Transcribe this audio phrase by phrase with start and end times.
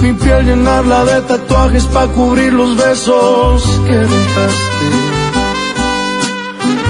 [0.00, 4.88] Mi piel llenarla de tatuajes para cubrir los besos que dejaste.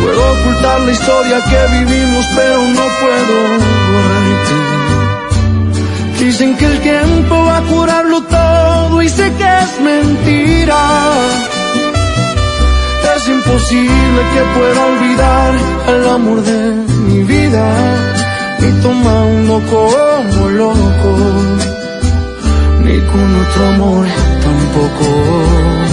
[0.01, 3.35] Puedo ocultar la historia que vivimos, pero no puedo
[3.93, 4.57] borrarte.
[6.19, 10.83] Dicen que el tiempo va a curarlo todo y sé que es mentira.
[13.17, 15.55] Es imposible que pueda olvidar
[15.95, 16.61] el amor de
[17.07, 17.65] mi vida.
[18.61, 19.61] Ni toma uno
[20.31, 21.17] como loco,
[22.85, 24.07] ni con otro amor
[24.43, 25.88] tampoco.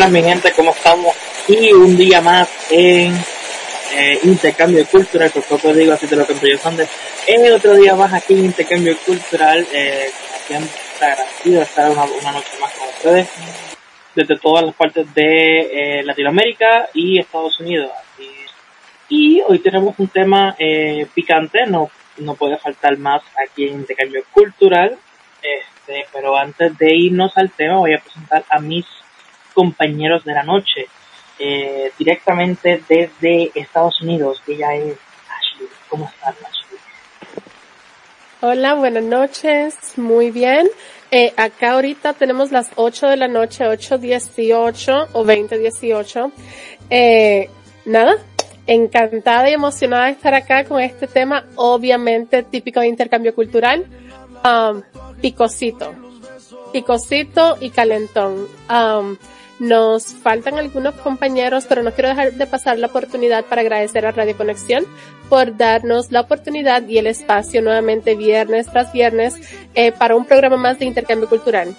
[0.00, 1.14] Buenas mi gente, ¿cómo estamos?
[1.46, 3.14] Y un día más en
[3.94, 6.88] eh, Intercambio Cultural, por poco digo así te lo yo Sanders.
[7.26, 10.10] En otro día más aquí en Intercambio Cultural, eh,
[10.46, 10.70] siempre
[11.02, 13.28] agradecido de estar una, una, noche más con ustedes,
[14.14, 17.90] desde todas las partes de eh, Latinoamérica y Estados Unidos.
[19.10, 24.24] Y hoy tenemos un tema eh, picante, no, no puede faltar más aquí en Intercambio
[24.32, 24.96] Cultural.
[25.42, 28.86] Este, pero antes de irnos al tema voy a presentar a mis
[29.60, 30.86] compañeros de la noche,
[31.38, 34.96] eh, directamente desde Estados Unidos, ella es
[35.28, 35.68] Ashley.
[35.90, 36.78] ¿Cómo estás, Ashley?
[38.40, 40.66] Hola, buenas noches, muy bien.
[41.10, 46.32] Eh, acá ahorita tenemos las 8 de la noche, 8.18 o 20.18.
[46.88, 47.50] Eh,
[47.84, 48.16] nada,
[48.66, 53.84] encantada y emocionada de estar acá con este tema, obviamente típico de intercambio cultural.
[54.42, 54.80] Um,
[55.20, 55.92] picosito.
[56.72, 58.48] Picosito y calentón.
[58.70, 59.18] Um,
[59.60, 64.10] nos faltan algunos compañeros, pero no quiero dejar de pasar la oportunidad para agradecer a
[64.10, 64.84] Radio Conexión
[65.28, 69.38] por darnos la oportunidad y el espacio nuevamente viernes tras viernes
[69.74, 71.76] eh, para un programa más de intercambio cultural.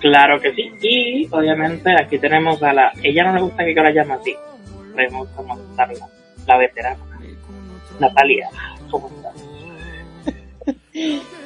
[0.00, 0.70] Claro que sí.
[0.80, 2.92] Y obviamente aquí tenemos a la...
[3.02, 4.34] Ella no le gusta que yo la llame así.
[4.96, 5.42] Le gusta
[5.76, 5.88] la,
[6.46, 7.04] la veterana.
[7.98, 8.48] Natalia,
[8.90, 9.10] ¿cómo?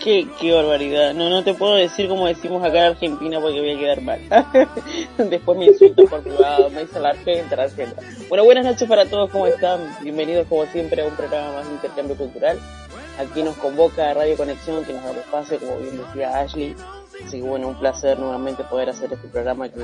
[0.02, 1.14] Qué, qué barbaridad.
[1.14, 4.20] No, no te puedo decir como decimos acá en Argentina porque voy a quedar mal.
[5.18, 7.68] Después me insultan por privado, me dice la gente, la
[8.28, 9.80] Bueno, buenas noches para todos, ¿cómo están?
[10.02, 12.58] Bienvenidos como siempre a un programa más de intercambio cultural.
[13.18, 16.74] Aquí nos convoca Radio Conexión, que nos da el espacio, como bien decía Ashley.
[17.24, 19.80] Así que bueno, un placer nuevamente poder hacer este programa que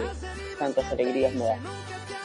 [0.59, 1.59] tantas alegrías me da.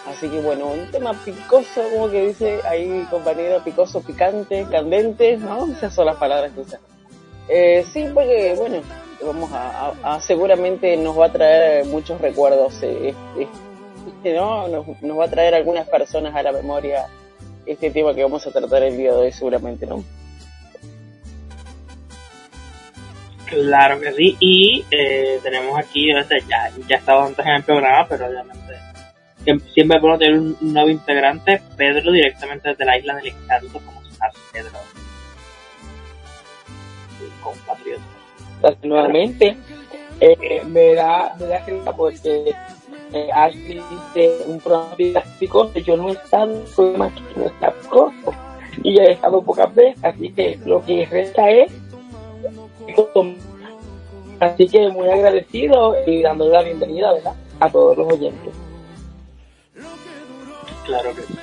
[0.07, 5.67] Así que bueno, un tema picoso, como que dice ahí compañero, picoso, picante, candente, ¿no?
[5.71, 6.79] Esas son las palabras que usan.
[7.47, 8.81] Eh, sí, porque bueno,
[9.25, 14.67] vamos a, seguramente nos va a traer muchos recuerdos, eh, este, ¿no?
[14.67, 17.07] Nos, va a traer algunas personas a la memoria
[17.65, 20.03] este tema que vamos a tratar el día de hoy seguramente, ¿no?
[23.45, 28.25] Claro que sí, y eh, tenemos aquí, ya, ya estaba antes en el programa, pero
[28.25, 28.63] obviamente
[29.73, 34.33] siempre podemos tener un, nuevo integrante, Pedro, directamente desde la isla del encanto, como estás,
[34.51, 35.02] Pedro?
[37.43, 38.05] Compatriotas.
[38.81, 39.57] Nuevamente,
[40.19, 42.55] eh, me da, me da porque
[43.13, 47.71] eh, Ashley dice un programa didáctico, yo no he estado en programa que no está
[47.71, 48.33] picoso
[48.83, 51.71] y he estado pocas veces, así que lo que resta es
[54.39, 57.33] así que muy agradecido y dándole la bienvenida ¿verdad?
[57.59, 58.53] a todos los oyentes.
[60.85, 61.33] Claro que sí.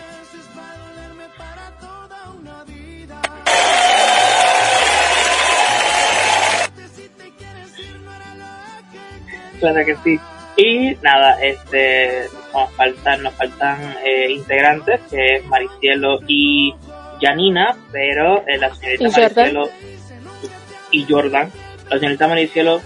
[9.60, 10.18] Claro que sí.
[10.56, 16.74] Y nada, este, nos faltan, nos faltan eh, integrantes, que es Maricielo y
[17.20, 19.70] Janina, pero eh, la señorita ¿Y Maricielo
[20.90, 21.52] y Jordan,
[21.88, 22.80] la señorita Maricielo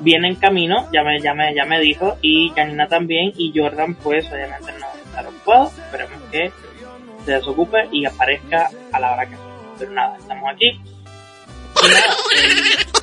[0.00, 3.94] viene en camino, ya me, ya me, ya me dijo, y Janina también, y Jordan
[3.94, 6.52] pues obviamente no está ocupado, esperemos que
[7.24, 9.36] se desocupe y aparezca a la hora que
[9.78, 10.80] Pero nada, estamos aquí.
[11.82, 12.16] Y nada,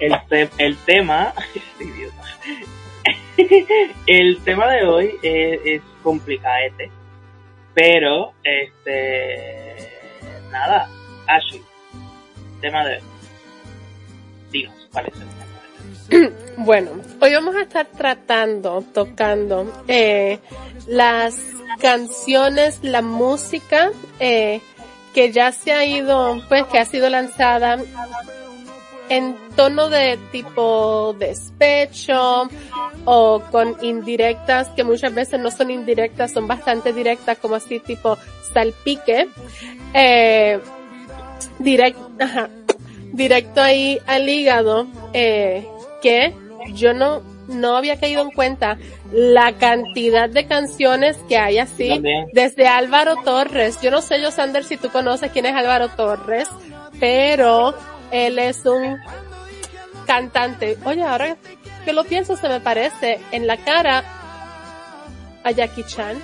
[0.00, 0.16] el,
[0.58, 1.32] el tema,
[4.06, 6.90] el tema de hoy es, complicadete,
[7.74, 9.90] pero este,
[10.50, 10.88] nada,
[11.26, 11.62] Ashley,
[12.60, 13.02] tema de hoy.
[14.50, 15.14] Dinos, ¿cuál es?
[16.56, 16.90] Bueno,
[17.20, 20.38] hoy vamos a estar tratando, tocando eh,
[20.86, 21.36] las
[21.80, 23.90] canciones, la música
[24.20, 24.60] eh,
[25.14, 27.78] que ya se ha ido, pues que ha sido lanzada
[29.08, 32.48] en tono de tipo despecho
[33.04, 38.16] o con indirectas que muchas veces no son indirectas, son bastante directas como así tipo
[38.52, 39.28] salpique.
[39.92, 40.58] Eh,
[41.58, 42.08] directo,
[43.12, 45.66] directo ahí al hígado, eh,
[46.02, 46.34] que
[46.72, 48.78] yo no, no había caído en cuenta
[49.12, 52.02] la cantidad de canciones que hay así,
[52.32, 53.80] desde Álvaro Torres.
[53.82, 56.48] Yo no sé, yo Sander, si tú conoces quién es Álvaro Torres,
[56.98, 57.74] pero
[58.14, 59.00] él es un
[60.06, 60.78] cantante.
[60.84, 61.36] Oye, ahora
[61.84, 64.04] que lo pienso, se me parece en la cara
[65.42, 66.16] a Jackie Chan.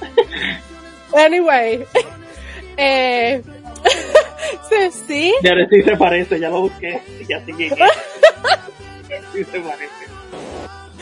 [1.16, 1.84] anyway,
[2.76, 3.42] eh,
[4.68, 5.34] sí, sí.
[5.42, 10.04] Ya sí se parece, ya lo busqué, ya sí sí se parece.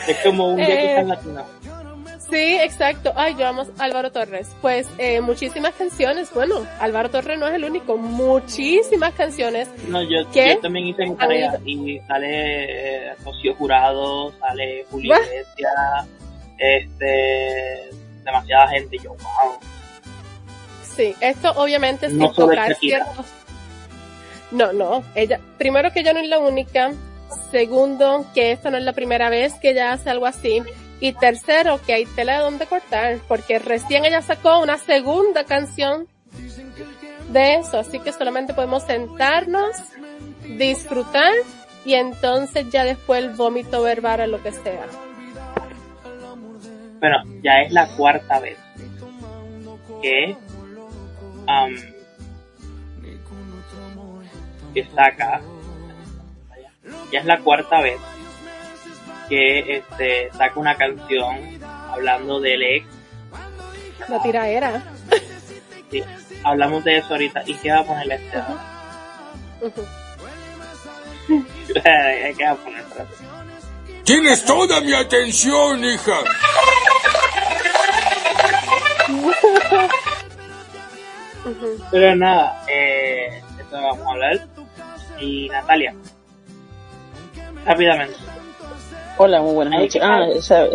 [0.06, 1.46] Es como un Jackie Chan eh, latino.
[2.32, 3.12] Sí, exacto.
[3.14, 4.56] Ay, yo amo a Álvaro Torres.
[4.62, 6.32] Pues eh, muchísimas canciones.
[6.32, 7.98] Bueno, Álvaro Torres no es el único.
[7.98, 9.68] Muchísimas canciones.
[9.86, 16.08] No, yo, yo también hice mi tarea y sale eh, Rocío Jurado, sale Julio Iglesias,
[16.56, 17.90] este,
[18.24, 18.96] demasiada gente.
[18.96, 19.58] Yo, wow.
[20.82, 23.26] Sí, esto obviamente es no tocar ciertos.
[24.50, 25.04] No, no.
[25.14, 26.92] Ella, primero que ella no es la única.
[27.50, 30.62] Segundo, que esta no es la primera vez que ella hace algo así.
[31.02, 36.06] Y tercero, que hay tela de donde cortar, porque recién ella sacó una segunda canción
[37.30, 39.74] de eso, así que solamente podemos sentarnos,
[40.56, 41.32] disfrutar
[41.84, 44.86] y entonces ya después el vómito verbal lo que sea.
[47.00, 48.58] Bueno, ya es la cuarta vez
[50.02, 50.36] que,
[51.48, 51.74] um,
[54.72, 54.86] que
[57.10, 57.98] ya es la cuarta vez
[59.32, 61.58] que este, saca una canción
[61.90, 62.86] hablando del ex.
[64.06, 64.84] La tiraera.
[65.90, 66.04] Sí,
[66.44, 67.42] hablamos de eso ahorita.
[67.46, 68.38] ¿Y qué va a ponerle este?
[72.36, 72.84] ¿Qué va a poner?
[74.04, 76.18] Tienes toda mi atención, hija.
[81.90, 84.46] Pero nada, eh, esto vamos a hablar.
[85.18, 85.94] Y Natalia,
[87.64, 88.31] rápidamente,
[89.18, 90.02] Hola, muy buenas noches.
[90.02, 90.26] Ah,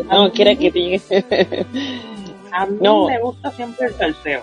[0.05, 1.01] no, quiera que te llegue.
[2.51, 3.07] A mí no.
[3.07, 4.41] me gusta siempre el salseo.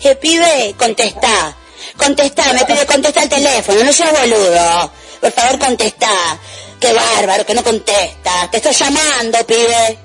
[0.00, 0.74] ¿Qué pide?
[0.78, 1.56] Contesta.
[1.96, 4.90] Contesta, me pide contesta el teléfono, no seas boludo.
[5.20, 6.08] Por favor, contesta.
[6.80, 8.48] Qué bárbaro, que no contesta.
[8.50, 9.98] Te estoy llamando, pibe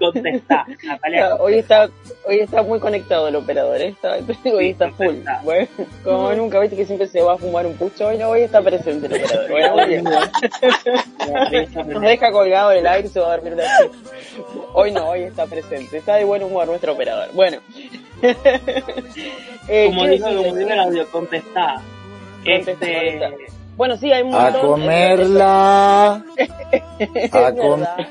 [0.00, 0.66] contesta.
[0.84, 1.88] Natalia, hoy está,
[2.26, 3.94] hoy está muy conectado el operador, ¿eh?
[4.52, 5.16] hoy está full.
[5.44, 5.68] Bueno,
[6.02, 9.06] como nunca viste que siempre se va a fumar un pucho, hoy, hoy está presente
[9.06, 9.50] el operador.
[9.72, 10.10] Bueno.
[11.86, 13.64] Nos deja colgado en el aire y se va a dormir una
[14.72, 15.98] Hoy no, hoy está presente.
[15.98, 17.28] Está de buen humor nuestro operador.
[17.34, 17.58] Bueno.
[19.68, 21.82] eh, como dijo, como dijo el audio, contesta.
[22.44, 23.20] Este,
[23.80, 26.12] bueno, sí, hay un A comerla.
[26.36, 26.44] a
[26.98, 28.08] es, verdad.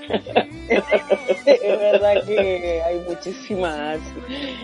[1.46, 4.00] es verdad que hay muchísimas,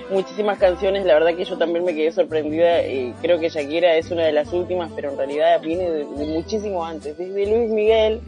[0.09, 1.05] muchísimas canciones.
[1.05, 2.87] La verdad que yo también me quedé sorprendida.
[2.87, 6.83] y creo que Shakira es una de las últimas, pero en realidad viene de, muchísimo
[6.83, 7.15] antes.
[7.15, 8.21] Desde Luis Miguel,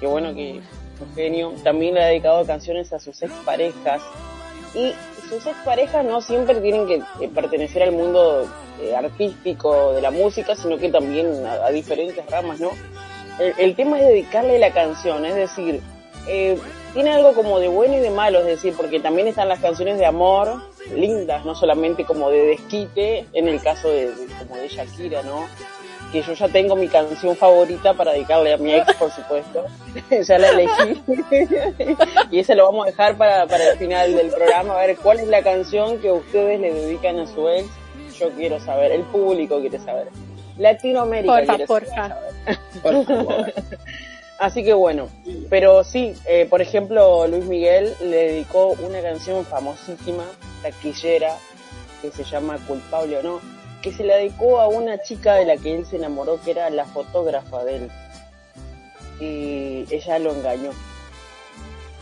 [0.00, 0.64] que bueno que es
[1.14, 4.02] genio, también le ha dedicado canciones a sus exparejas.
[4.74, 4.92] Y
[5.28, 8.48] sus exparejas no siempre tienen que pertenecer al mundo
[8.80, 12.70] eh, artístico de la música, sino que también a, diferentes ramas, ¿no?
[13.38, 15.80] El, tema es dedicarle la canción, es decir,
[16.26, 16.58] eh,
[16.92, 19.98] tiene algo como de bueno y de malo, es decir, porque también están las canciones
[19.98, 20.60] de amor,
[20.92, 25.46] lindas, no solamente como de desquite, en el caso de, como de Shakira, ¿no?
[26.12, 29.66] Que yo ya tengo mi canción favorita para dedicarle a mi ex, por supuesto.
[30.26, 31.02] ya la elegí.
[32.30, 35.20] y esa lo vamos a dejar para, para el final del programa, a ver cuál
[35.20, 37.68] es la canción que ustedes le dedican a su ex.
[38.18, 40.08] Yo quiero saber, el público quiere saber.
[40.56, 42.18] Latinoamérica quiere saber.
[42.82, 43.52] por favor.
[44.38, 45.08] Así que bueno,
[45.50, 50.24] pero sí, eh, por ejemplo, Luis Miguel le dedicó una canción famosísima,
[50.62, 51.36] taquillera,
[52.00, 53.40] que se llama Culpable o no,
[53.82, 56.70] que se la dedicó a una chica de la que él se enamoró, que era
[56.70, 57.90] la fotógrafa de él.
[59.20, 60.70] Y ella lo engañó,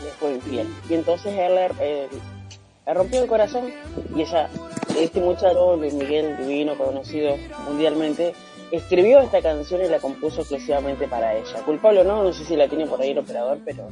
[0.03, 0.67] le fue infiel.
[0.89, 3.71] Y entonces él le, rompió el corazón
[4.15, 4.49] y ella,
[4.97, 7.35] este muchacho, Luis Miguel Divino, conocido
[7.67, 8.33] mundialmente,
[8.71, 11.63] escribió esta canción y la compuso exclusivamente para ella.
[11.65, 13.89] Culpable o no, no sé si la tiene por ahí el operador, pero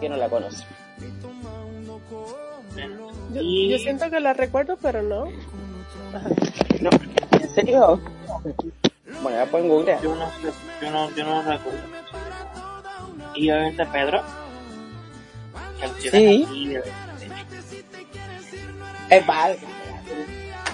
[0.00, 0.64] que no la conoce.
[3.32, 5.28] Yo, siento que la recuerdo, pero no.
[6.80, 6.90] No,
[7.40, 8.00] ¿en serio?
[9.22, 10.00] Bueno, ya pueden googlear.
[10.02, 10.28] Yo no,
[10.82, 11.78] yo no, yo no recuerdo.
[13.34, 14.22] Y obviamente Pedro.
[16.10, 16.76] Sí.
[19.10, 19.66] Es válgame.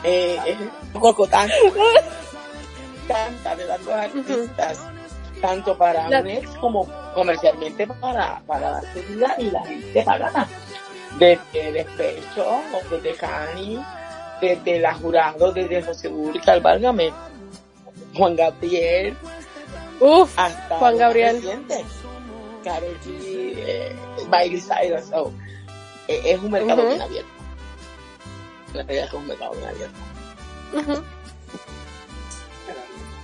[0.05, 0.57] Eh, es
[0.95, 1.49] un poco tan
[3.07, 4.79] tanta de las dos artistas,
[5.43, 10.47] tanto para La- un ex como comercialmente para, para darse vida y la gente paga.
[11.19, 13.79] Desde Despecho, desde Cani,
[14.41, 17.13] desde la Jurado, desde José Urcal, válgame,
[18.15, 19.17] Juan Gabriel,
[20.01, 21.37] Uf, hasta Juan Gabriel.
[21.37, 21.85] reciente,
[22.65, 23.97] Karol G, eh,
[24.31, 25.33] Miley Cyrus, so,
[26.09, 27.31] eh, es un mercado bien abierto.
[28.75, 31.05] La realidad es que es un mercado bien abierto.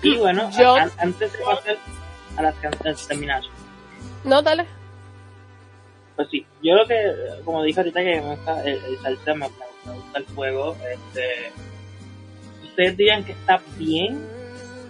[0.02, 1.76] Y bueno, Yo- antes de pasar
[2.36, 3.42] a las canciones de terminar,
[4.24, 4.66] No, dale.
[6.16, 7.12] pues sí, yo lo que,
[7.44, 9.48] como dije ahorita que me gusta el, el salsa, me,
[9.86, 11.52] me gusta el fuego, este,
[12.64, 14.20] ustedes digan que está bien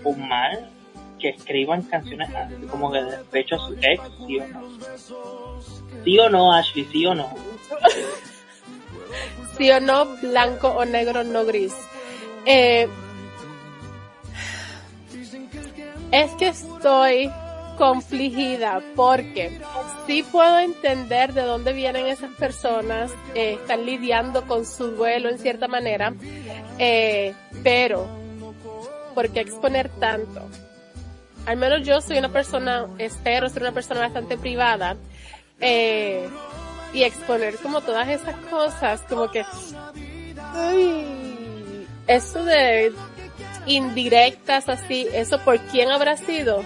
[0.05, 0.71] o mal
[1.19, 2.29] que escriban canciones
[2.71, 5.63] como que de despecho a su ex, sí o no.
[6.05, 7.35] Sí o no, Ashley, sí o no.
[9.57, 11.75] Sí o no, blanco o negro, no gris.
[12.45, 12.87] Eh,
[16.13, 17.31] es que estoy
[17.77, 19.59] confligida porque
[20.07, 25.39] sí puedo entender de dónde vienen esas personas, eh, están lidiando con su duelo en
[25.39, 26.15] cierta manera,
[26.79, 28.07] eh, pero
[29.15, 30.43] ¿por qué exponer tanto?
[31.47, 34.97] Al menos yo soy una persona, espero ser una persona bastante privada,
[35.61, 36.29] eh,
[36.93, 39.45] y exponer como todas esas cosas, como que,
[40.55, 42.93] ay, eso de
[43.67, 46.65] indirectas así, eso por quién habrá sido,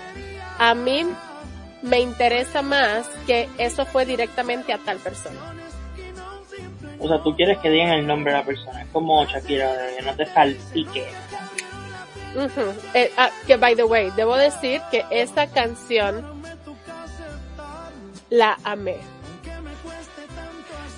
[0.60, 1.06] a mí
[1.80, 5.40] me interesa más que eso fue directamente a tal persona.
[6.98, 10.02] O sea, tú quieres que digan el nombre de la persona, es como Shakira, de
[10.02, 11.06] no te salpique.
[12.92, 16.42] Eh, ah, que by the way, debo decir que esa canción
[18.28, 18.98] la amé.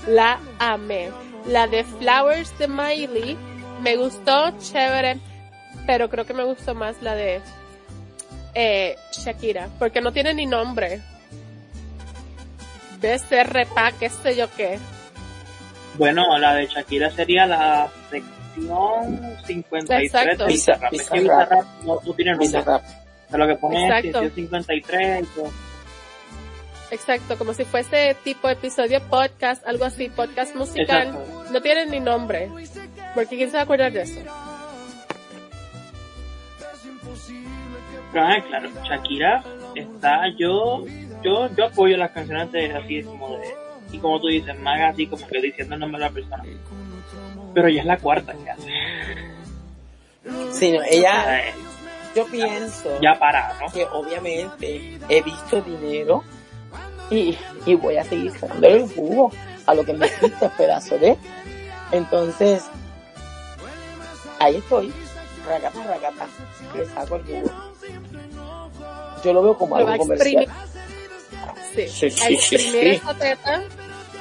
[0.08, 1.12] La amé.
[1.46, 3.38] La de Flowers de Miley
[3.80, 5.20] me gustó, chévere,
[5.86, 7.40] pero creo que me gustó más la de
[8.54, 11.00] eh, Shakira, porque no tiene ni nombre.
[13.00, 14.78] BCRPA, qué sé yo qué.
[15.98, 20.46] Bueno, la de Shakira sería la sección 53 Exacto.
[20.46, 20.92] de Bizarrap.
[20.92, 21.48] Es que Bizarrap.
[21.50, 22.48] Bizarrap no, no tiene nombre.
[22.48, 24.20] Sea, lo que pone Exacto.
[24.20, 25.50] sección 53 y todo.
[26.92, 31.08] Exacto, como si fuese tipo episodio podcast, algo así, podcast musical.
[31.08, 31.44] Exacto.
[31.50, 32.50] No tienen ni nombre.
[33.14, 34.20] Porque quién se va a acordar de eso.
[38.12, 39.42] Pero ah, claro, Shakira
[39.74, 40.84] está, yo,
[41.22, 43.54] yo, yo apoyo las canciones de así como de,
[43.90, 46.44] y como tú dices, más así como que diciendo el nombre de la persona.
[47.54, 48.70] Pero ya es la cuarta que hace.
[50.52, 51.54] Sí, no, ella, Eh,
[52.14, 53.72] yo pienso ya para, ¿no?
[53.72, 56.22] que obviamente he visto dinero
[57.10, 59.32] y, y voy a seguir sacando el jugo
[59.66, 61.16] a lo que me quita pedazo de.
[61.90, 62.64] Entonces,
[64.38, 64.92] ahí estoy,
[65.46, 66.26] ragata, ragata,
[66.76, 67.50] le saco el jugo.
[69.24, 70.46] Yo lo veo como algo comercial.
[71.74, 72.78] Sí, Sí, sí, sí, sí.
[72.90, 73.62] esa teta.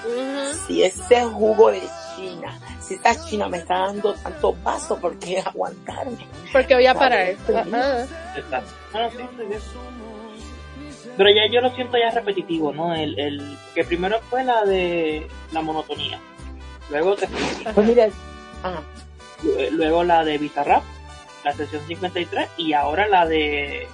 [0.05, 0.57] Ujú.
[0.67, 1.81] Si ese jugo de
[2.15, 6.25] China, si esta China me está dando tantos vasos, ¿por qué aguantarme?
[6.51, 7.35] Porque voy a parar.
[7.53, 8.05] Ajá.
[8.35, 8.71] Exacto.
[9.11, 9.23] Sí.
[11.17, 12.95] Pero ya yo lo siento ya repetitivo, ¿no?
[12.95, 16.19] El, el que primero fue la de la monotonía.
[16.89, 17.27] Luego te
[17.73, 18.07] Pues mira,
[18.63, 18.81] ah,
[19.71, 20.83] luego la de Bizarrap,
[21.43, 23.87] la sesión 53 y ahora la de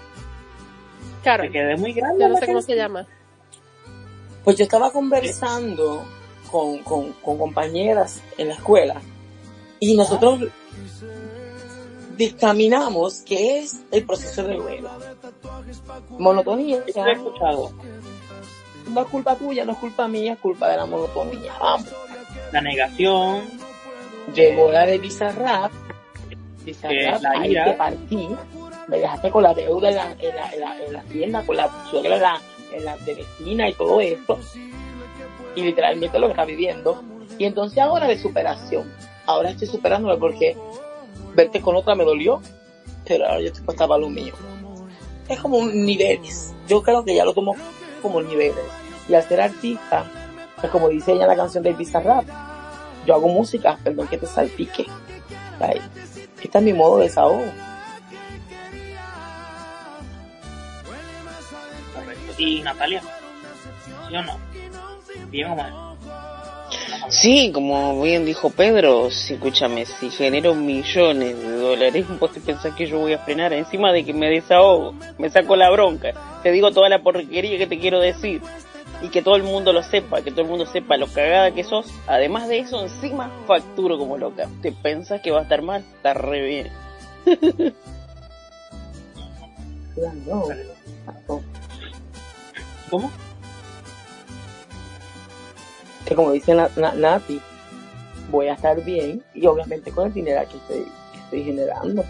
[1.23, 2.23] Claro, te quedé muy grande.
[2.23, 3.05] yo no sé cómo se llama.
[4.43, 6.05] Pues yo estaba conversando
[6.49, 9.01] con, con, con compañeras en la escuela
[9.79, 10.45] y nosotros
[12.15, 14.89] dictaminamos qué es el proceso de duelo.
[16.17, 17.73] Monotonía, he escuchado.
[18.89, 21.53] no es culpa tuya, no es culpa mía, es culpa de la monotonía.
[21.59, 21.89] Vamos.
[22.51, 23.41] La negación,
[24.33, 25.71] Llegó la de Bizarrap,
[26.71, 27.65] Eh, la ahí ira.
[27.65, 28.29] te partí,
[28.87, 31.57] me dejaste con la deuda en la, en la, en la, en la tienda, con
[31.57, 32.41] la suegra en la,
[32.73, 34.37] en la de vecina y todo esto.
[35.55, 37.03] Y literalmente lo que está viviendo.
[37.37, 38.91] Y entonces ahora de superación.
[39.25, 40.55] Ahora estoy superándome porque
[41.35, 42.41] verte con otra me dolió,
[43.05, 44.33] pero ahora yo estoy para lo mío.
[45.27, 46.53] Es como un niveles.
[46.67, 47.55] Yo creo que ya lo tomo
[48.01, 48.63] como niveles.
[49.09, 50.05] Y al ser artista,
[50.59, 52.25] pues como dice ella en la canción de Bizarrap,
[53.05, 54.85] yo hago música, perdón que te salpique.
[55.59, 55.81] Ay,
[56.41, 57.45] Este es mi modo de desahogo.
[61.93, 62.33] correcto.
[62.37, 63.01] Y Natalia,
[64.07, 64.39] ¿sí o no?
[65.29, 65.87] Bien o mal.
[67.09, 72.75] Sí, como bien dijo Pedro, si, escúchame, si genero millones de dólares, vos te pensás
[72.75, 76.11] que yo voy a frenar encima de que me desahogo, me saco la bronca,
[76.43, 78.41] te digo toda la porquería que te quiero decir.
[79.01, 81.63] Y que todo el mundo lo sepa, que todo el mundo sepa lo cagada que
[81.63, 81.87] sos.
[82.07, 84.47] Además de eso, encima facturo como loca.
[84.61, 85.83] ¿Te pensás que va a estar mal?
[85.97, 86.69] Está re bien.
[92.89, 93.11] ¿Cómo?
[96.05, 97.41] Que como dice Na- Na- Nati,
[98.31, 102.05] voy a estar bien y obviamente con el dinero que estoy, que estoy generando.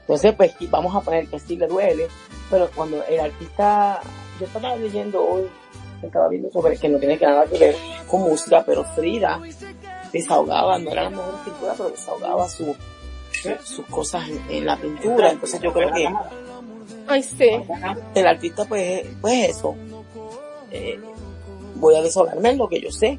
[0.00, 2.08] Entonces, pues vamos a poner que sí le duele,
[2.50, 4.00] pero cuando el artista,
[4.40, 5.44] yo estaba leyendo hoy,
[6.06, 7.76] estaba viendo sobre que no tiene que nada que ver
[8.08, 9.40] con música, pero Frida
[10.12, 12.74] desahogaba, no era la mejor pintura, pero desahogaba su,
[13.32, 15.30] su- sus cosas en, en la pintura.
[15.30, 16.08] Entonces yo creo que
[17.06, 17.50] Ay, sí.
[18.14, 19.74] el artista, pues, pues eso,
[20.70, 20.98] eh,
[21.76, 23.18] voy a desahogarme en lo que yo sé.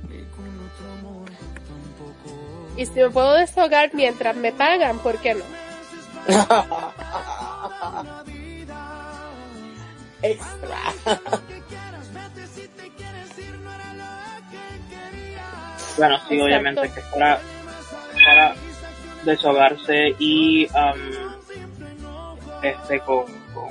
[2.77, 5.43] Y si me puedo desahogar mientras me pagan, ¿por qué no?
[10.21, 10.77] Extra.
[15.97, 16.43] Bueno, sí, Exacto.
[16.43, 17.39] obviamente que es para,
[18.25, 18.55] para
[19.23, 21.39] deshogarse y um,
[22.63, 23.69] este con, con,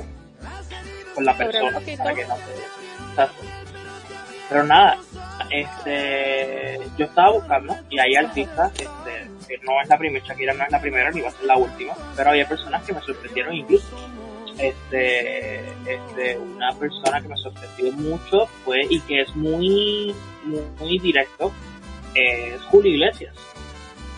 [1.14, 2.68] con la persona para que no se
[4.48, 4.98] pero nada
[5.50, 10.64] este yo estaba buscando y hay artistas este, que no es la primera Shakira no
[10.64, 13.54] es la primera ni va a ser la última pero había personas que me sorprendieron
[13.54, 13.96] incluso.
[14.58, 20.98] Este este una persona que me sorprendió mucho fue y que es muy muy, muy
[20.98, 21.52] directo
[22.70, 23.34] Julio Iglesias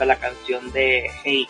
[0.07, 1.47] la canción de Hey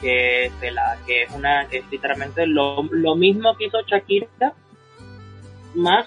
[0.00, 4.54] que de la que es una que es literalmente lo, lo mismo que hizo Shakira
[5.74, 6.06] más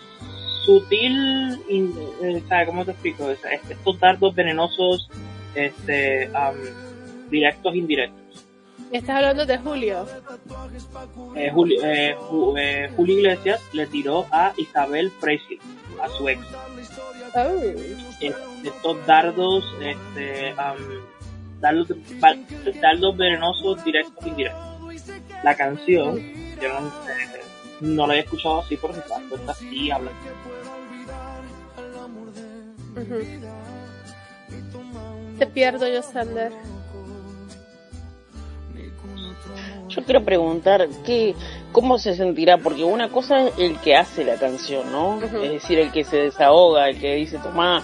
[0.65, 3.29] sutil eh, ¿sabe cómo te explico?
[3.29, 5.07] Es- es- estos dardos venenosos
[5.53, 6.55] este am,
[7.29, 8.22] directos indirectos
[8.93, 10.05] Estás hablando de Julio.
[11.35, 15.59] eh, Julio, eh, Ju- eh, Julio Iglesias le tiró a Isabel Presley
[16.01, 16.41] a su ex
[17.35, 17.59] Oh.
[18.63, 20.77] estos dardos, este, am,
[21.59, 21.87] dardos,
[22.81, 24.63] dardos venenosos directos e indirectos.
[25.43, 26.21] La canción,
[26.61, 27.41] yo no, eh,
[27.81, 30.11] no la he escuchado así, pero si te das cuenta, sí habla.
[32.95, 33.23] Ujú.
[35.39, 36.51] Te pierdo yo, Sander.
[39.95, 41.35] Yo quiero preguntar qué,
[41.71, 45.21] cómo se sentirá, porque una cosa es el que hace la canción, ¿no?
[45.21, 47.83] Es decir, el que se desahoga, el que dice, tomá,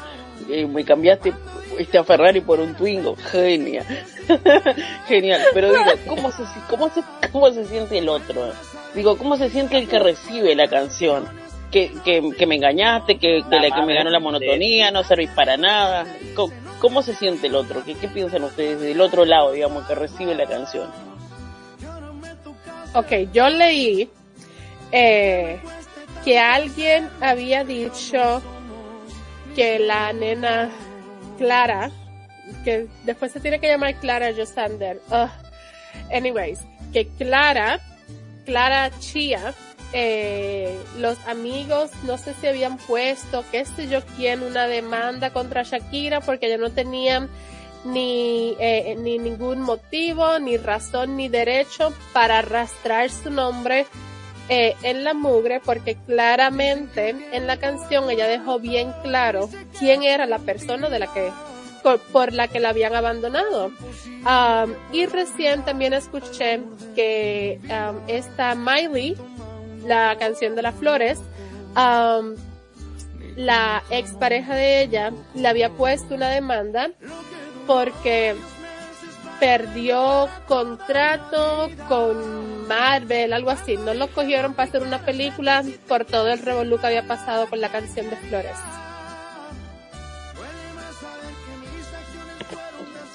[0.50, 1.34] eh, me cambiaste
[1.78, 3.86] este a Ferrari por un Twingo, genial,
[5.08, 5.42] genial.
[5.54, 8.52] Pero digo, ¿cómo se, cómo se, cómo se siente el otro?
[8.96, 11.26] Digo, ¿cómo se siente el que recibe la canción?
[11.72, 15.30] Que, que, que me engañaste, que, que, la, que me ganó la monotonía, no servís
[15.30, 16.08] para nada.
[16.36, 17.84] ¿Cómo, cómo se siente el otro?
[17.86, 20.88] ¿Qué, ¿Qué piensan ustedes del otro lado, digamos, que recibe la canción?
[22.94, 24.10] Ok, yo leí
[24.92, 25.60] eh,
[26.24, 28.42] que alguien había dicho
[29.56, 30.72] que la nena
[31.38, 31.92] Clara,
[32.64, 35.02] que después se tiene que llamar Clara Josander.
[35.12, 35.30] Ugh.
[36.12, 36.60] Anyways,
[36.92, 37.80] que Clara,
[38.46, 39.54] Clara Chia,
[39.94, 45.64] eh, los amigos, no sé si habían puesto, qué sé yo quién, una demanda contra
[45.64, 47.30] Shakira porque ya no tenían
[47.86, 53.86] ni, eh, ni ningún motivo, ni razón, ni derecho para arrastrar su nombre
[54.50, 60.26] eh, en la mugre, porque claramente en la canción ella dejó bien claro quién era
[60.26, 61.32] la persona de la que
[61.84, 63.68] por, por la que la habían abandonado.
[64.08, 66.62] Um, y recién también escuché
[66.96, 69.16] que um, esta Miley,
[69.86, 71.20] la canción de las flores,
[71.76, 72.36] um,
[73.36, 76.90] la expareja de ella le había puesto una demanda
[77.70, 78.36] porque
[79.40, 83.78] perdió contrato con Marvel, algo así.
[83.78, 87.62] No lo cogieron para hacer una película por todo el revolú que había pasado con
[87.62, 88.56] la canción de Flores.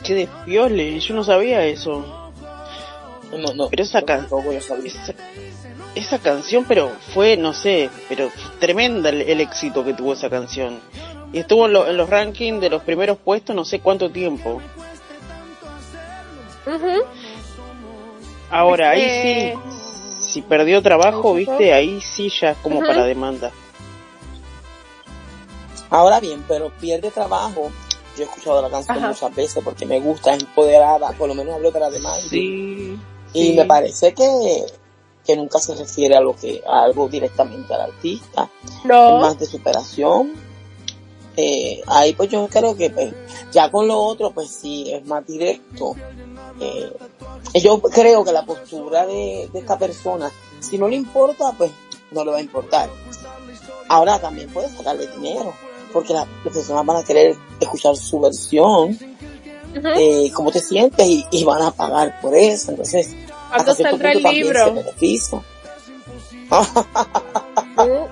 [0.04, 2.32] Qué despiole, yo no sabía eso.
[3.36, 3.68] No, no.
[3.70, 4.92] Pero esa, can- tampoco yo sabía.
[4.92, 5.14] esa,
[5.96, 10.78] esa canción, pero fue, no sé, pero tremenda el, el éxito que tuvo esa canción.
[11.34, 14.62] Y estuvo en, lo- en los rankings de los primeros puestos no sé cuánto tiempo.
[16.66, 17.02] Ujú.
[18.50, 19.54] Ahora, ahí Eh,
[20.20, 23.50] sí, si perdió trabajo, viste, ahí sí ya es como para demanda.
[25.90, 27.70] Ahora bien, pero pierde trabajo.
[28.16, 29.08] Yo he escuchado la canción Ajá.
[29.08, 32.22] muchas veces porque me gusta, es empoderada, por lo menos hablo de la demás.
[32.22, 32.96] Sí.
[33.32, 33.54] Y sí.
[33.56, 34.66] me parece que,
[35.26, 38.48] que nunca se refiere a lo que, a algo directamente al artista.
[38.64, 39.18] Es No.
[39.18, 40.32] más de superación.
[41.36, 43.12] Eh, ahí pues yo creo que pues,
[43.52, 45.94] ya con lo otro pues sí es más directo.
[46.60, 46.92] Eh,
[47.62, 51.70] yo creo que la postura de, de esta persona, si no le importa pues
[52.14, 52.88] no le va a importar.
[53.88, 55.52] Ahora también puedes sacarle dinero,
[55.92, 58.98] porque las personas van a querer escuchar su versión,
[59.96, 62.70] eh, cómo te sientes y, van a pagar por eso.
[62.70, 63.14] Entonces,
[63.48, 64.74] ¿cuándo saldrá el libro?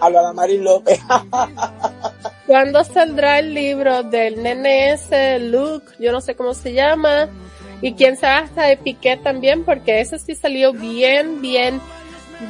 [0.00, 1.00] Habla la Mari López.
[2.48, 5.92] ¿Cuándo saldrá el libro del nene ese, Luke?
[5.98, 7.28] Yo no sé cómo se llama.
[7.82, 11.78] Y quién sabe hasta de Piqué también, porque ese sí salió bien, bien,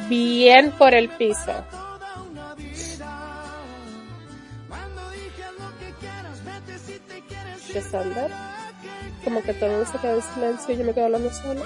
[0.07, 1.51] bien por el piso.
[7.73, 8.31] ¿Qué Sander?
[9.25, 11.61] Como que todo el mundo se queda en silencio y yo me quedo hablando solo.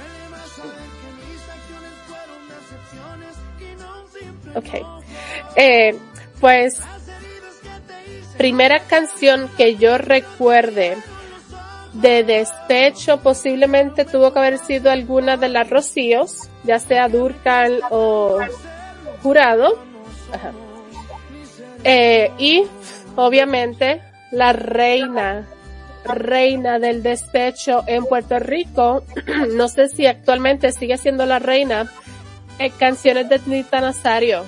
[4.56, 4.70] Ok.
[5.56, 5.96] Eh,
[6.42, 6.82] pues,
[8.38, 10.98] primera canción que yo recuerde
[11.94, 18.40] de despecho posiblemente tuvo que haber sido alguna de las Rocíos, ya sea Durcal o
[19.22, 19.78] Jurado.
[21.84, 22.64] Eh, y
[23.16, 25.48] obviamente la reina,
[26.06, 29.04] reina del despecho en Puerto Rico,
[29.56, 31.92] no sé si actualmente sigue siendo la reina,
[32.58, 34.44] en canciones de Nita Nazario.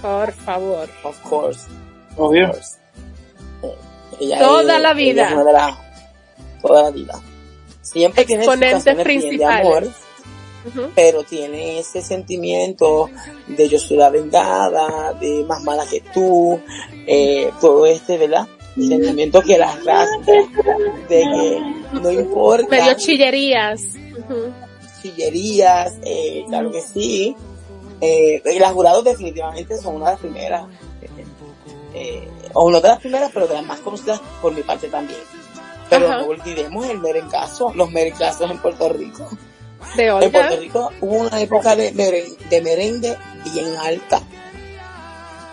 [0.00, 0.88] Por favor.
[1.04, 1.66] Of course.
[2.16, 2.52] Obvio.
[4.38, 5.78] Toda la vida
[6.60, 7.20] toda la vida.
[7.82, 9.88] Siempre tiene sus de amor,
[10.94, 13.08] pero tiene ese sentimiento
[13.48, 16.60] de yo soy la vengada, de más mala que tú,
[17.06, 18.46] eh, todo este, ¿verdad?
[18.76, 20.34] El sentimiento que las arrastra,
[21.08, 21.60] de que
[22.00, 22.68] no importa.
[22.70, 23.82] Medio chillerías.
[25.02, 27.34] Chillerías, eh, claro que sí.
[28.02, 30.64] Eh, y las jurados definitivamente son una de las primeras.
[31.94, 35.20] Eh, o no de las primeras, pero de las más conocidas por mi parte también.
[35.88, 39.28] Pero no olvidemos el merengazo, los merengazos en Puerto Rico.
[39.96, 43.16] ¿De En Puerto Rico hubo una época de, de merengue
[43.52, 44.20] bien alta.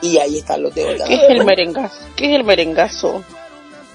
[0.02, 1.06] Y ahí están los de Olga.
[1.06, 2.06] ¿Qué es el merengazo?
[2.16, 3.24] ¿Qué es el merengazo?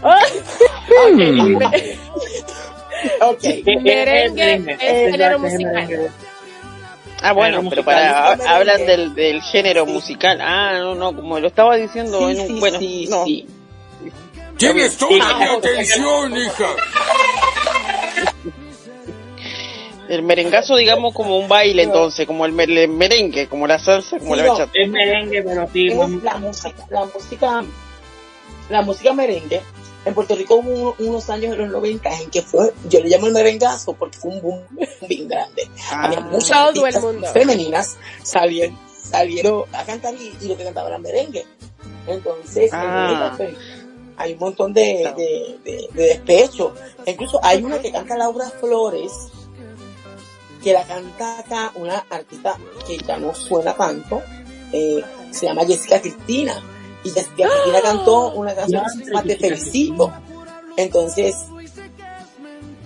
[3.21, 3.45] ok.
[3.83, 6.11] Merengue es género musical.
[7.23, 10.41] Ah, bueno, pero para hablan del, del género musical.
[10.41, 13.25] Ah, no, no, como lo estaba diciendo en un bueno, no.
[14.57, 16.69] Tienes toda mi atención, hija.
[20.09, 24.47] El merengazo, digamos, como un baile, entonces, como el, merengue, como la salsa, como la
[24.47, 24.73] bachata.
[24.75, 25.89] Es merengue, pero sí.
[25.89, 27.65] la música, la música,
[28.69, 29.63] la música merengue.
[30.05, 33.29] En Puerto Rico hubo unos años en los 90 en que fue, yo le llamo
[33.29, 34.61] el merengazo porque fue un boom
[35.09, 35.71] bien grande.
[35.91, 36.75] Ah, Había muchas
[37.33, 41.47] femeninas salieron, salieron a cantar y, lo que cantaban era merengue.
[42.07, 43.37] Entonces, ah
[44.17, 46.75] hay un montón de, de, despecho.
[47.07, 49.13] Incluso hay una que canta Laura Flores,
[50.63, 54.23] que la canta acá una artista que ya no suena tanto,
[54.73, 56.63] eh, se llama Jessica Cristina.
[57.05, 57.83] Y Jessica Cristina ¡Ah!
[57.83, 60.13] cantó una canción que se llama Te Felicito.
[60.77, 61.37] Entonces,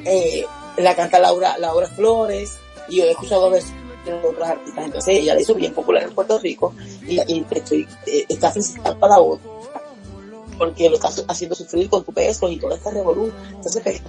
[0.05, 0.46] eh,
[0.79, 2.52] la canta Laura, Laura Flores,
[2.88, 4.85] y yo he escuchado versiones de otras artistas.
[4.85, 6.74] Entonces, ella la hizo bien popular en Puerto Rico,
[7.07, 7.18] y,
[7.50, 9.57] estoy, eh, está felicitando para la otra
[10.59, 13.33] porque lo estás haciendo sufrir con tu peso y toda esta revolución.
[13.50, 14.02] Entonces,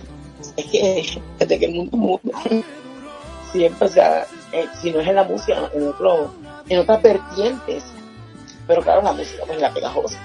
[0.56, 2.32] es que desde que el mundo mundo,
[3.52, 6.32] siempre, o sea, eh, si no es en la música, en otro,
[6.70, 7.84] en otras vertientes,
[8.68, 10.20] pero claro, la música pues la pegajosa.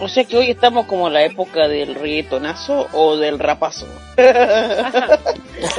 [0.00, 3.86] O sea que hoy estamos como en la época del reggaetonazo o del rapazo.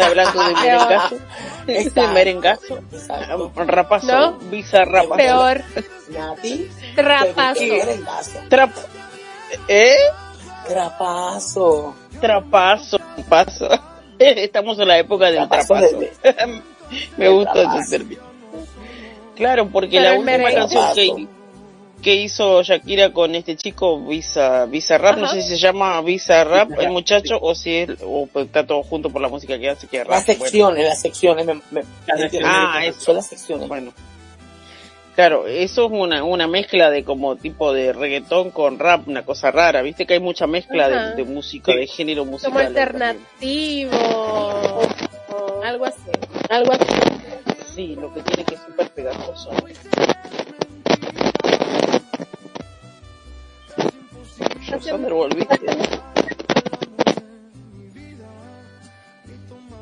[0.03, 1.15] hablando de merengazo.
[1.65, 2.79] ¿De merengazo?
[3.55, 4.07] Rapazo.
[4.07, 4.37] ¿No?
[4.49, 5.15] Bizarrapazo.
[5.15, 5.63] Peor.
[6.09, 6.69] Nati.
[6.95, 7.63] Trapazo.
[8.49, 8.87] Trapazo.
[9.67, 9.95] ¿Eh?
[10.67, 11.95] Trapazo.
[12.19, 13.67] Trapazo, paso.
[14.19, 15.75] Estamos en la época del trapazo.
[17.17, 18.30] Me gusta ese término.
[19.41, 21.27] Claro, porque la última canción
[22.03, 26.43] que, hizo Shakira con este chico, Visa, Visa Rap, no sé si se llama Visa
[26.43, 29.67] Rap el muchacho o si es, o pues, está todo junto por la música que
[29.67, 30.11] hace que rap.
[30.11, 31.47] Las secciones, las secciones,
[32.43, 33.01] ah, eso.
[33.01, 33.67] son las secciones.
[33.67, 33.91] Bueno,
[35.15, 39.49] Claro, eso es una, una mezcla de como tipo de reggaetón con rap, una cosa
[39.49, 39.81] rara.
[39.81, 42.51] Viste que hay mucha mezcla de, música, de género musical.
[42.53, 43.91] Como alternativo,
[45.63, 46.11] algo así,
[46.49, 47.30] algo así.
[47.81, 49.49] Sí, lo que tiene que ser súper pegajoso.
[54.79, 55.59] Sander, volviste.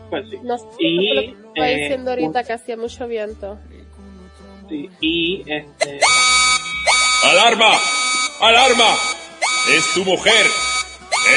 [0.10, 0.38] Pues sí.
[0.44, 3.60] No sé y, lo que eh, diciendo ahorita que hacía mucho viento
[5.02, 6.00] y este...
[7.24, 7.72] ¡Alarma!
[8.40, 8.96] ¡Alarma!
[9.74, 10.46] ¡Es tu mujer!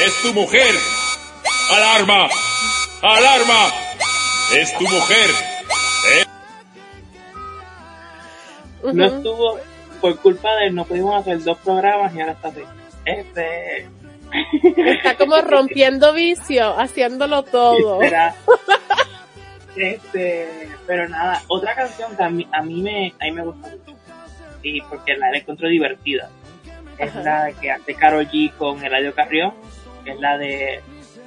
[0.07, 0.75] ¡Es tu mujer!
[1.71, 2.29] ¡Alarma!
[3.03, 3.73] ¡Alarma!
[4.55, 5.52] ¡Es tu mujer!
[8.83, 9.59] No estuvo,
[10.01, 12.63] por culpa de él, no pudimos hacer dos programas y ahora está así.
[13.05, 13.89] Este.
[14.77, 18.01] Está como rompiendo vicio, haciéndolo todo.
[19.77, 23.69] este, pero nada, otra canción que a mí, a mí me, a mí me gusta
[23.69, 23.97] mucho.
[24.63, 26.31] Y porque la, encuentro divertida.
[26.99, 29.55] Es la que hace Carol G con Eladio Carrión.
[30.05, 30.81] Que es la de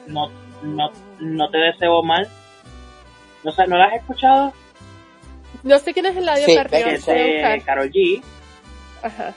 [0.08, 0.30] No,
[0.64, 2.28] no, no te deseo mal.
[3.44, 4.54] No, ¿No la has escuchado?
[5.66, 6.90] No sé quién es Eladio sí, Carrión.
[6.90, 8.22] Es de Carol G.
[9.02, 9.34] Ajá.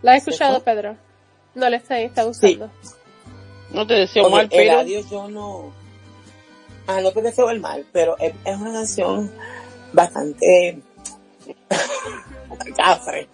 [0.00, 0.96] ¿La has escuchado, Pedro?
[1.54, 2.70] No le está, está gustando.
[3.70, 4.78] No te deseo mal, pero...
[4.78, 5.74] adiós yo no...
[6.86, 9.30] Ah, no te deseo el mal, pero es, una canción
[9.92, 10.80] bastante...
[12.76, 13.28] cafre.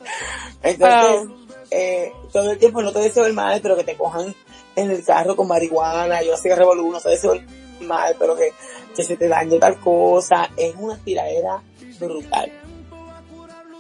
[0.61, 1.31] Entonces,
[1.71, 4.35] eh, todo el tiempo no te deseo el mal, pero que te cojan
[4.77, 6.99] en el carro con marihuana, yo así que revolú, no
[7.33, 7.47] el
[7.87, 8.51] mal, pero que,
[8.95, 10.51] que se te dañe tal cosa.
[10.57, 11.63] Es una tiradera
[11.99, 12.53] brutal.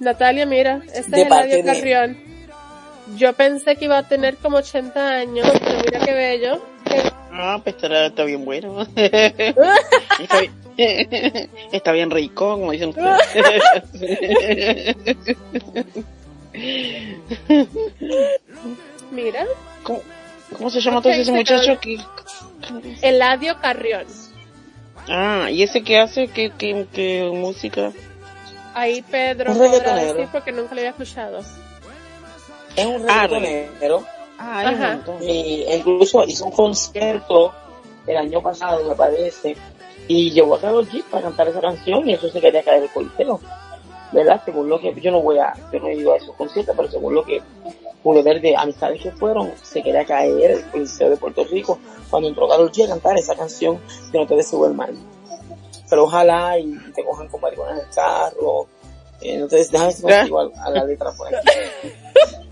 [0.01, 2.19] Natalia, mira, esta es Eladio Carrión.
[3.17, 6.63] Yo pensé que iba a tener como 80 años, pero mira qué bello.
[7.33, 8.87] Ah, pues está, bien bueno.
[8.97, 10.41] está,
[10.77, 13.17] bien, está bien rico, como dicen ustedes.
[19.11, 19.47] mira.
[19.83, 20.01] ¿Cómo,
[20.57, 21.79] cómo se llama entonces ese muchacho?
[21.81, 21.99] que
[23.03, 24.07] Eladio Carrión.
[25.09, 26.29] Ah, ¿y ese qué hace?
[26.29, 27.93] ¿Qué, qué, qué música?
[28.75, 31.41] Ahí Pedro podrá decir porque nunca lo había escuchado.
[32.77, 34.05] Es un reggaetonero.
[34.39, 37.55] Ah, y incluso hizo un concierto
[38.07, 39.57] el año pasado, me parece,
[40.09, 42.91] y llevó a Carlos G para cantar esa canción y eso se quería caer el
[42.91, 43.41] coliseo.
[44.13, 44.43] ¿Verdad?
[44.45, 46.91] Según lo que yo no voy a, yo no he ido a esos conciertos, pero
[46.91, 47.43] según lo que
[48.05, 51.79] pude ver de amistades que fueron, se quería caer el coliseo de Puerto Rico
[52.11, 53.81] cuando entró Carlos G a cantar esa canción
[54.13, 54.95] que no te deseo el mal.
[55.89, 58.69] Pero ojalá y te cojan con marihuana en el carro.
[59.25, 61.49] Entonces, déjame si consigo a, la letra por aquí.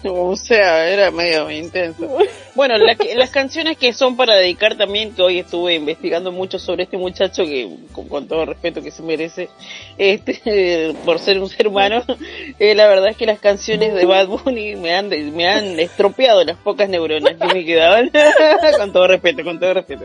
[0.04, 2.08] O sea, era medio intenso.
[2.54, 6.96] Bueno, las canciones que son para dedicar también, que hoy estuve investigando mucho sobre este
[6.98, 7.70] muchacho que,
[8.08, 9.48] con, todo respeto que se merece,
[9.96, 12.02] este, por ser un ser humano,
[12.58, 16.42] eh, la verdad es que las canciones de Bad Bunny me han, me han estropeado
[16.42, 18.10] las pocas neuronas que me quedaban.
[18.78, 20.04] con todo respeto, con todo respeto.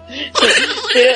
[0.94, 1.16] Pero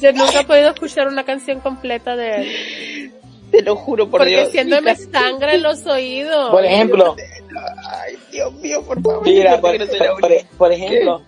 [0.00, 3.12] Yo nunca he podido escuchar una canción completa de él.
[3.50, 4.42] Te lo juro por Porque Dios.
[4.44, 6.50] Porque siendo me sangra en los oídos.
[6.50, 7.16] Por ejemplo.
[7.88, 9.24] Ay, Dios mío, por favor.
[9.24, 9.76] Mira, por,
[10.56, 11.22] por, ejemplo.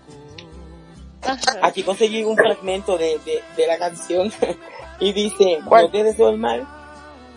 [1.62, 4.32] Aquí conseguí un fragmento de, de, de la canción
[5.00, 6.66] y dice, no te deseo el mal,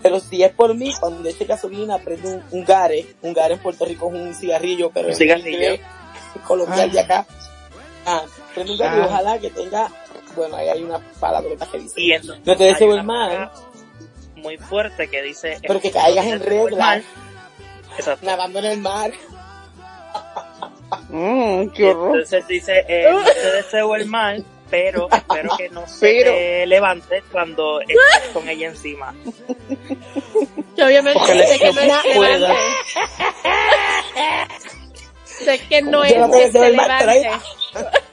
[0.06, 3.60] pero si es por mí, cuando este gasolina prende un, un, gare, un gare en
[3.60, 5.82] Puerto Rico es un cigarrillo, pero un cigarrillo
[6.46, 7.26] colombiano de acá.
[8.06, 8.22] Ah,
[8.54, 9.06] prende un gare y ah.
[9.08, 9.92] ojalá que tenga,
[10.36, 13.52] bueno, ahí hay una palabra que dice, no te deseo el mal,
[14.36, 15.58] muy fuerte que dice...
[15.66, 17.02] Pero que caigas en regla.
[18.22, 19.12] Nadando en el mar.
[21.10, 22.18] Mm, qué horror.
[22.18, 27.24] Entonces dice, eh, no te deseo el mal, pero espero que no se te levante
[27.32, 29.16] cuando estés con ella encima.
[30.76, 32.56] Que obviamente sé que no es levante.
[35.24, 37.30] sé que no es que se levante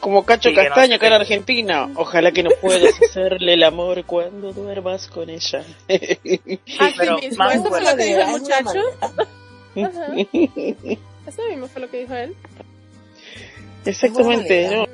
[0.00, 1.88] como Cacho Castaña, que era Argentina.
[1.94, 5.64] Ojalá que no puedas hacerle el amor cuando duermas con ella.
[5.88, 8.80] Así pero mismo, ¿eso fue lo que dijo el muchacho?
[11.26, 12.34] Eso mismo fue lo que dijo él.
[13.84, 14.86] Exactamente, no.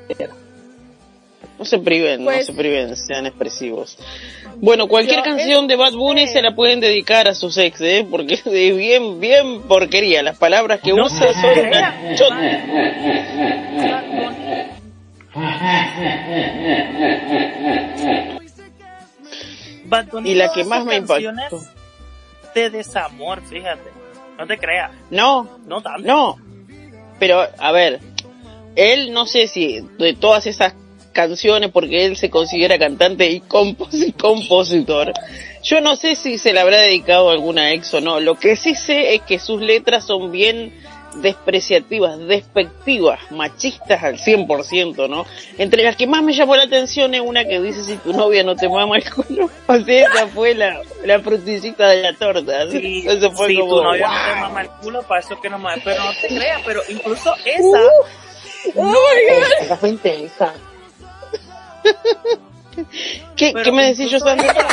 [1.59, 3.97] No se priven, no pues se priven, sean expresivos.
[4.57, 8.05] Bueno, cualquier canción de Bad Bunny se la pueden dedicar a sus ex, ¿eh?
[8.09, 10.23] Porque es bien, bien porquería.
[10.23, 12.33] Las palabras que usa son
[20.23, 21.31] y la que más me impactó.
[22.53, 23.91] De desamor, fíjate.
[24.37, 24.91] No te creas.
[25.09, 26.07] No, no tanto.
[26.07, 26.37] No.
[27.19, 27.99] Pero, a ver,
[28.75, 30.75] él no sé si de todas esas
[31.13, 33.39] canciones, porque él se considera cantante y
[34.17, 35.13] compositor,
[35.63, 38.19] yo no sé si se le habrá dedicado a alguna ex o no.
[38.19, 40.73] Lo que sí sé es que sus letras son bien
[41.21, 45.25] despreciativas, despectivas, machistas al 100%, ¿no?
[45.57, 48.43] Entre las que más me llamó la atención es una que dice si tu novia
[48.43, 49.49] no te mama el culo.
[49.67, 52.69] O sea, esa fue la, la frutillita de la torta.
[52.69, 55.59] Sí, Eso fue si tu novia no te mama el culo, para eso que no
[55.59, 55.69] me...
[55.83, 57.79] Pero no te creas, pero incluso esa...
[58.75, 58.97] no,
[59.61, 60.53] esa fue intensa.
[63.35, 64.53] ¿Qué, ¿Qué me decís yo, Sandra?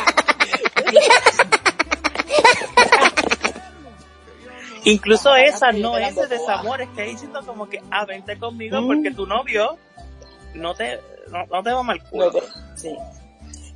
[4.85, 8.87] Incluso esa no es de desamor, es que diciendo como que, ah, vente conmigo mm.
[8.87, 9.77] porque tu novio
[10.55, 12.27] no te, no, no te va mal culo.
[12.27, 12.97] No te- sí.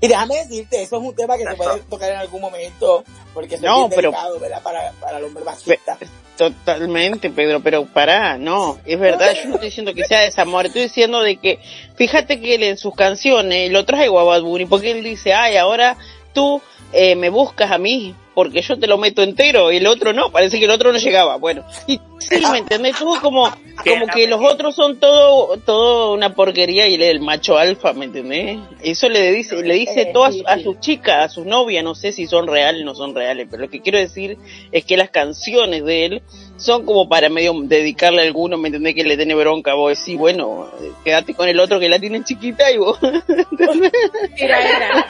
[0.01, 3.55] Y déjame decirte, eso es un tema que se puede tocar en algún momento, porque
[3.55, 4.63] eso No, es bien pero- delicado, ¿verdad?
[4.63, 5.97] Para, para el hombre machista.
[6.37, 10.83] Totalmente, Pedro, pero pará, no, es verdad, yo no estoy diciendo que sea desamor, estoy
[10.83, 11.61] diciendo de que,
[11.95, 15.57] fíjate que él en sus canciones lo traigo a Bad Bunny, porque él dice, ay,
[15.57, 15.97] ahora
[16.33, 16.61] tú
[16.93, 20.31] eh, me buscas a mí, porque yo te lo meto entero, y el otro no,
[20.31, 22.97] parece que el otro no llegaba, bueno, y sí, ¿me entendés?
[22.99, 23.49] Tú como,
[23.85, 27.93] como que los otros son todo, todo una porquería y él es el macho alfa,
[27.93, 28.59] ¿me entendés?
[28.83, 31.95] Eso le dice, le dice todo a, su- a sus chicas, a sus novias, no
[31.95, 34.37] sé si son reales o no son reales, pero lo que quiero decir
[34.73, 36.23] es que las canciones de él
[36.57, 38.95] son como para medio dedicarle a alguno, ¿me entendés?
[38.95, 42.23] Que le tiene bronca, vos decís, bueno, eh, quédate con el otro que la tiene
[42.25, 42.99] chiquita y vos,
[44.37, 45.07] Tiraera.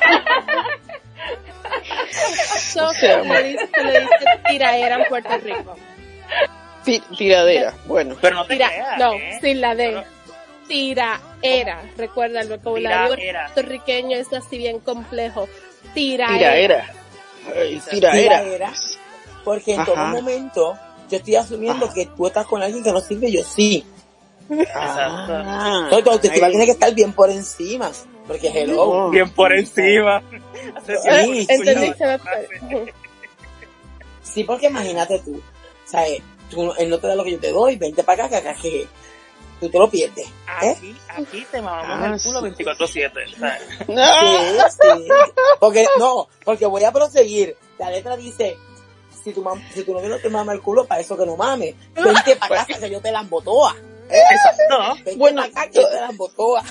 [2.57, 4.09] Eso O sea, dice, dice
[4.49, 5.77] tiraera en Puerto Rico.
[6.85, 8.17] Ti- tiradera, bueno.
[8.21, 9.39] Pero no te Tira, creas, no, ¿eh?
[9.41, 10.03] sin la D.
[10.69, 11.83] Tiraera.
[11.97, 13.51] Recuerda, el vocabulario Tiraera.
[13.53, 15.49] puertorriqueño es así bien complejo.
[15.95, 16.37] Tiraera.
[16.39, 16.93] Tiraera.
[17.91, 18.13] Tiraera.
[18.43, 18.73] Tiraera.
[19.45, 19.93] Porque en Ajá.
[19.93, 20.79] todo momento
[21.11, 23.85] yo estoy asumiendo que tú estás con alguien que no sirve, yo sí.
[24.75, 27.91] Ah, Entonces tu autoestima ay, tiene que estar bien por encima.
[28.27, 29.11] Porque hello.
[29.11, 30.23] Bien por encima.
[30.87, 32.93] Sí, Entendí, fue.
[34.23, 35.41] Sí, porque imagínate tú.
[35.85, 36.23] ¿Sabes?
[36.51, 38.61] Tú, él no te da lo que yo te doy, vente para acá, que acá
[38.61, 38.87] que
[39.61, 40.27] tú te lo pierdes.
[40.63, 40.71] ¿eh?
[40.77, 42.65] Aquí, aquí te mamamos Ah, el culo sí.
[42.65, 43.39] 24-7.
[43.39, 43.89] ¿sabes?
[43.89, 44.69] no.
[44.71, 45.09] Sí, sí.
[45.61, 47.57] Porque, no, porque voy a proseguir.
[47.79, 48.57] La letra dice,
[49.23, 51.37] si tu, mam- si tu novio no te mama el culo, para eso que no
[51.37, 51.75] mames.
[51.95, 53.75] Vente para acá que yo te la embotoa.
[54.09, 54.95] Exacto.
[54.97, 56.63] Vente Bueno, para acá que yo te la embotoa.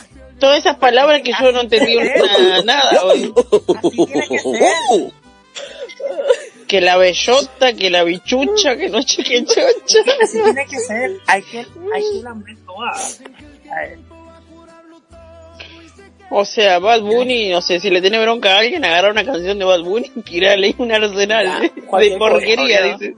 [0.43, 3.01] Todas esas palabras que yo no entendí una- nada.
[6.67, 9.99] que la bellota, que la bichucha, que no sé qué chocha.
[10.21, 11.11] Así tiene que ser.
[11.27, 13.21] Hay que, hay que lambrir todas.
[16.29, 19.57] O sea, Bad Bunny, no sé, si le tiene bronca a alguien, agarra una canción
[19.57, 23.15] de Bad Bunny y tirarle ahí un arsenal de, porquería, dice.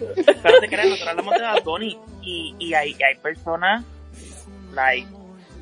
[0.00, 3.84] Pero te creas, nosotros hablamos de Bad Bunny y, y hay, y hay personas,
[4.76, 5.08] like,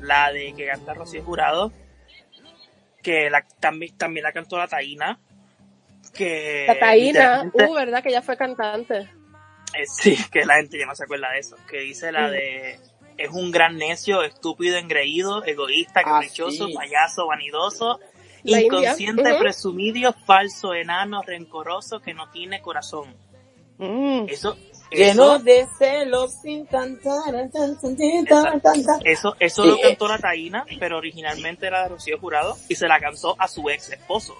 [0.01, 1.71] la de que canta Rocío Jurado,
[3.01, 5.19] que la, también, también la cantó la Taína,
[6.13, 6.65] que...
[6.67, 8.03] La Taína, uh, ¿verdad?
[8.03, 9.09] Que ella fue cantante.
[9.73, 12.79] eh, sí, que la gente ya no se acuerda de eso, que dice la de...
[13.17, 16.73] Es un gran necio, estúpido, engreído, egoísta, Ah, caprichoso, sí.
[16.73, 17.99] payaso, vanidoso,
[18.43, 23.15] La inconsciente, presumido, falso, enano, rencoroso, que no tiene corazón.
[23.77, 24.25] Mm.
[24.27, 24.57] Eso,
[24.91, 29.81] Lleno eso, de celos sin cantar, tan, tan, tan, eso, eso Sí, lo eh.
[29.81, 33.69] cantó la Taína, pero originalmente era de Rocío Jurado y se la cantó a su
[33.69, 34.35] ex esposo,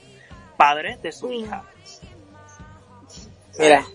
[0.55, 1.63] padre de su hija.
[3.57, 3.85] Mira.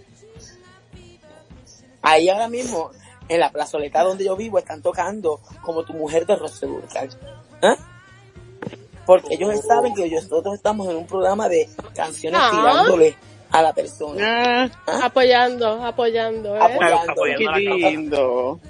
[2.02, 2.90] Ahí ahora mismo,
[3.28, 7.10] en la plazoleta donde yo vivo, están tocando como tu mujer de Rocío Dúrcal.
[7.62, 7.76] ¿Ah?
[9.06, 12.50] Porque ellos saben que nosotros estamos en un programa de canciones Ah.
[12.50, 13.16] tirándole
[13.52, 14.70] a la persona.
[14.86, 16.60] Ah, Apoyando, apoyando, ¿eh?
[16.60, 17.12] Apoyando.
[17.12, 18.60] Apoyando qué lindo.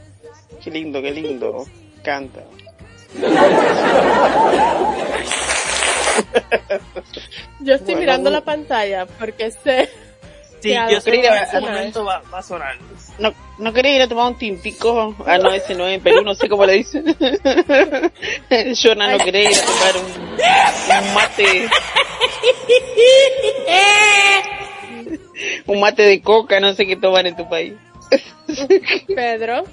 [0.63, 1.67] Qué lindo, qué lindo.
[2.03, 2.41] Canta.
[7.61, 8.39] Yo estoy Bueno, mirando bueno.
[8.39, 9.89] la pantalla porque sé.
[10.61, 12.77] Sí, yo sé que en quería- momento va, va a sonar.
[13.19, 15.15] ¿No, ¿No querés ir a tomar un tintico?
[15.27, 17.05] Ah, no, ese no es en Perú, no sé cómo le dicen.
[18.83, 20.05] Jonah, ¿no querés ir a tomar un,
[21.09, 21.69] un mate?
[25.67, 27.75] un mate de coca, no sé qué tomar en tu país.
[29.15, 29.65] Pedro,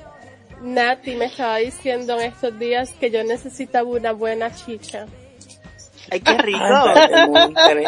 [0.61, 5.05] Nati me estaba diciendo en estos días que yo necesitaba una buena chicha.
[6.09, 6.59] Ay, qué rico.
[6.61, 7.83] Ay, pregúntale.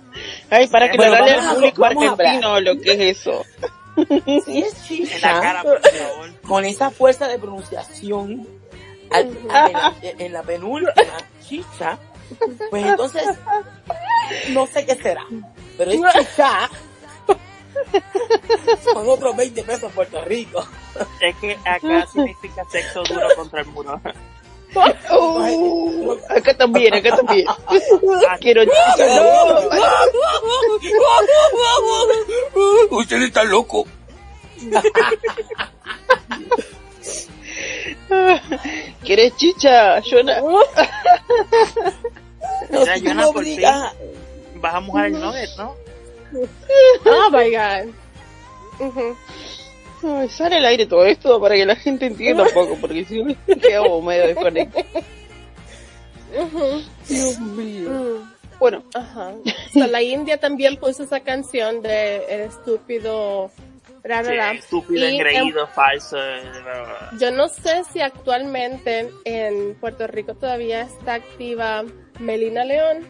[0.50, 3.44] Ay, para que Bueno, le a- al público argentino lo que es eso.
[3.96, 5.40] Sí, es En la chicha.
[5.40, 6.40] cara, por favor.
[6.42, 8.46] Con esa fuerza de pronunciación
[9.10, 10.92] al- en, en la penúltima
[11.48, 11.98] chicha,
[12.70, 13.22] pues entonces
[14.50, 15.24] no sé qué será.
[15.78, 16.68] Pero es chicha.
[18.92, 20.64] Son otros 20 pesos en Puerto Rico.
[21.20, 24.00] Es que acá significa sexo duro contra el muro.
[25.10, 27.46] Uh, acá también, acá también.
[28.40, 28.62] Quiero.
[32.90, 33.84] Usted está loco.
[39.04, 40.40] ¿Quieres chicha, Jonah?
[40.40, 40.60] No,
[42.80, 43.94] Mira, Jonah, por obligas-
[44.56, 45.74] Vas a mojar el nugget, ¿no?
[47.04, 47.94] Oh my god.
[48.80, 49.16] Ujú.
[50.04, 53.22] Ay, sale al aire todo esto para que la gente entienda un poco, porque si
[53.22, 54.86] no quedamos medio desconectados.
[56.36, 56.82] Ujú.
[57.08, 57.90] Dios mío.
[57.90, 58.32] Mm.
[58.58, 59.32] Bueno, Ajá.
[59.72, 63.50] So, la India también puso esa canción de El estúpido
[64.04, 64.52] Bla, bla, Sí, bla.
[64.52, 66.16] estúpido, Y, engreído, falso.
[66.18, 71.84] eh, em, yo no sé si actualmente en Puerto Rico todavía está activa
[72.18, 73.06] Melina León.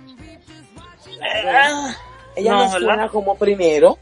[1.22, 1.94] eh,
[2.36, 2.78] Ella No, no, ¿verdad?
[2.80, 3.98] suena como primero,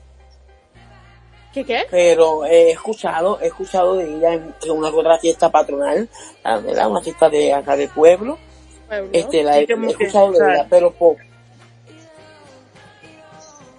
[1.53, 1.85] ¿Qué qué?
[1.91, 6.09] pero he escuchado, he escuchado de ella en, en una otra fiesta patronal,
[6.45, 6.89] ah, ¿verdad?
[6.89, 8.39] Una fiesta de acá del pueblo.
[8.87, 9.11] Pueblo.
[9.13, 11.21] Este, la Sí, he, escuchado de ella, pero poco.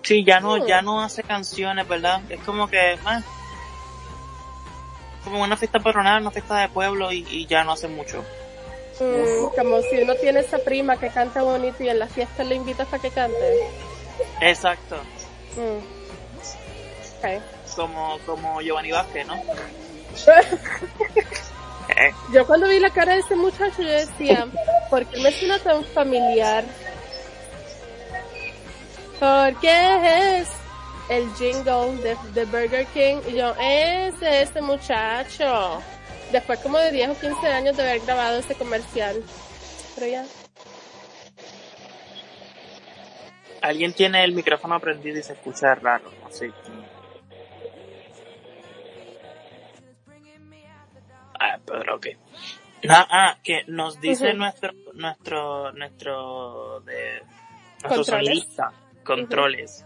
[0.04, 0.66] Sí, ya no, Hmm.
[0.68, 2.22] ya no hace canciones, ¿verdad?
[2.30, 3.22] Es como que, ah,
[5.24, 8.24] como una fiesta patronal, una fiesta de pueblo y, y ya no hace mucho.
[9.00, 12.56] Mm, como si uno tiene esa prima que canta bonito y en la fiesta le
[12.56, 13.38] invitas para que cante.
[14.42, 14.98] Exacto.
[15.56, 16.02] Mm.
[17.76, 19.36] Como, como Giovanni Vázquez, ¿no?
[21.98, 24.48] Eh, Yo cuando vi la cara de ese muchacho yo decía,
[24.90, 26.64] ¿por qué me suena tan familiar?
[29.20, 30.48] Porque es
[31.10, 35.82] el jingle de, de Burger King y yo, ese, ese muchacho.
[36.32, 39.22] Después como de 10 o 15 años de haber grabado ese comercial.
[39.96, 40.26] Pero ya.
[43.62, 46.52] Alguien tiene el micrófono prendido y se escucha raro, así.
[51.40, 52.08] Ah, pero ok.
[52.90, 57.22] Ah, ah, que nos dice nuestro, nuestro, nuestro, de,
[57.84, 58.08] nuestro Controles.
[58.08, 59.86] sonidista, controles,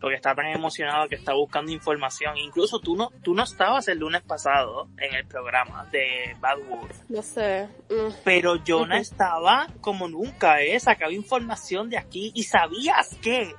[0.00, 2.36] porque está tan emocionado que está buscando información.
[2.36, 6.98] Incluso tú no, tú no estabas el lunes pasado en el programa de Bad Wolf,
[7.08, 7.68] No sé.
[7.88, 8.12] Mm.
[8.22, 10.78] pero Jonah estaba como nunca, ¿eh?
[10.78, 13.54] Sacaba información de aquí y sabías que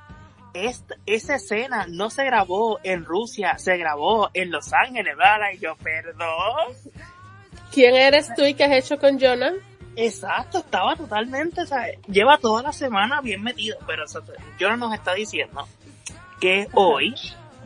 [0.53, 5.49] esta, esa escena no se grabó en Rusia, se grabó en Los Ángeles, ¿verdad?
[5.53, 6.73] Y yo, perdón.
[7.71, 9.53] ¿Quién eres tú y qué has hecho con Jonah?
[9.97, 14.21] Exacto, estaba totalmente, o sea, lleva toda la semana bien metido, pero o sea,
[14.59, 15.65] Jonah nos está diciendo
[16.39, 17.15] que hoy,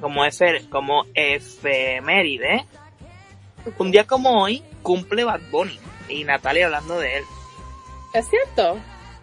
[0.02, 2.66] como, efe- como efeméride,
[3.78, 5.80] un día como hoy, cumple Bad Bunny.
[6.08, 7.24] Y Natalia hablando de él.
[8.14, 8.80] ¿Es cierto?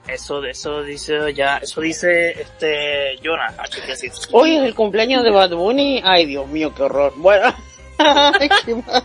[0.07, 3.53] Eso, eso dice ya, eso dice este Jonah.
[3.59, 4.09] Ah, que sí.
[4.31, 6.01] Hoy es el cumpleaños de Bad Bunny.
[6.05, 7.13] Ay, Dios mío, qué horror.
[7.17, 7.53] Bueno.
[7.99, 9.03] Ay, qué mal.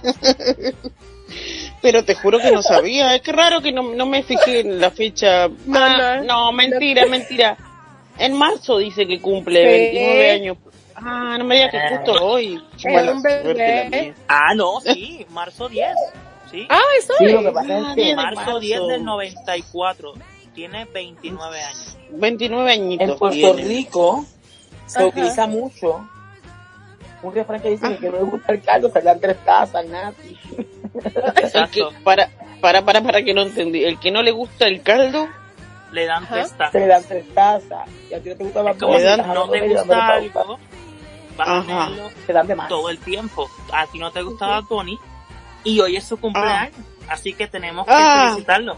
[1.81, 3.15] Pero te juro que no sabía.
[3.15, 5.45] Es que raro que no, no me fijé en la fecha.
[5.73, 7.57] Ah, no, mentira, mentira.
[8.18, 9.68] En marzo dice que cumple Sí.
[9.97, 10.57] 29 años.
[10.95, 12.62] Ah, no me digas que justo hoy.
[12.86, 14.14] Mala un bebé.
[14.28, 15.95] Ah, no, sí, marzo 10.
[16.51, 17.34] Sí, Ah, eso Sí, es.
[17.34, 18.16] lo que pasa Ah, es que bien.
[18.18, 18.59] marzo marzo.
[18.59, 20.14] 10 del 94.
[20.53, 21.97] Tiene 29 años.
[22.12, 23.09] 29 añitos.
[23.09, 23.64] en Puerto tiene.
[23.64, 24.26] Rico
[24.86, 25.07] se Ajá.
[25.07, 26.07] utiliza mucho
[27.24, 30.38] un refrán que dice que no le gusta el caldo, se dan tres tazas, Nati.
[31.01, 31.93] Que, Exacto.
[32.03, 33.84] para, para, para, para que no entendí.
[33.86, 35.28] El que no le gusta el caldo,
[35.91, 36.35] Le dan Ajá.
[36.35, 36.71] tres tazas.
[36.71, 37.89] Se le dan tres tazas.
[38.09, 40.59] Y a ti no te gusta más Como si Le no te gusta algo,
[41.37, 42.69] vas a tenerlo Se dan de más.
[42.69, 43.49] todo el tiempo.
[43.73, 44.97] A ti no te gustaba Tony
[45.63, 46.75] y hoy es su cumpleaños.
[47.09, 48.27] Así que tenemos que Ah.
[48.29, 48.77] felicitarlo.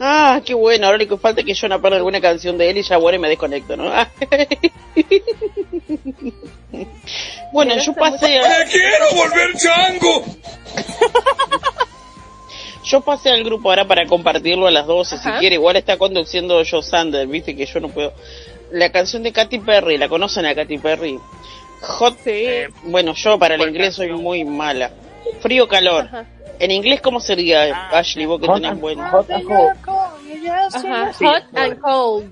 [0.00, 0.86] Ah, qué bueno.
[0.86, 2.96] Ahora lo que falta es que yo no ponga alguna canción de él y ya
[2.96, 3.90] bueno y me desconecto, ¿no?
[7.52, 10.24] bueno, yo pasé a, quiero volver chango!
[12.84, 15.54] yo pasé al grupo ahora para compartirlo a las 12, si quiere.
[15.56, 18.12] Igual está conduciendo Joe Sander, viste que yo no puedo.
[18.70, 21.18] La canción de Katy Perry, ¿la conocen a Katy Perry?
[21.82, 22.30] Hot, Sí.
[22.30, 24.90] Eh, bueno, yo para el ¿cuál inglés soy muy mala.
[25.40, 26.04] Frío, calor.
[26.06, 26.26] Ajá.
[26.58, 28.24] En inglés, ¿cómo sería, Ah, Ashley?
[28.26, 29.08] Vos que Hot tenés bueno.
[29.10, 29.76] hot and cold.
[29.84, 32.24] Hot and cold.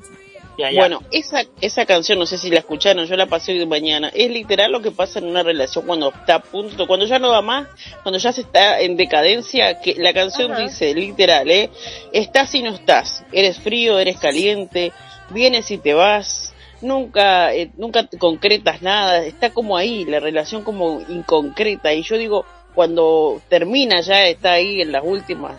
[0.59, 0.81] Ya, ya.
[0.81, 4.11] Bueno, esa, esa canción, no sé si la escucharon, yo la pasé hoy de mañana.
[4.15, 7.31] Es literal lo que pasa en una relación cuando está a punto, cuando ya no
[7.31, 7.69] va más,
[8.03, 10.63] cuando ya se está en decadencia, que la canción Ajá.
[10.63, 11.71] dice, literal, ¿eh?
[12.13, 13.25] Estás y no estás.
[13.33, 14.93] Eres frío, eres caliente,
[15.31, 16.53] vienes y te vas.
[16.83, 21.93] Nunca, eh, nunca te concretas nada, está como ahí, la relación como inconcreta.
[21.93, 25.59] Y yo digo, cuando termina ya está ahí en las últimas,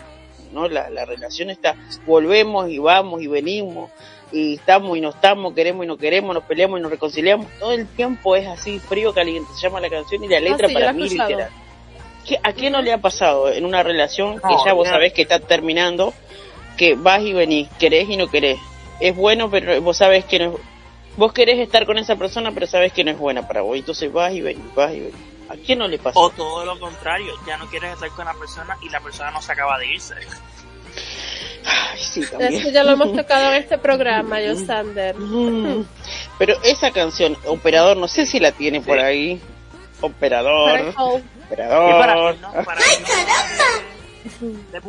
[0.52, 0.68] ¿no?
[0.68, 1.76] La, la relación está,
[2.06, 3.90] volvemos y vamos y venimos
[4.32, 7.72] y estamos y no estamos, queremos y no queremos, nos peleamos y nos reconciliamos, todo
[7.72, 10.74] el tiempo es así, frío, caliente, se llama la canción y la letra Ah, sí,
[10.74, 11.28] para mí escuchado.
[11.30, 11.50] literal.
[12.26, 14.92] ¿Qué- ¿A quién no le ha pasado en una relación que No, ya vos ya.
[14.94, 16.14] sabés que está terminando,
[16.76, 18.58] que vas y venís, querés y no querés?
[19.00, 20.52] Es bueno, pero vos sabés que no es,
[21.16, 24.12] vos querés estar con esa persona, pero sabés que no es buena para vos, entonces
[24.12, 25.14] vas y venís, vas y venís.
[25.48, 26.18] ¿A quién no le pasa?
[26.18, 29.42] O todo lo contrario, ya no quieres estar con la persona y la persona no
[29.42, 30.14] se acaba de irse.
[31.64, 32.54] Ay, sí, también.
[32.54, 34.66] Eso ya lo hemos tocado en este programa, yo, mm.
[34.66, 35.16] Sander.
[35.16, 35.86] Mm.
[36.38, 39.40] Pero esa canción, Operador, no sé si la tiene por ahí.
[40.00, 40.94] Operador.
[41.48, 42.36] Operador.
[42.42, 42.64] Ah.
[42.66, 43.82] ¡Ay, caramba!
[44.72, 44.80] De.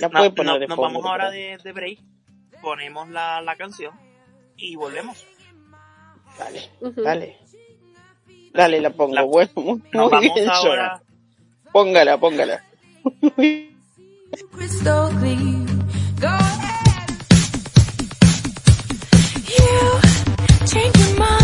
[0.00, 1.98] La puede poner no, nos vamos ahora de, de, break,
[2.62, 3.92] ponemos la, la, canción
[4.56, 5.26] y volvemos.
[6.38, 7.38] Dale, dale.
[8.52, 9.14] Dale, la pongo.
[9.14, 11.02] La, bueno, muy, vamos bien ahora.
[11.72, 12.64] Póngala, póngala.
[14.42, 15.66] Crystal clear.
[16.20, 17.10] Go ahead.
[19.48, 21.43] You change your mind.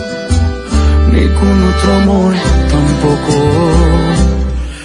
[1.11, 2.33] ni con otro amor
[2.69, 3.35] tampoco.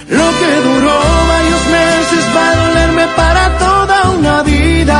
[0.09, 0.97] Lo que duró
[1.33, 4.99] varios meses va a dolerme para toda una vida.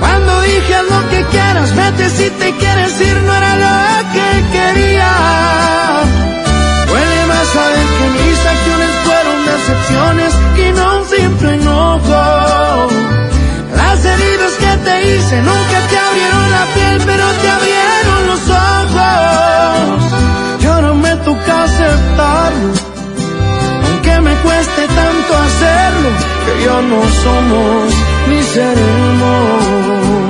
[0.00, 3.76] Cuando dije lo que quieras, vete si te quieres ir, no era lo
[4.14, 5.12] que quería.
[6.88, 12.22] Duele más saber que mis acciones fueron decepciones y no un simple enojo.
[13.76, 17.69] Las heridas que te hice nunca te abrieron la piel, pero te abrieron
[24.42, 26.10] cueste tanto hacerlo,
[26.44, 27.94] que ya no somos
[28.28, 30.29] ni seremos.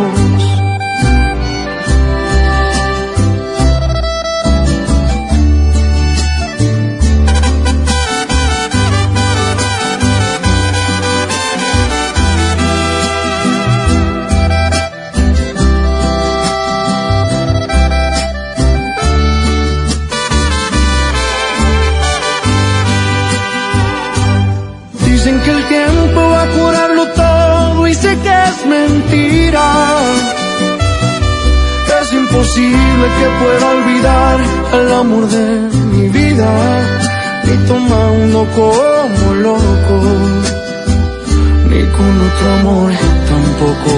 [33.00, 34.40] Imposible que pueda olvidar
[34.72, 35.46] el amor de
[35.92, 36.50] mi vida,
[37.44, 39.96] ni tomando como loco,
[41.68, 42.92] ni con otro amor
[43.28, 43.92] tampoco.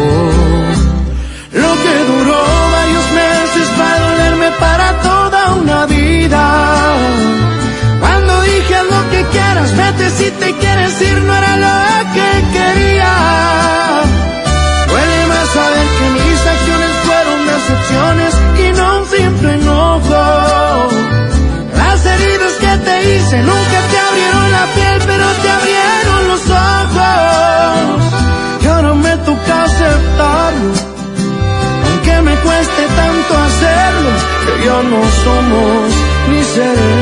[1.53, 2.42] Lo que duró
[2.72, 6.94] varios meses va a dolerme para toda una vida.
[8.00, 14.11] Cuando dije lo que quieras, vete si te quieres ir, no era lo que quería.
[34.91, 35.93] No somos
[36.30, 37.01] ni seremos.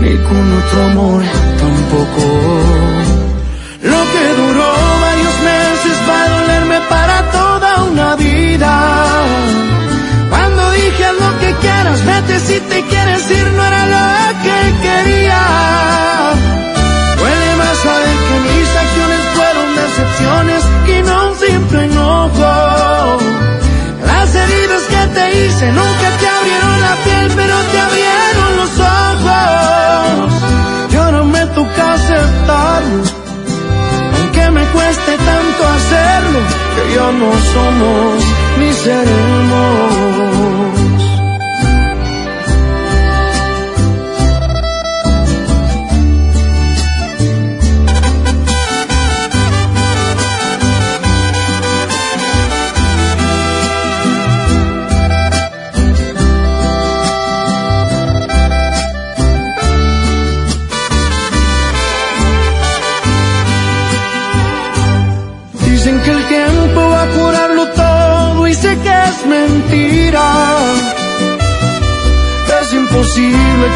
[0.00, 1.22] ni con otro amor
[1.58, 2.24] tampoco.
[3.82, 4.70] Lo que duró
[5.08, 8.72] varios meses va a dolerme para toda una vida.
[10.30, 14.06] Cuando dije lo que quieras, vete si te quieres ir, no era lo
[14.44, 15.42] que quería.
[17.18, 20.62] Duele más saber que mis acciones fueron decepciones
[20.94, 22.52] y no un simple enojo.
[24.06, 27.56] Las heridas que te hice nunca te abrieron la piel, pero
[34.16, 36.40] aunque me cueste tanto hacerlo,
[36.74, 38.24] que ya no somos
[38.58, 40.79] ni seremos.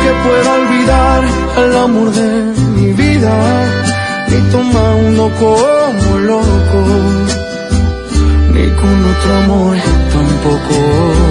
[0.04, 1.24] Que pueda olvidar
[1.64, 2.28] el amor de
[2.76, 3.34] mi vida,
[4.28, 6.80] ni tomando como loco,
[8.52, 9.76] ni con otro amor
[10.12, 11.23] tampoco.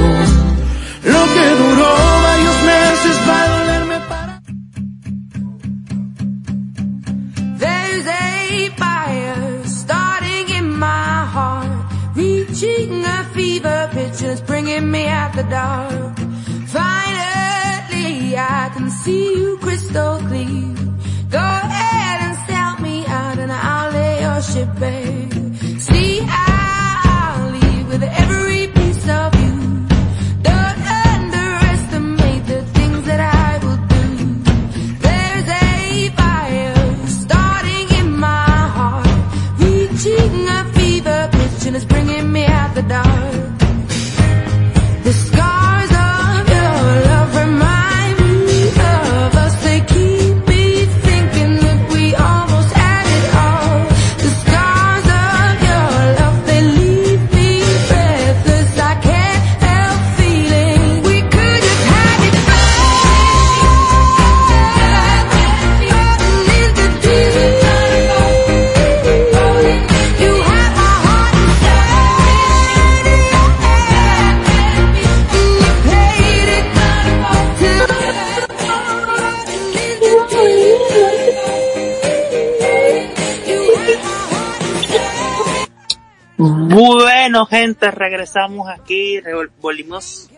[87.95, 89.21] Regresamos aquí,
[89.59, 90.29] volvimos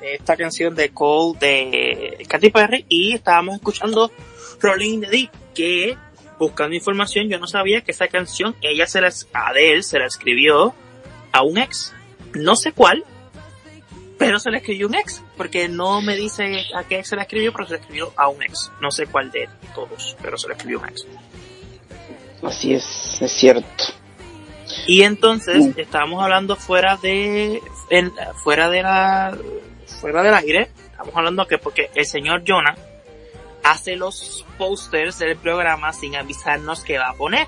[0.00, 4.10] esta canción de Cole de Katy Perry y estábamos escuchando
[4.60, 5.96] Rolling in the Deep, que
[6.38, 10.74] buscando información yo no sabía que esa canción ella se la, Adele se la escribió
[11.32, 11.94] a un ex,
[12.34, 13.04] no sé cuál,
[14.18, 17.22] pero se la escribió un ex, porque no me dice a qué ex se la
[17.22, 20.48] escribió, pero se la escribió a un ex, no sé cuál de todos, pero se
[20.48, 21.06] la escribió un ex.
[22.42, 23.84] Así es, es cierto.
[24.88, 28.12] Y entonces estábamos hablando fuera de en-
[28.42, 29.36] fuera de la
[30.00, 32.74] fuera del aire, estamos hablando que porque el señor Jonah
[33.62, 37.46] hace los posters del programa sin avisarnos que va a poner.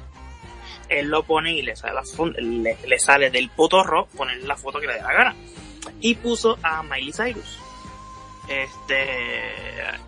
[0.90, 2.02] Él lo pone y le sale, la
[2.42, 5.34] le, le sale del potorro poner la foto que le dé la gana.
[6.00, 7.58] Y puso a Miley Cyrus.
[8.48, 9.06] Este,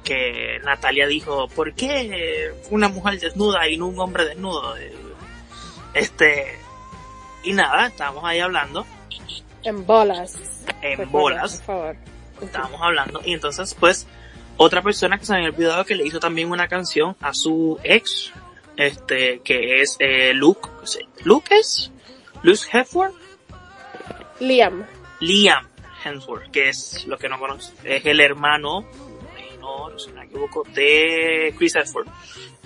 [0.04, 4.74] que Natalia dijo, ¿por qué una mujer desnuda y no un hombre desnudo?
[5.94, 6.58] Este,
[7.44, 8.86] y nada, estábamos ahí hablando,
[9.64, 10.38] En bolas.
[10.82, 11.96] en bolas, Por favor.
[12.40, 14.06] estábamos hablando, y entonces pues,
[14.56, 17.78] otra persona que se me había olvidado que le hizo también una canción a su
[17.84, 18.32] ex,
[18.76, 20.68] este, que es eh, Luke,
[21.24, 21.90] Luke es,
[22.42, 23.14] Luke Hemsworth,
[24.40, 24.84] Liam.
[25.20, 25.68] Liam
[26.04, 28.84] Hemsworth, que es lo que no conoce, es el hermano,
[29.60, 32.08] no, no si me equivoco, de Chris Hemsworth,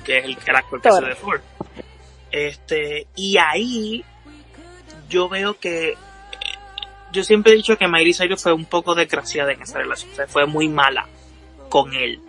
[0.04, 1.42] que es el, el actor que de Thor.
[2.30, 4.04] Este, y ahí
[5.08, 5.96] yo veo que
[7.12, 10.14] yo siempre he dicho que Miley Cyrus fue un poco desgraciada en esa relación, o
[10.14, 11.08] sea, fue muy mala
[11.68, 12.20] con él.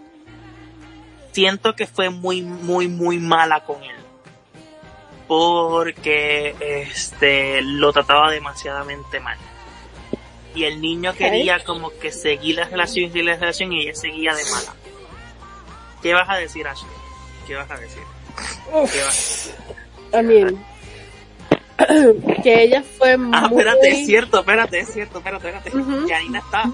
[1.31, 3.95] Siento que fue muy, muy, muy mala con él.
[5.27, 9.37] Porque, este, lo trataba demasiadamente mal.
[10.55, 13.93] Y el niño quería como que seguir la relación y seguir la relación y ella
[13.93, 14.73] seguía de mala.
[16.01, 16.89] ¿Qué vas a decir, Ashley?
[17.45, 18.03] ¿Qué vas a decir?
[18.91, 19.53] ¿Qué vas
[20.13, 20.65] I mean,
[22.43, 23.37] que ella fue Ah, muy...
[23.61, 25.77] espérate, es cierto, espérate, es cierto, espérate, espérate.
[25.77, 26.07] Ujú.
[26.07, 26.63] Yanina está.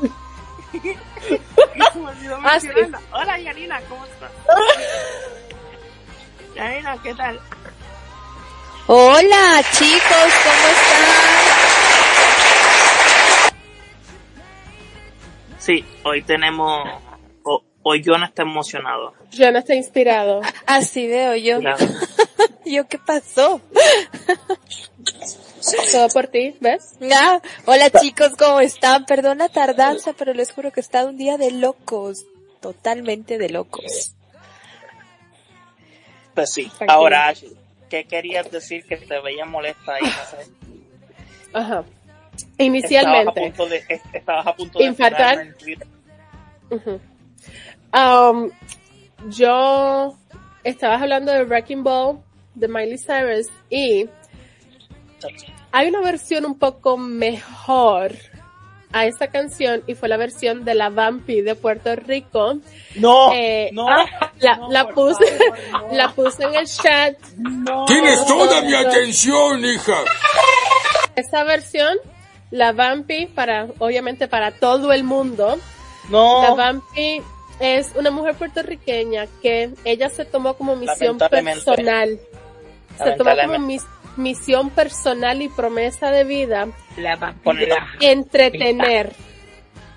[2.44, 2.68] Ah, sí.
[3.12, 4.32] Hola Yanina, ¿cómo estás?
[6.56, 7.40] Yanina, ¿qué tal?
[8.88, 11.04] Hola chicos, ¿cómo están?
[15.60, 16.86] Sí, hoy tenemos,
[17.44, 19.14] o- hoy Jonah está emocionado.
[19.36, 20.42] John está inspirado.
[20.66, 21.60] Así veo yo.
[21.60, 21.86] Claro.
[22.66, 23.62] ¿Yo qué pasó?
[25.92, 26.96] Todo por ti, ¿ves?
[27.14, 29.06] Ah, hola chicos, ¿cómo están?
[29.06, 32.26] Perdón la tardanza, pero les juro que he estado un día de locos.
[32.62, 34.16] Totalmente de locos.
[36.34, 36.92] Pues sí, Tranquilo.
[36.92, 37.34] ahora
[37.90, 40.52] ¿qué querías decir que te veía molesta y no sé?
[41.54, 41.84] Ajá.
[42.34, 43.42] Estabas a Inicialmente.
[43.42, 43.84] punto de,
[44.14, 45.56] estabas a punto de Infartar.
[47.94, 48.50] Um,
[49.30, 50.18] yo
[50.64, 52.20] estabas hablando de Wrecking Ball
[52.56, 54.10] de Miley Cyrus y
[55.72, 58.14] hay una versión un poco mejor
[58.92, 62.58] a esta canción y fue la versión de la Vampi de Puerto Rico.
[62.96, 63.88] No, Eh, no,
[64.40, 65.60] La, no, la puse, favor,
[65.92, 65.92] no.
[65.98, 67.16] la puse en el chat.
[67.38, 67.86] no.
[67.86, 69.98] Tienes toda mi atención, hija.
[71.16, 71.98] Esta versión,
[72.52, 75.58] la Vampi para, obviamente para todo el mundo,
[76.10, 76.44] No.
[76.44, 77.22] La Vampi
[77.60, 82.20] es una mujer puertorriqueña que ella se tomó como misión personal.
[82.98, 83.86] Se tomó como Lamentablemente.
[84.18, 87.88] Mis- misión personal y promesa de vida La vampira.
[88.00, 89.14] entretener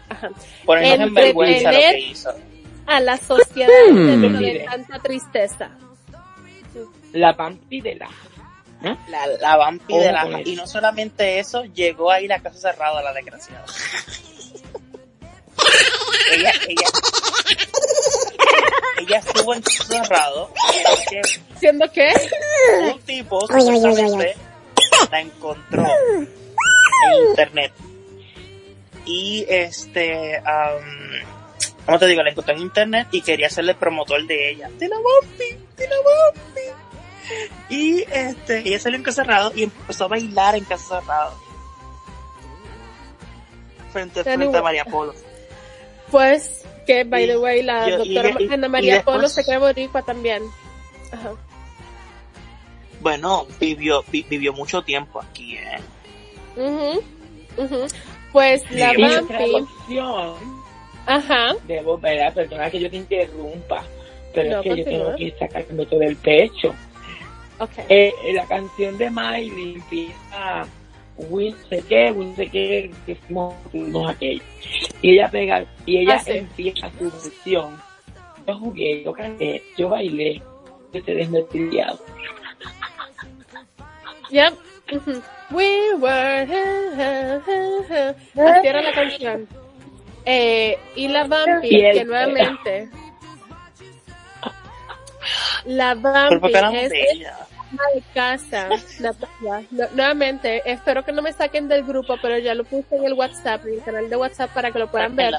[0.08, 0.30] Ajá.
[0.64, 2.30] ponernos en vergüenza lo que Entretener hizo.
[2.86, 5.70] a la sociedad medio de tanta tristeza.
[7.12, 8.08] La vampira.
[9.08, 10.22] La, la vampi de la...
[10.22, 10.50] Con eso.
[10.50, 13.64] Y no solamente eso, llegó ahí la casa cerrada, la desgraciada.
[16.32, 16.86] ella, ella,
[18.98, 21.22] ella estuvo encerrado porque
[21.58, 22.08] ¿Siendo que?
[22.92, 24.36] un tipo supuestamente
[25.10, 27.72] la encontró en internet.
[29.04, 31.12] Y este, am,
[31.84, 32.22] ¿cómo te digo?
[32.22, 34.68] La encontró en internet y quería hacerle promotor de ella.
[34.78, 34.96] De la
[35.76, 36.86] de la vampi.
[37.68, 41.34] Y este, ella salió en casa cerrado y empezó a bailar en casa cerrado.
[43.92, 45.14] Frente, frente a María Polo.
[46.10, 49.44] Pues, que by the Y- way, la y- doctora y- Ana María después- Polo se
[49.44, 50.42] cree boricua también.
[51.12, 51.32] Ajá.
[53.00, 55.78] Bueno, vivió, vi- vivió mucho tiempo aquí, eh.
[56.56, 57.02] Ujú,
[57.62, 57.86] ujú.
[58.32, 59.00] Pues la Sí.
[59.00, 59.98] Y otra Vampi,
[61.06, 62.34] ajá, debo, ¿verdad?
[62.34, 63.84] Perdona que yo te interrumpa,
[64.34, 65.04] pero No, es que yo continúa.
[65.04, 66.74] tengo que sacarme todo del pecho.
[67.58, 67.70] ok.
[67.88, 70.66] Eh, eh, la canción de Miley empieza
[71.18, 74.42] Will sé qué, Will sé qué, que fuimos fuimos aquello.
[75.02, 76.32] Y ella pega, y ella Ah, sí.
[76.32, 77.80] empieza su versión.
[78.46, 80.42] Yo jugué, yo canté, yo bailé,
[80.92, 81.98] yo te desmetriado.
[84.30, 84.54] Yep.
[85.50, 86.46] We were.
[88.34, 89.48] Así era la canción.
[90.24, 92.88] Eh, y la Bumpy, Y que nuevamente.
[95.64, 97.36] La Pero Bumpy porque hablamos es de ella.
[97.38, 97.55] ama
[97.94, 98.68] de casa,
[99.00, 99.66] Natalia.
[99.70, 103.12] Nu- nuevamente, espero que no me saquen del grupo, pero ya lo puse en el
[103.14, 105.34] WhatsApp, en el canal de WhatsApp para que lo puedan ver.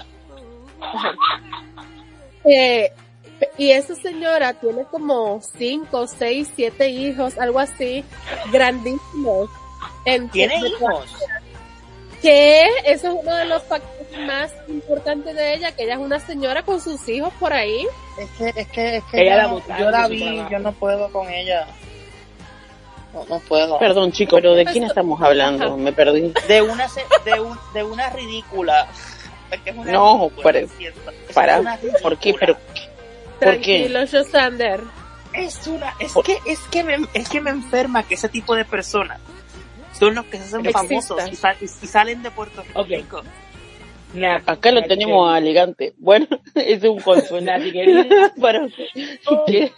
[0.82, 1.12] Ajá.
[2.46, 2.92] Eh,
[3.58, 8.04] y esa señora tiene como cinco, seis, siete hijos, algo así,
[8.52, 9.50] grandísimos.
[10.06, 11.06] En ¿Tiene hijos?
[12.22, 16.20] Que eso es uno de los factores más importantes de ella, que ella es una
[16.20, 17.86] señora con sus hijos por ahí.
[18.18, 21.12] Es que, es que, es que Ella yo, la yo la vi, yo no puedo
[21.12, 21.68] con ella.
[23.14, 23.80] No, no puedo.
[23.80, 25.78] Perdón, chicos, pero ¿de quién estamos hablando?
[25.78, 26.34] Me perdí.
[26.48, 28.88] De una, se- de, un, de una ridícula.
[29.66, 32.34] Es una No, ridícula, para- Para, una ¿por qué?
[32.40, 32.82] Pero, ¿por qué?
[33.40, 34.82] Tranquilo, Josander.
[35.34, 38.66] Es una, es que, es que me, es que me enferma que ese tipo de
[38.66, 39.20] personas
[39.98, 42.64] son los que se hacen famosos y, sal- y- y salen de Puerto.
[42.88, 43.22] Rico.
[44.14, 45.94] Nati, Acá lo tenemos a elegante.
[45.98, 47.52] Bueno, es un consuelo.
[48.42, 48.68] Para-
[49.46, 49.72] ¿Qué-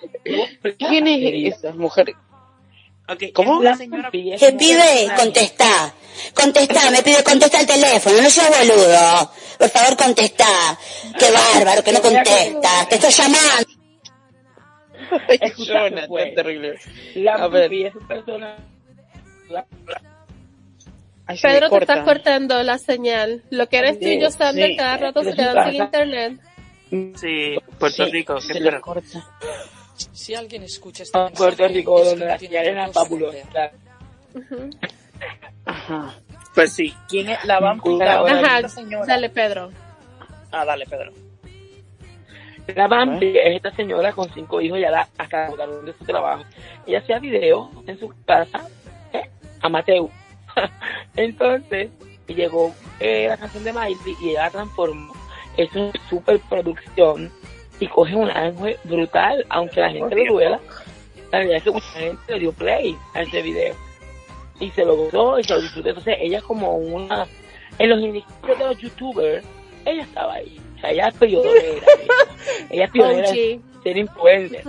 [0.78, 2.14] ¿Quién es esa mujer?
[3.34, 3.57] ¿Cómo?
[3.60, 5.07] una señora ¿Qué pide?
[5.16, 5.93] Contestá.
[6.34, 9.32] Contestá, me pide contesta el teléfono, no seas boludo.
[9.57, 10.78] Por favor, contestá.
[11.18, 12.88] Qué bárbaro, que no contesta.
[12.89, 13.70] Te estoy llamando.
[15.57, 16.36] Jonathan, pues.
[16.36, 16.80] terrible.
[17.16, 17.72] La A ver.
[18.07, 18.55] Persona.
[19.49, 19.66] la-
[21.26, 23.43] Ay, Pedro, te estás cortando la señal.
[23.51, 24.76] Lo que eres tú y Sí, Josander sí.
[24.76, 26.39] cada rato se quedan sin internet.
[26.89, 28.41] Sí, Puerto Sí, Rico.
[28.41, 29.24] se ¿qué le corta.
[30.12, 32.84] Si alguien escucha este a Puerto mensaje, Rico, es donde que la tiene señal era
[32.86, 33.38] algo que fabulosa.
[33.38, 33.72] esconder.
[34.36, 34.70] Ujú.
[35.66, 36.16] Ajá.
[36.56, 38.02] Pues sí, ¿quién es la Bumpy?
[38.02, 39.06] Ajá, señora.
[39.06, 39.72] dale Pedro.
[40.52, 41.12] Ah, dale, Pedro.
[42.76, 46.06] La Bambi es esta señora con cinco hijos, ya la hasta la botaron de su
[46.06, 46.43] trabajo.
[46.86, 48.68] Ella hacía videos en su casa,
[49.14, 49.30] ¿eh?
[49.62, 50.08] amateur.
[51.16, 51.89] Entonces,
[52.28, 55.14] llegó eh, la canción de Miley y ella la transformó.
[55.58, 57.32] Es una superproducción
[57.80, 60.60] y coge un ángel brutal, aunque a la gente le duela.
[61.32, 63.76] La es que mucha gente le dio play a ese video.
[64.60, 65.90] Y se lo gozó y se lo disfrutó.
[65.90, 67.28] Entonces, ella es como una...
[67.78, 69.46] En los inicios de los youtubers,
[69.86, 70.60] ella estaba ahí.
[70.76, 71.52] O sea, ella es pionera.
[72.70, 73.84] ella es pionera OG.
[73.84, 74.64] ser influencer.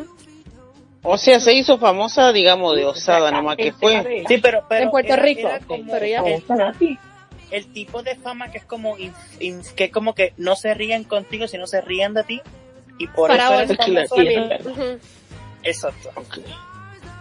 [1.03, 4.23] O sea, se hizo famosa, digamos, de osada nomás que fue.
[4.29, 6.99] Sí, pero, pero En Puerto era- Rico, era como pero ya- el,
[7.51, 10.75] el tipo de fama que es como inf- inf- que es como que no se
[10.75, 12.43] ríen contigo, sino se ríen de ti.
[13.01, 14.67] Y por Para eso eres es verdad.
[14.67, 14.99] Ujú.
[15.63, 16.11] Exacto.
[16.15, 16.39] Ok.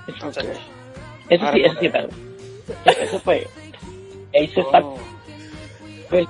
[0.07, 0.33] Eso Ok.
[0.33, 0.47] sí,
[1.29, 2.09] eso sí, eso sí, pero
[3.01, 3.47] eso fue.
[4.33, 4.97] Eso está Oh.
[6.09, 6.27] pues,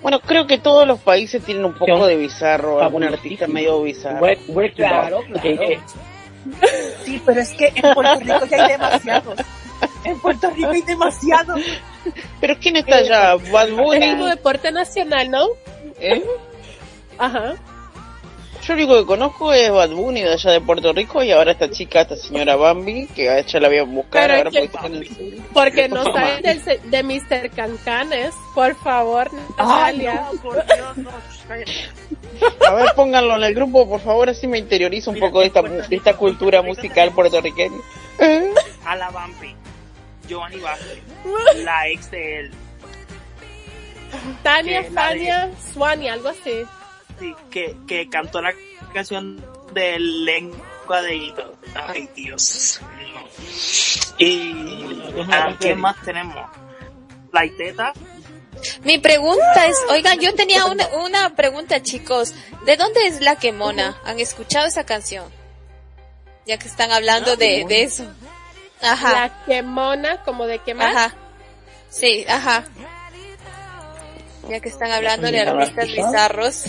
[0.00, 4.20] Bueno, creo que todos los países tienen un poco de bizarro, algún artista medio bizarro.
[4.20, 5.82] Bueno, bueno, claro, Claro, claro.
[7.04, 9.40] Sí, pero es que en Puerto Rico ya hay demasiados.
[10.04, 11.60] En Puerto Rico hay demasiados.
[12.40, 13.34] Pero ¿quién está allá?
[13.50, 14.10] Bad Es Bunny.
[14.12, 15.46] como deporte nacional, ¿no?
[16.00, 16.22] ¿Eh?
[17.18, 17.54] Ajá.
[18.68, 21.52] Yo lo único que conozco es Bad Bunny de allá de Puerto Rico y ahora
[21.52, 25.42] esta chica, esta señora Bambi, que a ella la voy a buscar ahora porque el.
[25.54, 27.50] Porque no saben del de Mr.
[27.56, 28.34] Cancanes.
[28.54, 30.26] Por favor, Natalia.
[30.42, 31.10] por Dios, no.
[32.68, 35.46] A ver, pónganlo en el grupo, por favor, así me interiorizo un Mira, poco de
[35.46, 37.78] esta, de esta cultura musical puertorriqueña.
[38.84, 39.56] A la Bambi.
[40.28, 40.98] Giovanni Vázquez.
[41.64, 42.50] La ex de él.
[44.42, 46.66] Tania, Fania, Swanny, algo así.
[47.18, 48.52] Sí, que, que cantó la
[48.92, 51.56] canción de lengua de hito.
[51.74, 52.80] Ay, Dios.
[53.14, 53.28] No.
[54.18, 56.36] Y ¿a ¿qué más tenemos?
[57.32, 57.92] La Iteta.
[58.82, 62.34] Mi pregunta es, oigan, yo tenía una, una pregunta, chicos.
[62.64, 64.00] ¿De dónde es la quemona?
[64.04, 65.24] ¿Han escuchado esa canción?
[66.46, 68.04] Ya que están hablando de, de eso.
[68.80, 70.96] Ajá, La quemona, como de quemar.
[70.96, 71.14] ajá.
[71.90, 72.64] Sí, ajá.
[74.48, 76.64] Ya que están hablando de artistas bizarros.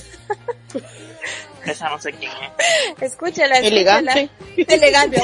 [1.65, 3.01] Esa no sé quién es.
[3.11, 4.13] Escúchala, escúchala.
[4.13, 4.29] Elegante.
[4.57, 5.21] Elegante.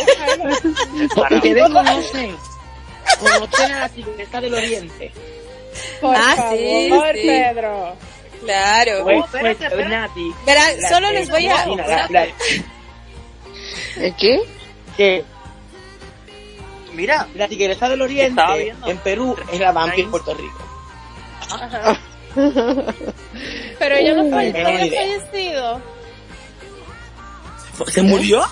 [1.16, 2.38] Ustedes conocen,
[3.20, 5.12] conocen a la tigresa del oriente.
[6.02, 6.90] Por Ah, favor, sí,
[7.22, 7.28] sí.
[7.28, 7.96] Pedro.
[8.44, 9.04] Claro.
[9.04, 9.90] Pues, espérate, pues, espérate.
[9.96, 11.66] Nati, Verán, la- solo les voy a...
[11.68, 12.28] La- la-
[13.98, 14.40] ¿El qué?
[14.98, 15.24] que
[16.94, 18.42] Mira, la tigresa del oriente
[18.86, 20.12] en Perú es la Bambi en.
[20.12, 20.58] Puerto Rico.
[21.52, 22.00] Ajá.
[23.80, 25.82] Pero ella no falle- había fallecido.
[27.88, 28.44] ¿se murió?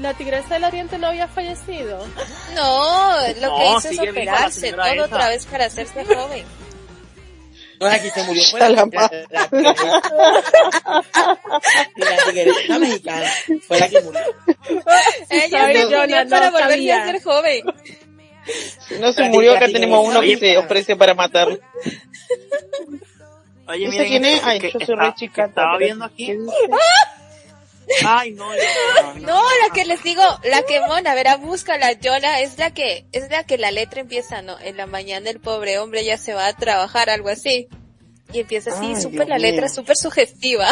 [0.00, 2.06] La tigresa del oriente no había fallecido.
[2.54, 5.04] No, lo que No, hizo es operarse todo esa.
[5.04, 6.44] otra vez para hacerse joven.
[7.80, 11.38] No, aquí se murió fue la, la la, la, la-
[11.96, 13.30] la tigresa mexicana
[13.66, 14.20] fue la que murió.
[15.30, 17.62] Ella se yo, murió no para volverse a ser joven.
[18.88, 21.58] Si no se murió, acá tenemos uno que se ofrece para matarlo.
[23.66, 24.42] Oye, ¿Ese miren, quién es?
[24.44, 26.34] Ay, yo soy re chica, Estaba viendo aquí.
[28.06, 32.40] Ay, no, no, no, No, la que les digo, la que mona, verá, búscala, Yola,
[32.40, 34.58] es la que, es la que la letra empieza, ¿no?
[34.60, 37.68] En la mañana el pobre hombre ya se va a trabajar, algo así.
[38.32, 40.68] Y empieza así, súper la letra, súper sugestiva.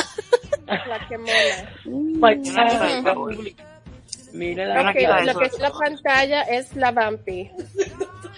[0.67, 1.71] La que mola.
[4.37, 5.39] Mira la Ok, quita lo eso.
[5.41, 7.51] que es la pantalla es la Vampi.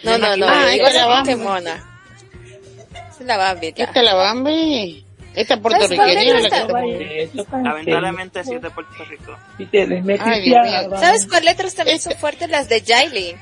[0.05, 1.35] No, no, no, Ah, digo esta es la Bambi.
[1.35, 2.01] mona.
[3.11, 3.85] Es la Bambi, ya.
[3.85, 5.05] Esta es la Bambi.
[5.35, 9.37] Esta ¿Sabes puertorriqueña que letra está- Eso, Lamentablemente sí es de Puerto Rico.
[9.71, 10.53] Te desmetes Ay.
[10.99, 12.49] ¿Sabes cuáles letras también son fuertes?
[12.49, 13.37] Las de Jailin.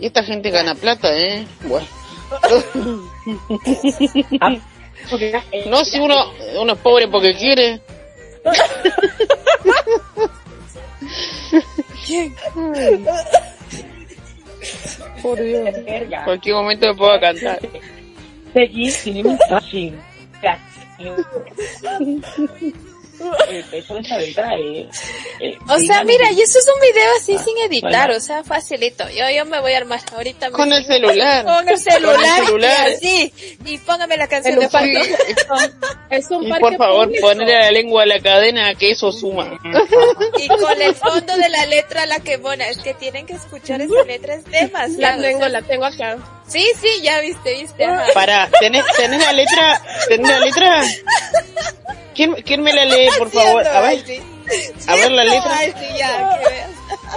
[0.00, 1.46] Y esta gente gana plata, ¿eh?
[1.62, 1.86] Bueno.
[5.68, 7.80] No, si uno, uno es pobre porque quiere.
[15.22, 15.84] Por Dios.
[15.84, 16.24] Verga.
[16.24, 17.58] Cualquier momento me puedo cantar.
[18.52, 19.38] Seguir sin.
[23.48, 24.86] El peso de esa letra es...
[25.40, 28.16] eh, O sea, mira, y eso es un video así sin editar, bueno.
[28.16, 29.08] o sea, facilito.
[29.10, 30.50] Yo, yo me voy a armar ahorita.
[30.52, 31.44] Con el celular.
[31.44, 32.16] Con el celular.
[32.16, 32.88] Con el celular.
[32.90, 33.32] Y así.
[33.64, 35.00] Y póngame la canción En de fondo.
[36.10, 39.58] Es un Y parque por favor, ponerle la lengua a la cadena que eso suma.
[40.38, 42.68] Y con el fondo de la letra la que mona.
[42.68, 45.22] Es que tienen que escuchar esa letra, es La demasiado.
[45.22, 46.16] tengo, la tengo acá.
[46.48, 47.84] Sí, sí, ya viste, viste.
[47.84, 48.06] ajá.
[48.14, 49.82] Para, ¿tenés, tenés la letra?
[50.08, 50.82] ¿Tenés la letra?
[52.14, 53.66] ¿Quién, quién me la lee, por favor?
[53.66, 54.22] A ver, Sí,
[54.86, 55.56] a ver la letra.
[55.58, 56.70] Ay, sí, ya, que veas.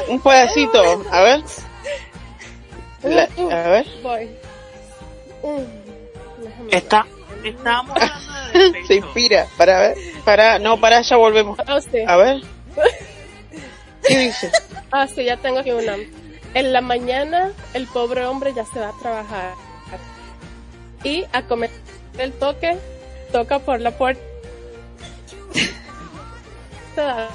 [0.07, 1.43] Un pedacito, a ver.
[3.03, 3.29] La-
[3.65, 3.85] a ver.
[4.01, 4.29] Voy.
[6.71, 7.05] Está,
[7.43, 7.55] de
[8.87, 9.97] Se inspira, para ver.
[10.25, 11.57] Para, no, para, ya volvemos.
[11.57, 12.05] ver.
[12.07, 12.13] Ah.
[12.13, 12.41] A ver.
[14.07, 14.51] ¿Qué dice?
[14.91, 15.95] Ah, sí, ya tengo aquí una.
[16.53, 19.53] En la mañana, el pobre hombre ya se va a trabajar.
[21.03, 21.69] Y a comer
[22.17, 22.77] el toque,
[23.31, 24.21] toca por la puerta.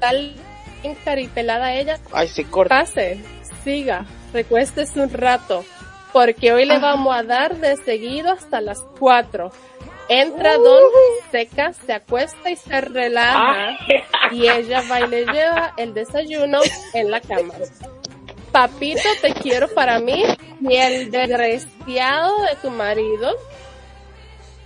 [0.00, 0.34] Tal
[0.82, 2.80] encaripelada ella, Ay, se corta.
[2.80, 3.20] pase,
[3.64, 5.64] siga, recuéstese un rato,
[6.12, 9.50] porque hoy le vamos a dar de seguido hasta las cuatro.
[10.08, 10.82] Entra Don,
[11.32, 13.76] seca, se acuesta y se relaja,
[14.30, 16.60] y ella va y le lleva el desayuno
[16.94, 17.54] en la cama.
[18.52, 20.22] Papito, te quiero para mí,
[20.60, 23.36] y el desgraciado de tu marido,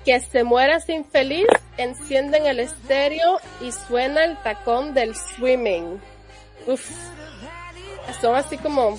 [0.05, 1.47] que se muera sin feliz,
[1.78, 6.01] encienden el estéreo y suena el tacón del swimming.
[6.66, 6.91] Uf.
[8.20, 8.99] Son así como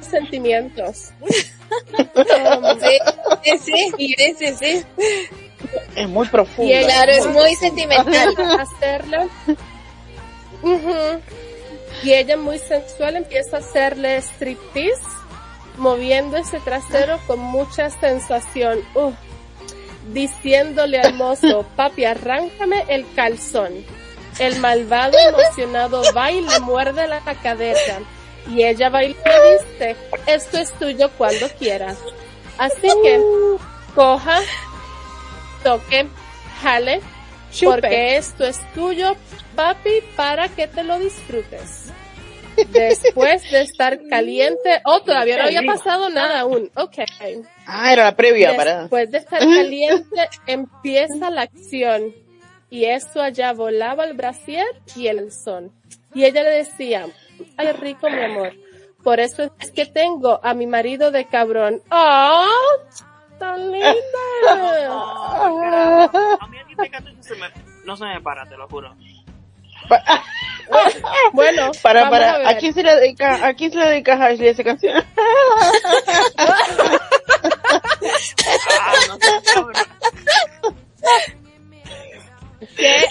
[0.00, 1.12] sentimientos.
[2.78, 4.84] Sí, sí, sí, sí.
[5.96, 6.72] Es muy profundo.
[6.72, 8.34] Y Claro, es muy sentimental.
[8.60, 9.28] hacerle.
[10.62, 11.20] Ujú.
[12.02, 15.02] Y ella muy sensual empieza a hacerle striptease,
[15.76, 18.80] moviendo ese trasero con mucha sensación.
[18.94, 19.14] Uf.
[20.12, 23.84] Diciéndole al mozo, papi, arráncame el calzón.
[24.38, 27.98] El malvado emocionado va y le muerde la cadera.
[28.48, 31.98] Y ella va y le dice, esto es tuyo cuando quieras.
[32.58, 33.20] Así que,
[33.94, 34.40] coja,
[35.62, 36.06] toque,
[36.62, 37.00] jale,
[37.62, 39.16] porque esto es tuyo,
[39.56, 41.92] papi, para que te lo disfrutes.
[42.68, 46.98] Después de estar caliente, oh, todavía no había pasado nada aún, ok.
[47.66, 48.80] Ah, era la previa, para.
[48.82, 52.14] Después de estar caliente, empieza la acción.
[52.68, 55.72] Y eso allá volaba el brasier y el son.
[56.14, 57.06] Y ella le decía,
[57.56, 58.52] ay rico mi amor,
[59.02, 61.82] por eso es que tengo a mi marido de cabrón.
[61.90, 62.46] ¡Oh!
[63.38, 63.90] ¡Tan linda!
[66.40, 66.58] A mí
[66.90, 67.46] canto y se me,
[67.84, 68.94] no se me para, te lo juro.
[71.32, 72.46] Bueno, Para, vamos a para, ver.
[72.46, 75.04] ¿a quién se la dedica, a quién se la dedica Ashley esa canción?
[78.78, 79.18] Ah, no.
[82.76, 83.04] ¡Qué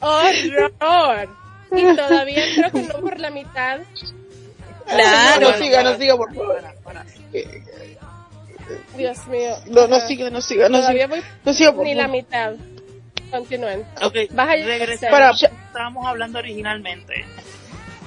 [0.00, 1.28] horror!
[1.72, 3.80] Y todavía creo que no por la mitad.
[4.88, 6.62] no, no siga, no siga, por favor.
[8.96, 9.56] Dios mío.
[9.66, 11.06] No, no siga, no siga, no siga.
[11.06, 12.54] voy No siga, por ni la mitad.
[13.30, 13.84] Continúen.
[14.02, 15.10] Ok, Vas a regresar.
[15.10, 17.24] Para, Estábamos hablando originalmente.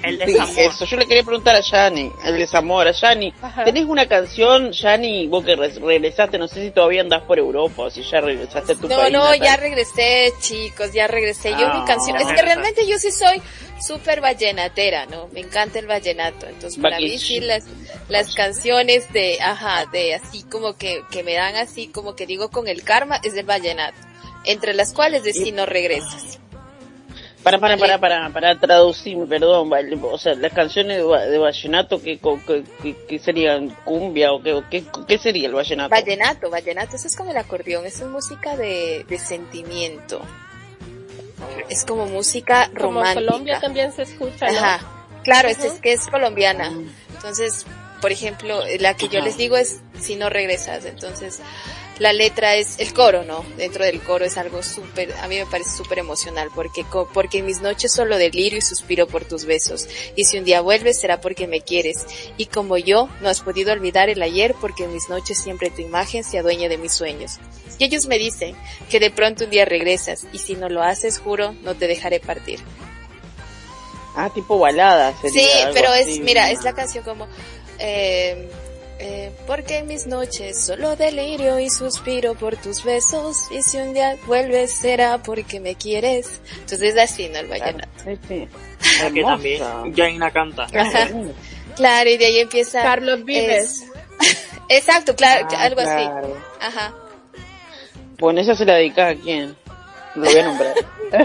[0.02, 0.54] El Sí, desamor.
[0.58, 3.34] eso, yo le quería preguntar a Yani, el desamor, a Yani.
[3.66, 7.84] ¿Tenés una canción, Yani, vos que re- regresaste, no sé si todavía andás por Europa
[7.84, 9.12] o si ya regresaste a tu No, país?
[9.14, 9.39] no, natal?
[9.41, 11.52] ya regresé, chicos, ya regresé.
[11.52, 13.41] Yo Ah, mi canción, es que realmente yo sí soy
[13.86, 15.28] súper vallenatera, ¿no?
[15.34, 16.47] Me encanta el vallenato.
[16.47, 17.66] Entonces, para mí sí las,
[18.08, 22.50] las canciones de, ajá, de así como que, que me dan así como que digo
[22.50, 23.97] con el karma es el vallenato.
[24.45, 26.39] Entre las cuales de si no regresas.
[27.44, 29.72] Para, para, para, para, para traducirme, perdón,
[30.04, 33.70] o sea, las canciones de, va- de vallenato, ¿qué, co- qué, qué- qué serían?
[33.86, 35.90] ¿Cumbia o qué, o qué, qué sería el vallenato?
[35.90, 40.22] Vallenato, vallenato, eso es como el acordeón, eso es música de, de sentimiento.
[41.70, 43.14] Es como música Como en romántica.
[43.26, 44.58] Colombia también se escucha, ¿no?
[44.60, 44.80] Ajá.
[45.24, 45.64] Claro, Ujú.
[45.66, 46.72] es que es colombiana.
[47.16, 47.66] Entonces,
[48.02, 50.86] por ejemplo, la que yo les digo es si no regresas.
[50.86, 51.42] Entonces,
[52.00, 53.43] la letra es el coro, ¿no?
[53.58, 57.39] Dentro del coro es algo súper, a mí me parece súper emocional porque, co- porque
[57.39, 59.88] en mis noches solo delirio y suspiro por tus besos.
[60.16, 62.06] Y si un día vuelves será porque me quieres.
[62.38, 65.82] Y como yo, no has podido olvidar el ayer porque en mis noches siempre tu
[65.82, 67.34] imagen se adueña de mis sueños.
[67.78, 68.56] Y ellos me dicen
[68.89, 72.20] que de pronto un día regresas y si no lo haces, juro, no te dejaré
[72.20, 72.60] partir.
[74.16, 75.41] Ah, tipo balada sería.
[75.43, 77.28] Sí, pero es, mira, es la canción como,
[77.78, 78.50] eh,
[79.00, 83.93] eh, porque en mis noches solo delirio y suspiro por tus besos y si un
[83.93, 86.41] día vuelves será porque me quieres.
[86.54, 87.39] Entonces es así, ¿no?
[87.39, 87.88] El vallenato.
[88.04, 88.47] Sí, sí.
[89.06, 89.64] Aquí también.
[89.95, 90.68] Jaina canta.
[91.76, 92.82] Claro, y de ahí empieza.
[92.82, 93.84] Carlos Vives.
[93.84, 96.36] es- Exacto, claro, Ah, algo claro.
[96.60, 96.68] así.
[96.68, 96.93] Ajá.
[98.20, 99.56] Bueno, esa se la dedicas a quién?
[100.20, 100.74] Lo voy a nombrar.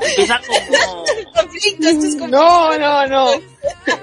[0.00, 1.04] Empieza como...
[1.34, 2.28] conflicto.
[2.28, 3.30] No, no, no.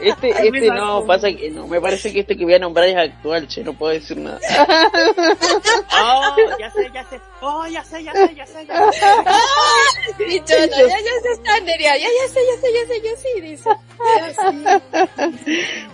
[0.02, 1.68] Este, este no, pasa que no.
[1.68, 4.40] Me parece que este que voy a nombrar es actual, che, no puedo decir nada.
[6.02, 7.20] Oh, ya sé, ya sé.
[7.42, 9.06] Oh, ya sé, ya sé, ya sé, ya sé.
[10.28, 13.02] Y yo, no, ya, ya se está Nerea, ya, ya sé, ya sé, ya sé,
[13.04, 13.70] yo sí, dice.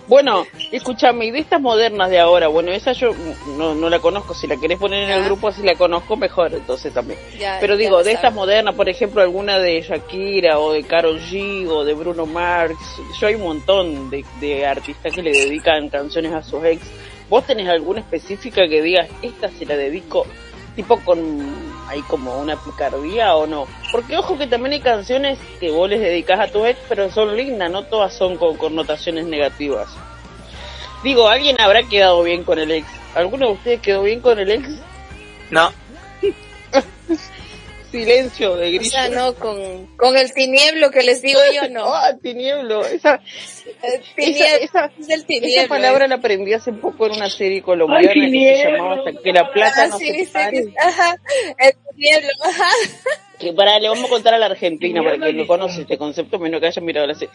[0.06, 3.10] Bueno, escúchame, y de estas modernas de ahora, bueno, esa yo
[3.56, 4.34] no, no la conozco.
[4.34, 7.18] Si la querés poner en el grupo, si la conozco, mejor, entonces también.
[7.38, 11.66] Ya, Pero digo, de estas modernas, por ejemplo, alguna de Shakira o de Karol G
[11.68, 12.76] o de Bruno Mars,
[13.20, 16.82] yo hay un montón de, de artistas que le dedican canciones a sus ex.
[17.28, 20.26] ¿Vos tenés alguna específica que digas, esta se la dedico,
[20.76, 21.18] tipo con
[21.88, 23.66] ahí como una picardía o no?
[23.90, 27.36] Porque ojo que también hay canciones que vos les dedicas a tu ex, pero son
[27.36, 29.88] lindas, no todas son con connotaciones negativas.
[31.02, 32.86] Digo, ¿alguien habrá quedado bien con el ex?
[33.16, 34.68] ¿Alguno de ustedes quedó bien con el ex?
[35.50, 35.72] No.
[37.90, 38.90] Silencio de O grillo.
[38.90, 41.86] sea, no, con, con el tinieblo que les digo yo, no.
[41.94, 42.84] Ah, tinieblo.
[42.84, 43.20] Esa,
[43.82, 45.68] El esa, tinieblo, esa, es el esa tinieblo.
[45.68, 48.76] palabra la aprendí hace poco en una serie colombiana Ay, que se tinieblo.
[48.76, 51.16] llamaba hasta que la plata Ah, no sí, se que- ajá,
[51.58, 52.68] el tinieblo, ajá.
[53.38, 56.38] Que para, le vamos a contar a la Argentina para que lo conoce este concepto,
[56.38, 57.32] menos que haya mirado la serie.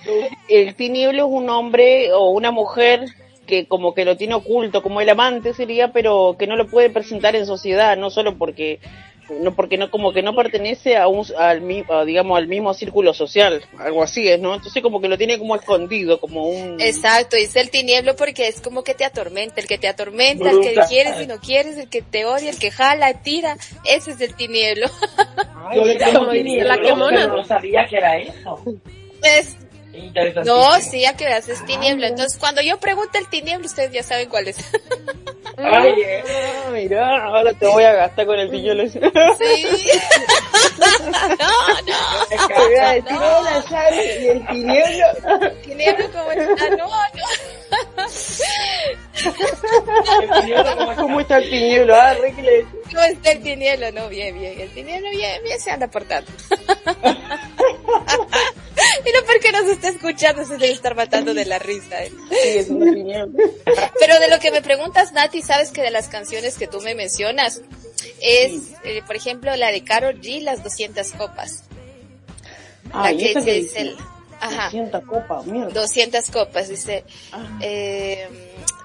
[0.50, 3.06] El tinieblo es un hombre o una mujer
[3.48, 6.90] que como que lo tiene oculto, como el amante sería, pero que no lo puede
[6.90, 8.80] presentar en sociedad, no solo porque
[9.40, 12.74] no porque no como que no pertenece a un al mi- a, digamos al mismo
[12.74, 14.54] círculo social, algo así es, ¿no?
[14.54, 18.60] Entonces como que lo tiene como escondido, como un Exacto, dice el tinieblo porque es
[18.60, 21.88] como que te atormenta, el que te atormenta, el que quieres y no quieres, el
[21.90, 23.56] que te odia, el que jala, tira,
[23.86, 24.88] ese es el tinieblo.
[25.76, 25.96] Yo le
[26.34, 27.28] tinieblo, la quemona.
[27.28, 28.62] no sabía que era eso.
[29.24, 29.56] Es-.
[30.46, 32.06] No, sí, a que veas, es tinieblo.
[32.06, 34.58] Entonces, cuando yo pregunto el tinieblo, ustedes ya saben cuál es.
[35.58, 36.24] Ay, eh.
[36.72, 38.88] Mirá, ahora te voy a gastar con el tinieblo.
[38.90, 39.00] Sí.
[40.80, 41.18] no,
[41.88, 42.48] no.
[42.48, 45.06] Te voy a decir, hola, Shari, y el tinieblo.
[45.64, 47.26] Tinieblo como está, no, no.
[50.22, 51.96] El tinieblo como ¿Cómo está el tinieblo?
[51.96, 52.16] Ah,
[52.90, 53.92] ¿Cómo está el tinieblo?
[53.92, 54.60] No, bien, bien.
[54.60, 56.32] El tinieblo bien, bien se anda portando.
[59.06, 62.04] Y no porque nos está escuchando, se debe estar matando de la risa.
[62.04, 62.12] ¿eh?
[62.30, 63.38] Sí, es un tinieblo.
[64.00, 66.96] Pero de lo que me preguntas, Nati, sabes que de las canciones que tú me
[66.96, 67.62] mencionas
[68.22, 68.54] es,
[68.84, 71.64] eh, por ejemplo, la de Karol G, Las 200 Copas.
[72.92, 73.82] Ah, la ¿y que qué es dice?
[73.82, 73.98] el...
[74.42, 74.66] Ajá.
[74.66, 75.72] 200 copas, mierda.
[75.74, 77.60] 200 copas, dice, Ah.
[77.62, 78.28] eh,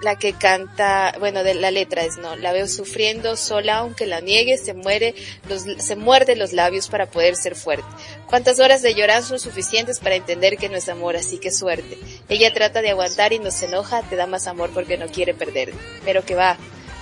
[0.01, 4.21] la que canta, bueno, de la letra es no, la veo sufriendo sola aunque la
[4.21, 5.15] niegue, se muere,
[5.49, 7.87] los, se muerde los labios para poder ser fuerte.
[8.27, 11.97] ¿Cuántas horas de llorar son suficientes para entender que no es amor, así que suerte?
[12.29, 15.33] Ella trata de aguantar y no se enoja, te da más amor porque no quiere
[15.33, 15.73] perder.
[16.05, 16.57] Pero que va,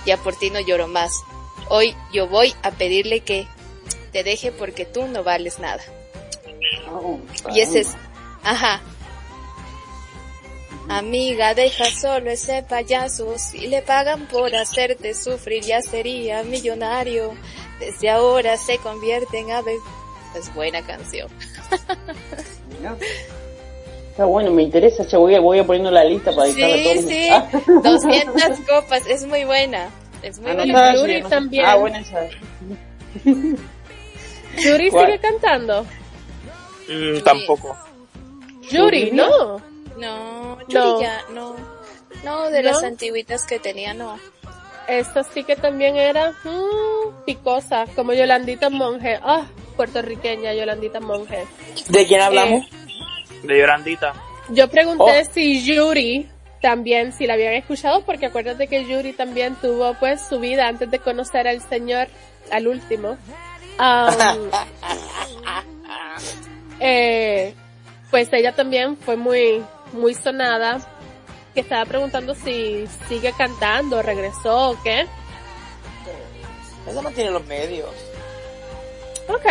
[0.06, 1.12] ya por ti no lloro más.
[1.68, 3.46] Hoy yo voy a pedirle que
[4.12, 5.82] te deje porque tú no vales nada.
[6.90, 7.18] Oh,
[7.52, 7.88] Y ese es,
[8.46, 8.80] ajá.
[10.88, 13.36] Amiga, deja solo ese payaso.
[13.38, 17.34] Si le pagan por hacerte sufrir, ya sería millonario.
[17.80, 19.76] Desde ahora se convierte en ave.
[20.38, 21.28] Es buena canción.
[24.10, 27.04] Está bueno, me interesa, che, voy a, voy a poniendo la lista para Sí, todos.
[27.04, 27.28] sí.
[27.30, 27.48] Ah,
[27.82, 29.06] 200 copas.
[29.08, 29.90] Es muy buena.
[30.22, 30.62] Es muy buena.
[30.62, 31.64] anotada, Yuri también.
[31.66, 32.28] Ah, buena esa.
[33.24, 35.06] Yuri ¿Cuál?
[35.06, 35.84] sigue cantando.
[36.88, 37.76] Mm, tampoco.
[38.70, 39.60] Yuri, no.
[39.98, 41.00] No, No.
[41.00, 41.54] Ya, no.
[42.24, 44.18] No, de las antiguitas que tenía, no.
[44.88, 49.18] esta sí que también era mm, picosa, como Yolandita Monge.
[49.22, 51.44] Ah, puertorriqueña Yolandita Monge.
[51.88, 52.64] ¿De quién hablamos?
[53.42, 54.14] De Yorandita.
[54.48, 55.30] Yo pregunté Oh.
[55.32, 56.28] si Yuri
[56.62, 60.90] también, si la habían escuchado, porque acuérdate que Yuri también tuvo pues su vida antes
[60.90, 62.08] de conocer al señor,
[62.50, 63.16] al último.
[66.80, 67.54] Eh,
[68.16, 69.62] pues ella también fue muy,
[69.92, 70.80] muy sonada,
[71.52, 75.06] que estaba preguntando si sigue cantando, regresó o qué.
[76.88, 77.90] Ella mantiene los medios.
[79.28, 79.44] Ok.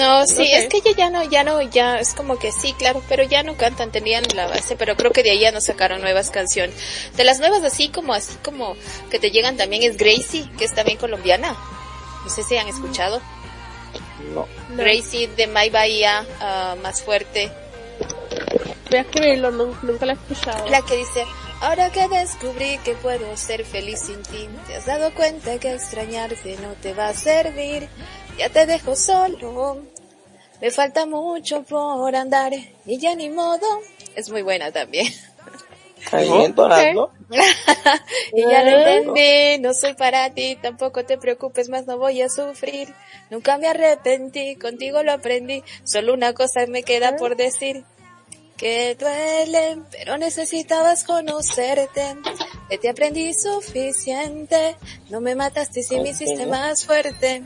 [0.00, 3.00] No, sí, es que ella ya no, ya no, ya es como que sí, claro,
[3.08, 6.00] pero ya no cantan, tenían la base, pero creo que de ahí ya no sacaron
[6.00, 6.74] nuevas canciones.
[7.16, 8.74] De las nuevas así como, así como
[9.12, 11.56] que te llegan también es Gracie, que es también colombiana.
[12.24, 13.22] No sé si han escuchado.
[14.34, 14.48] No.
[14.70, 17.52] No, Gracie de My Bahía, ah, más fuerte.
[18.92, 20.68] Voy a escribirlo, nun- nunca la he escuchado.
[20.68, 21.24] La que dice,
[21.60, 26.56] ahora que descubrí que puedo ser feliz sin ti, te has dado cuenta que extrañarte
[26.62, 27.88] no te va a servir,
[28.38, 29.82] ya te dejo solo,
[30.60, 32.52] me falta mucho por andar
[32.86, 33.66] y ya ni modo.
[34.14, 35.06] Es muy buena también.
[36.10, 37.12] Ahí entonando.
[38.34, 42.28] y ya lo entendí, no soy para ti, tampoco te preocupes más, no voy a
[42.28, 42.92] sufrir.
[43.30, 47.84] Nunca me arrepentí, contigo lo aprendí, solo una cosa me queda por decir.
[48.56, 52.16] Que duele, pero necesitabas conocerte.
[52.68, 54.76] Que te aprendí suficiente.
[55.10, 57.42] No me mataste si me hiciste más fuerte.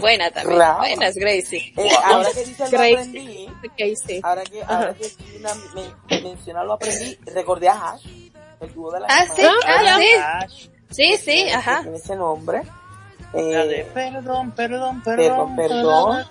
[0.00, 0.56] Buena también.
[0.58, 0.78] Bravo.
[0.80, 1.72] Buenas, Gracie.
[1.76, 2.92] Eh, ahora que dice lo Gracie.
[2.94, 3.48] aprendí,
[3.78, 4.20] Casey.
[4.24, 5.10] ahora que, ahora que
[6.10, 8.06] me, menciona lo aprendí, recordé a Hash,
[8.60, 10.06] el dúo de la Ah, sí, ah, sí.
[10.18, 11.82] Ash, Sí, sí, ajá.
[11.82, 12.62] Tiene ese nombre.
[13.34, 15.56] la de Eh, perdón, perdón, Perdón, perdón.
[15.56, 16.26] perdón.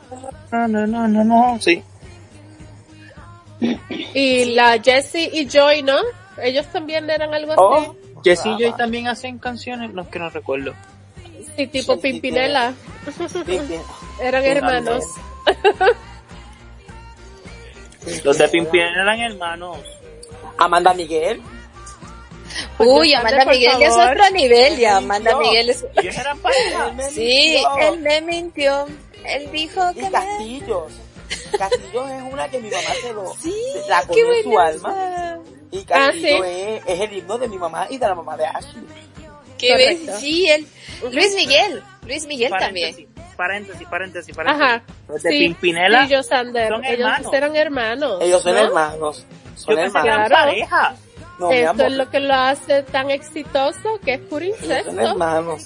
[0.52, 1.60] No, no, no, no, no.
[1.62, 1.84] Sí.
[4.14, 5.98] Y la Jessie y Joy, ¿no?
[6.42, 7.62] Ellos también eran algo así.
[7.62, 8.78] oh, Jessy y Joy brava.
[8.78, 10.74] también hacen canciones, no es que no recuerdo.
[11.56, 12.74] Sí, tipo Sí, sí, Pimpinela.
[13.46, 13.82] Pimpin-
[14.22, 15.04] Eran hermanos.
[18.24, 19.78] Los de Pimpinela eran hermanos.
[20.58, 21.42] Amanda Miguel.
[22.80, 24.12] Uy, Pues, Amanda por Miguel ya es favor.
[24.12, 24.98] otro nivel, ya.
[24.98, 25.38] Amanda.
[25.38, 25.86] Miguel es...
[25.96, 26.92] Ellos eran pareja.
[27.12, 28.88] Sí, él me mintió.
[29.26, 30.12] Él dijo que Y.
[30.12, 30.92] Castillos.
[31.58, 33.54] Castillos es una que mi mamá se lo, Sí,
[33.90, 35.38] la qué cogió en su alma.
[35.72, 38.46] Y Castillo Ah, es, es el himno de mi mamá y de la mamá de
[38.46, 38.84] Ashley.
[39.58, 40.10] Qué bien.
[40.20, 40.68] Sí, él.
[41.12, 41.84] Luis Miguel.
[42.06, 43.08] Luis Miguel también.
[43.38, 44.62] Paréntesis, paréntesis, paréntesis.
[44.64, 44.84] Ajá.
[45.08, 46.04] Los de Sí, Pimpinela.
[46.06, 46.70] sí, yo, Sander.
[46.70, 47.34] son Ellos hermanos.
[47.34, 48.18] eran hermanos.
[48.22, 48.60] Ellos son ¿no?
[48.60, 49.26] hermanos.
[49.56, 50.28] Son Yo hermanos.
[50.28, 50.30] Claro.
[50.48, 50.96] pareja.
[51.40, 55.02] No, Esto es lo que lo hace tan exitoso, que es puro Ellos son incesto.
[55.02, 55.64] hermanos.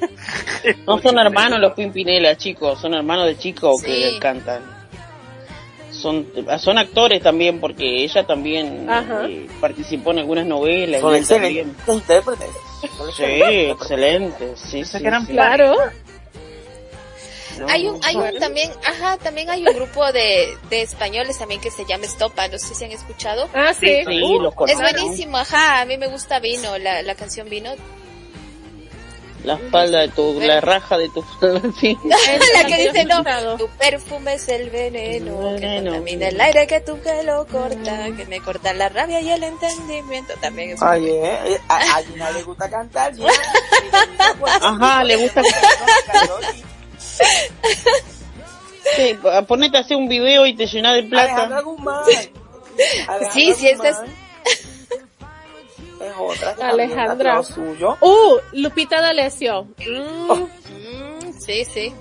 [0.86, 3.86] No son hermanos los Pimpinela, chicos, son hermanos de chicos Sí.
[3.86, 4.62] que cantan.
[5.90, 6.26] Son,
[6.58, 8.86] son actores también, porque ella también
[9.26, 11.00] eh, participó en algunas novelas.
[11.00, 12.48] Son excelentes intérpretes.
[13.16, 14.52] Sí, excelentes excelente.
[14.56, 15.32] Sí, sí, que eran sí.
[15.32, 15.76] Claro.
[17.58, 21.60] No, Hay un, hay un también, ajá, también hay un grupo de, de españoles también
[21.60, 23.48] que se llama Estopa, no sé si han escuchado.
[23.52, 23.86] Ah, sí.
[23.86, 27.72] Sí, Sí, los Es buenísimo, ajá, a mí me gusta Vino, la, la canción Vino.
[29.44, 31.22] La espalda de tu, la raja de tu
[31.80, 31.96] sí.
[32.04, 33.22] la que dice, no,
[33.56, 35.90] tu perfume es el veneno, que Veneno.
[35.92, 40.34] contamina el aire que tu pelo corta, que me corta la rabia y el entendimiento,
[40.40, 43.12] también es Ay, eh, eh, a, a Gina le gusta cantar.
[44.60, 45.42] Ajá, le gusta
[48.96, 51.60] Sí, pa- ponete a hacer un video y te llena de Alejandra plata.
[51.60, 52.02] Guzmán.
[53.06, 54.16] Alejandra Sí, sí, esta es- Guzmán
[56.10, 57.42] Es otra que Alejandra.
[57.42, 57.96] Suyo.
[58.00, 59.64] Uh, Lupita D'Alessio.
[59.78, 61.92] Mm, Mm, sí, sí.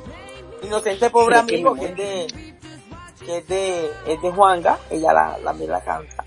[0.63, 2.27] Inocente pobre amigo que es de,
[3.25, 4.77] que es de, es de Juanga.
[4.89, 6.25] Ella la, la, la canta.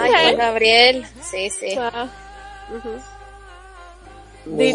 [0.00, 1.74] Ay, Gabriel, sí, sí.
[1.78, 2.08] ah.
[4.44, 4.74] Muy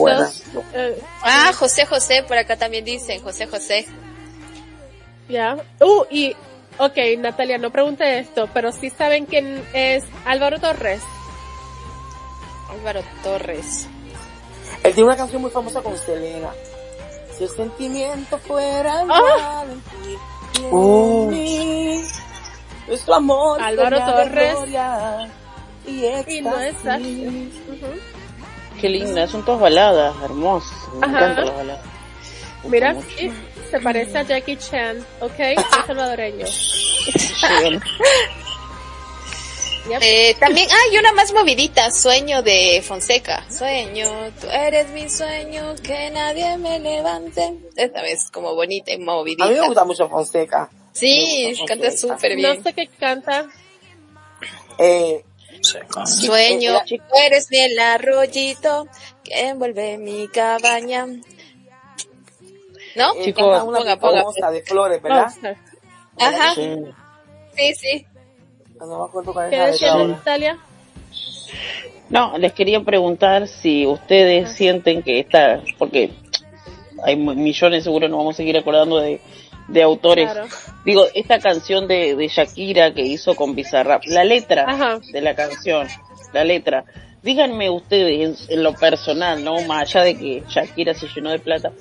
[1.23, 3.85] Ah, José José, por acá también dicen, José José.
[5.27, 5.57] ya.
[5.81, 6.35] Uh, y,
[6.77, 11.01] ok, Natalia, no pregunté esto, pero sí saben quién es Álvaro Torres.
[12.69, 13.87] Álvaro Torres.
[14.83, 16.49] Él tiene una canción muy famosa con Selena.
[17.37, 19.63] Si el sentimiento fuera Ah.
[19.65, 20.17] igual en ti
[20.55, 21.25] y en Oh.
[21.29, 22.01] mí,
[22.87, 24.53] nuestro amor Álvaro Torres.
[24.55, 25.29] gloria
[25.85, 26.05] y
[26.37, 26.75] Y no es.
[26.75, 27.87] Ujú.
[28.81, 30.77] Qué linda, son todas baladas, hermosas.
[30.99, 31.17] Me Ajá.
[31.17, 31.85] encantan las baladas.
[32.63, 33.31] Me Mira, sí,
[33.71, 36.45] se parece a Jackie Chan, ok, es salvadoreño.
[39.89, 40.01] Yep.
[40.01, 43.45] Eh, también hay una más movidita, Sueño de Fonseca.
[43.49, 47.53] Sueño, tú eres mi sueño, que nadie me levante.
[47.75, 49.45] Esta vez como bonita y A mí movidita.
[49.47, 50.69] me gusta mucho Fonseca.
[50.91, 52.63] Sí, gusta canta súper No bien.
[52.63, 53.45] sé qué canta.
[54.77, 55.23] Eh,
[56.05, 56.95] Sueño, tú
[57.25, 58.87] eres ni el arroyito
[59.23, 61.05] que envuelve mi cabaña.
[62.95, 63.13] ¿No?
[63.15, 64.17] Eh, canta una ponga, ponga.
[64.21, 65.27] famosa de flores, ¿verdad?
[66.19, 66.75] Ajá, Sí.
[67.55, 68.07] sí, sí.
[68.79, 70.13] No me acuerdo cuál es ¿Qué la decía letra ahora.
[70.17, 70.57] Natalia?
[72.09, 76.11] No, les quería preguntar si ustedes sienten que esta, porque
[77.03, 79.19] hay millones, seguro nos vamos a seguir acordando de,
[79.67, 80.31] de autores.
[80.31, 80.47] Claro.
[80.85, 84.99] Digo, esta canción de, de Shakira que hizo con Bizarrap, la letra Ajá.
[85.11, 85.87] de la canción,
[86.33, 86.85] la letra.
[87.23, 89.59] Díganme ustedes en, en lo personal, ¿no?
[89.63, 91.71] Más allá de que Shakira se llenó de plata,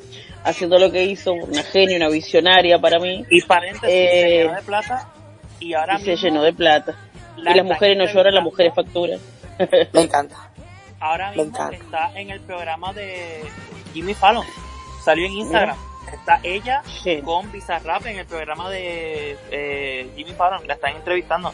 [0.43, 4.55] haciendo lo que hizo, una genia, una visionaria para mí, Y paréntesis, Eh, se llenó
[4.57, 5.13] de plata
[5.61, 6.95] y ahora y se llenó de plata.
[7.37, 9.19] la y las mujeres no lloran, las mujeres facturan.
[9.93, 10.51] Me encanta.
[11.01, 11.77] Ahora Me mismo encanta.
[11.77, 13.43] está en el programa de
[13.95, 14.45] Jimmy Fallon.
[15.05, 15.77] Salió en Instagram.
[16.13, 17.21] Está ella Sí.
[17.23, 20.67] con Bizarrap en el programa de eh, Jimmy Fallon.
[20.67, 21.53] La están entrevistando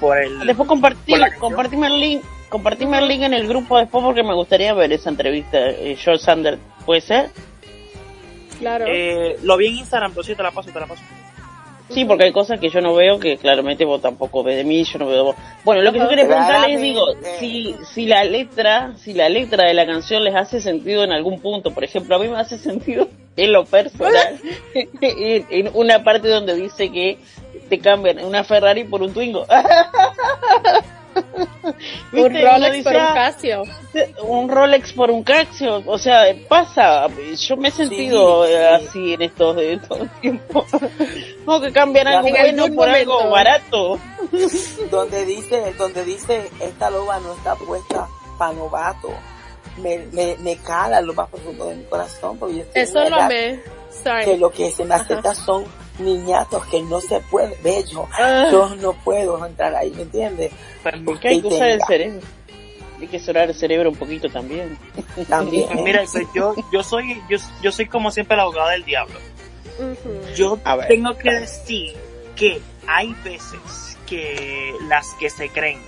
[0.00, 0.38] por el...
[0.46, 4.72] Después compartí, compartime el link, compartime el link en el grupo después porque me gustaría
[4.74, 5.58] ver esa entrevista.
[5.58, 7.30] Eh, George Sander, ¿puede ser?
[8.58, 8.86] Claro.
[8.88, 11.02] Eh, lo vi en Instagram, pero sí, te la paso, te la paso.
[11.90, 14.84] Sí, porque hay cosas que yo no veo que claramente vos tampoco ves de mí,
[14.84, 15.36] yo no veo de vos.
[15.64, 17.04] Bueno, lo que yo quería preguntarles es, digo,
[17.38, 21.40] si, si la letra, si la letra de la canción les hace sentido en algún
[21.40, 24.38] punto, por ejemplo, a mí me hace sentido en lo personal,
[24.74, 27.18] en, en una parte donde dice que
[27.68, 29.46] te cambian una Ferrari por un Twingo.
[32.12, 33.62] un Rolex dice, por un "Ah, Casio.
[34.22, 38.86] un Rolex por un Casio, o sea, pasa, yo me he sentido Sí, eh, sí.
[38.88, 40.66] así en estos de todo el tiempo.
[41.44, 43.98] Como que cambian algo En bueno por algo barato.
[44.90, 48.06] Donde dice, donde dice, esta loba no está puesta
[48.38, 49.08] para novato.
[49.78, 52.38] Me, me, me cala lo más profundo de mi corazón.
[52.38, 53.60] Porque yo estoy Eso lo edad amé.
[53.62, 54.36] Que Sorry.
[54.38, 55.64] lo que se me acerca son
[56.00, 58.06] niñatos que no se puede, bello.
[58.12, 58.48] Ah.
[58.50, 60.52] Yo no puedo entrar ahí, ¿me entiendes?
[61.04, 62.20] Porque hay que usar el cerebro.
[63.00, 64.76] Hay que cerrar el cerebro un poquito también.
[65.28, 65.68] También.
[65.68, 69.18] Pues mira, pues yo, yo soy, yo, yo soy como siempre el abogado del diablo.
[70.36, 70.88] Yo ver.
[70.88, 71.94] tengo que decir
[72.36, 75.78] que hay veces que las que se creen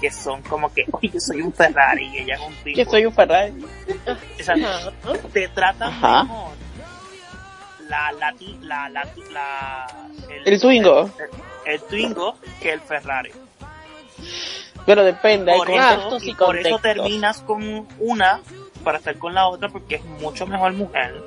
[0.00, 2.90] que son como que, oye, yo soy un Ferrari y ella es un Que tipo.
[2.92, 3.52] soy un Ferrari.
[4.38, 4.92] O sea, Ajá.
[5.32, 6.22] te tratan Ajá.
[6.22, 6.50] mejor
[7.88, 9.86] la, la, la, la, la,
[10.44, 11.10] El Twingo.
[11.66, 13.32] El, el Twingo que el Ferrari.
[14.86, 18.40] Pero depende, hay Por contextos eso, y y por eso terminas con una
[18.84, 21.22] para estar con la otra porque es mucho mejor mujer.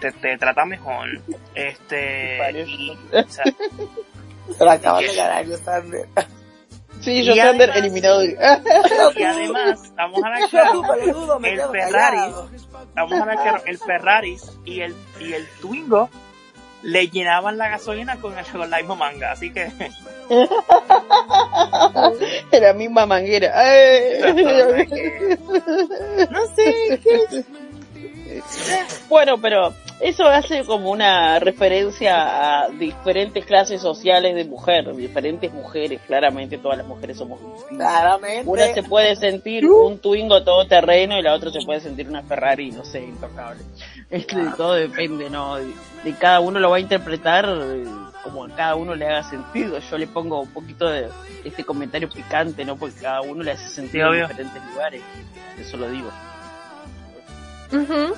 [0.00, 1.20] Te, te trata mejor.
[1.54, 2.66] Este.
[2.66, 3.44] Y, o sea,
[4.58, 6.08] Se de ganar, yo Sander.
[7.02, 8.24] Sí, yo Sander además- eliminado.
[9.16, 10.30] y además, vamos a
[11.12, 12.32] dudo, me el Ferrari,
[12.94, 16.08] vamos a ver claro, el Ferrari y el, y el Twingo
[16.82, 19.70] le llenaban la gasolina con, el, con la misma manga, así que
[22.60, 23.52] La misma manguera.
[26.30, 27.44] No sé,
[29.08, 29.72] Bueno, pero
[30.02, 36.78] eso hace como una referencia a diferentes clases sociales de mujer, diferentes mujeres, claramente todas
[36.78, 37.88] las mujeres somos distintas.
[37.88, 38.50] Claramente.
[38.50, 42.70] Una se puede sentir un Twingo todoterreno y la otra se puede sentir una Ferrari,
[42.72, 43.62] no sé, intocable.
[44.12, 45.56] Este, todo depende, ¿no?
[45.56, 45.72] De,
[46.04, 47.84] de cada uno lo va a interpretar eh,
[48.22, 49.78] como a cada uno le haga sentido.
[49.78, 51.08] Yo le pongo un poquito de
[51.44, 52.76] este comentario picante, ¿no?
[52.76, 54.28] Porque cada uno le hace Sí, sentido en obvio.
[54.28, 55.00] diferentes lugares.
[55.58, 56.10] Eso lo digo.
[57.72, 58.14] Ujú.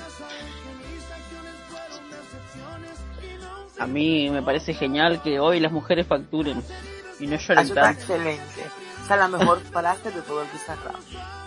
[3.79, 6.63] A mí me parece genial que hoy las mujeres facturen
[7.19, 8.01] y no lloren Eso está tanto.
[8.01, 8.61] excelente.
[9.03, 10.95] Esa es la mejor frase de todo el Bizarrap.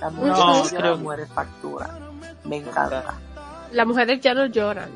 [0.00, 1.90] La mujer No, no, creo- las mujeres factura.
[2.44, 3.14] Me encanta.
[3.72, 4.90] Las mujeres ya no lloran.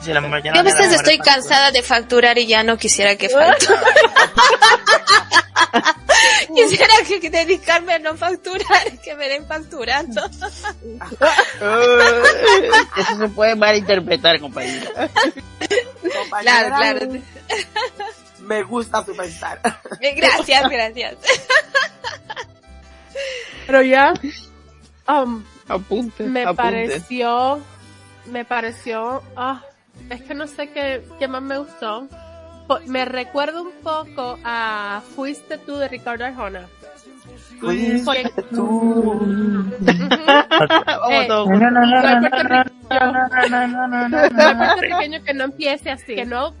[0.00, 2.62] Si la mujer ya no Yo a veces estoy mujer cansada de facturar y ya
[2.62, 3.78] no quisiera que facture.
[6.54, 10.22] quisiera que dedicarme a no facturar, que me den facturando.
[12.96, 14.90] Eso se puede malinterpretar, compañera.
[16.02, 17.22] Compañera, Claro, claro.
[18.40, 19.60] Me gusta su pensar.
[20.00, 21.16] Eh, Gracias, gracias.
[23.66, 24.12] Pero ya,
[25.08, 26.62] um, Apunte, me apunte.
[26.62, 27.60] pareció,
[28.26, 29.62] me pareció, ah,
[30.10, 32.06] es que no sé qué, qué más me gustó.
[32.66, 36.66] Po- Me recuerda un poco a Fuiste tú de Ricardo Arjona.
[38.04, 39.66] Fuiste tú.
[41.10, 41.26] Eh,
[44.56, 46.54] puertorriqueño que no empiece así, que no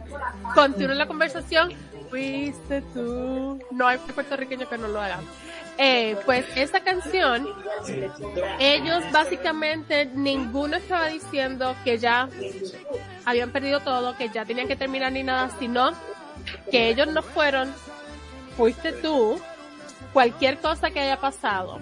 [0.54, 1.72] continúe la conversación.
[2.10, 3.58] Fuiste tú.
[3.70, 5.18] No hay puertorriqueño que no lo haga.
[5.76, 7.48] Eh, pues esa canción,
[8.60, 12.28] ellos básicamente ninguno estaba diciendo que ya
[13.24, 15.92] habían perdido todo, que ya tenían que terminar ni nada, sino
[16.70, 17.72] que ellos no fueron,
[18.56, 19.40] fuiste tú,
[20.12, 21.80] cualquier cosa que haya pasado.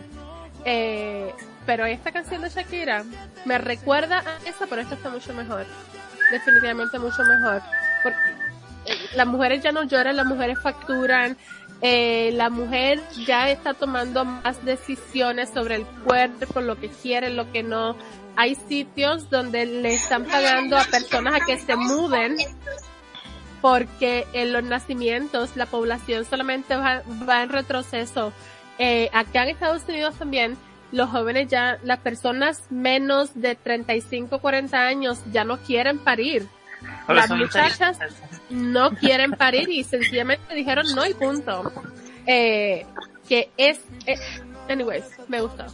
[0.64, 1.32] Eh,
[1.66, 3.04] pero esta canción de Shakira
[3.44, 5.66] me recuerda a esa, pero esta está mucho mejor.
[6.30, 7.62] Definitivamente mucho mejor.
[8.02, 8.18] Porque
[8.86, 11.36] eh, las mujeres ya no lloran, las mujeres facturan,
[11.82, 17.50] eh, la mujer ya está tomando más decisiones sobre el cuerpo, lo que quiere, lo
[17.50, 17.96] que no.
[18.36, 22.36] Hay sitios donde le están pagando a personas a que se muden
[23.60, 28.32] porque en los nacimientos la población solamente va, en retroceso.
[28.78, 30.56] Eh, acá en Estados Unidos también
[30.92, 36.46] los jóvenes ya, las personas menos de 35, 40 años ya no quieren parir.
[37.08, 37.98] Las muchachas
[38.50, 41.72] no quieren parir y sencillamente dijeron no y punto.
[42.26, 42.86] Eh,
[43.28, 44.18] que es, eh,
[44.68, 45.64] anyways, me gustó.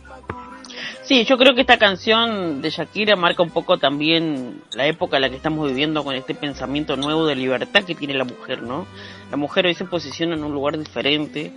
[1.03, 5.23] Sí, yo creo que esta canción de Shakira marca un poco también la época en
[5.23, 8.87] la que estamos viviendo con este pensamiento nuevo de libertad que tiene la mujer, ¿no?
[9.31, 11.53] La mujer hoy se posiciona en un lugar diferente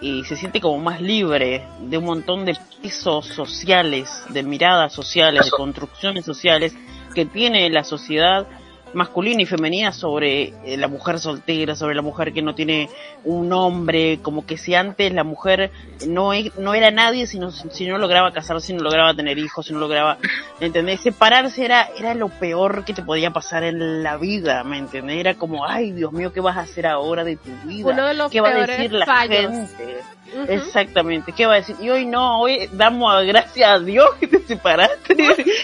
[0.00, 5.46] y se siente como más libre de un montón de pisos sociales, de miradas sociales,
[5.46, 6.74] de construcciones sociales
[7.14, 8.46] que tiene la sociedad
[8.94, 12.88] masculina y femenina sobre eh, la mujer soltera, sobre la mujer que no tiene
[13.24, 15.70] un hombre, como que si antes la mujer
[16.06, 19.66] no, no era nadie si no, si no lograba casarse, si no lograba tener hijos,
[19.66, 20.18] si no lograba,
[20.60, 21.00] ¿entendés?
[21.00, 25.18] Separarse era, era lo peor que te podía pasar en la vida, ¿me entendés?
[25.18, 27.90] Era como, ay Dios mío, ¿qué vas a hacer ahora de tu vida?
[27.90, 29.50] Uno de los ¿Qué va a decir la fallos.
[29.50, 30.02] gente?
[30.48, 31.76] Exactamente, ¿qué va a decir?
[31.80, 35.16] Y hoy no, hoy damos a gracias a Dios que te separaste.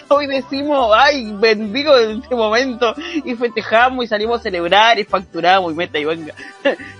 [0.09, 2.95] hoy decimos, ay, bendigo este momento
[3.25, 6.35] y festejamos y salimos a celebrar y facturamos y meta y venga.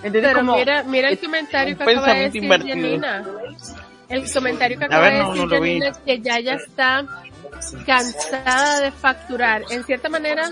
[0.03, 0.23] ¿Entendés?
[0.23, 2.75] Pero Como- mira, mira el comentario que acaba de decir invertido.
[2.75, 3.25] Janina.
[4.09, 5.49] El comentario que acaba ver, de decir no.
[5.49, 7.05] Janina es que ya ya está
[7.85, 9.63] cansada de facturar.
[9.69, 10.51] En cierta manera,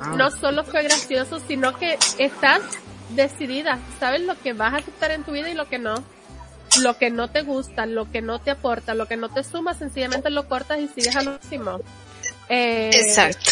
[0.00, 0.14] Ah.
[0.16, 2.60] no solo fue gracioso, sino que estás
[3.10, 3.78] decidida.
[3.98, 5.94] Sabes lo que vas a aceptar en tu vida y lo que no.
[6.82, 9.74] Lo que no te gusta, lo que no te aporta, lo que no te suma,
[9.74, 11.80] sencillamente lo cortas y sigues al último.
[12.48, 13.50] Eh, Exacto.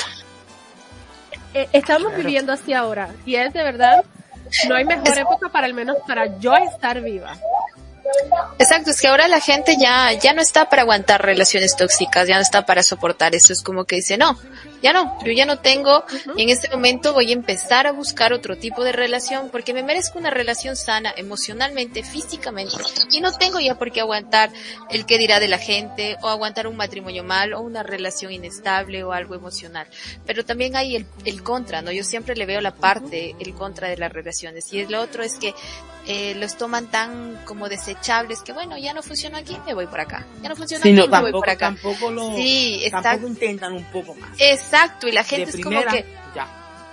[1.55, 4.05] Eh, estamos viviendo así ahora y es de verdad
[4.69, 7.37] no hay mejor época para al menos para yo estar viva.
[8.59, 12.37] Exacto, es que ahora la gente ya, ya no está para aguantar relaciones tóxicas, ya
[12.37, 14.39] no está para soportar eso, es como que dice, no,
[14.83, 16.05] ya no, yo ya no tengo,
[16.37, 19.83] y en este momento voy a empezar a buscar otro tipo de relación porque me
[19.83, 22.77] merezco una relación sana emocionalmente, físicamente,
[23.11, 24.51] y no tengo ya por qué aguantar
[24.91, 29.03] el que dirá de la gente, o aguantar un matrimonio mal, o una relación inestable,
[29.05, 29.87] o algo emocional.
[30.27, 31.91] Pero también hay el, el contra, ¿no?
[31.93, 35.35] Yo siempre le veo la parte, el contra de las relaciones, y lo otro es
[35.39, 35.55] que
[36.07, 40.01] eh, los toman tan como desechables que bueno, ya no funcionó aquí, me voy por
[40.01, 40.27] acá.
[40.43, 41.67] Ya no funcionó Sí, aquí, no, me voy tampoco, por acá.
[41.67, 43.27] tampoco lo, Sí, tampoco exacto.
[43.29, 44.31] intentan un poco más.
[44.71, 46.47] Exacto, y la gente de es primera, como que, ya.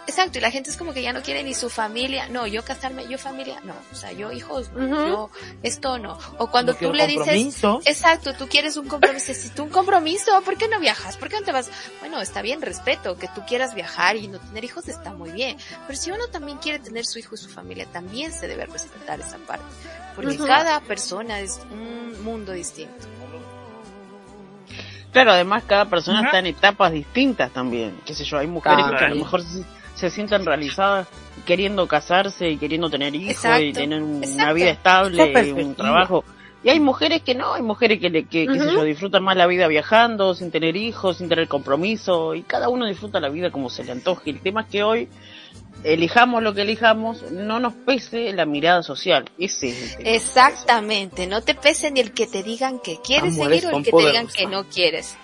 [0.07, 2.63] exacto, y la gente es como que ya no quiere ni su familia, no, yo
[2.63, 5.29] casarme, yo familia, no, o sea, yo hijos, no, yo
[5.61, 6.17] esto no.
[6.37, 10.57] O cuando No tú le dices, exacto, tú quieres un compromiso, necesito un compromiso, ¿por
[10.57, 11.17] qué no viajas?
[11.17, 11.69] ¿Por qué no te vas?
[11.99, 15.57] Bueno, está bien, respeto, que tú quieras viajar y no tener hijos está muy bien,
[15.85, 19.19] pero si uno también quiere tener su hijo y su familia, también se debe respetar
[19.19, 19.65] esa parte,
[20.15, 23.14] porque cada persona es un mundo distinto.
[25.15, 27.95] Claro, además cada persona está en etapas distintas también.
[28.05, 28.97] Qué sé yo, hay mujeres Claro.
[28.97, 29.63] que a lo mejor se,
[29.95, 31.07] se sientan realizadas
[31.45, 35.73] queriendo casarse y queriendo tener hijos Exacto, y tener un- una vida estable, y un
[35.73, 36.25] trabajo.
[36.65, 39.37] Y hay mujeres que no, hay mujeres que, le- que qué sé yo, disfrutan más
[39.37, 43.51] la vida viajando, sin tener hijos, sin tener compromiso, y cada uno disfruta la vida
[43.51, 44.31] como se le antoje.
[44.31, 45.07] El tema es que hoy,
[45.85, 49.29] elijamos lo que elijamos, no nos pese la mirada social.
[49.37, 50.09] Ese es el tema.
[50.09, 53.83] Exactamente, no te pese ni el que te digan que quieres Amores seguir o el
[53.83, 55.15] que te digan que no quieres.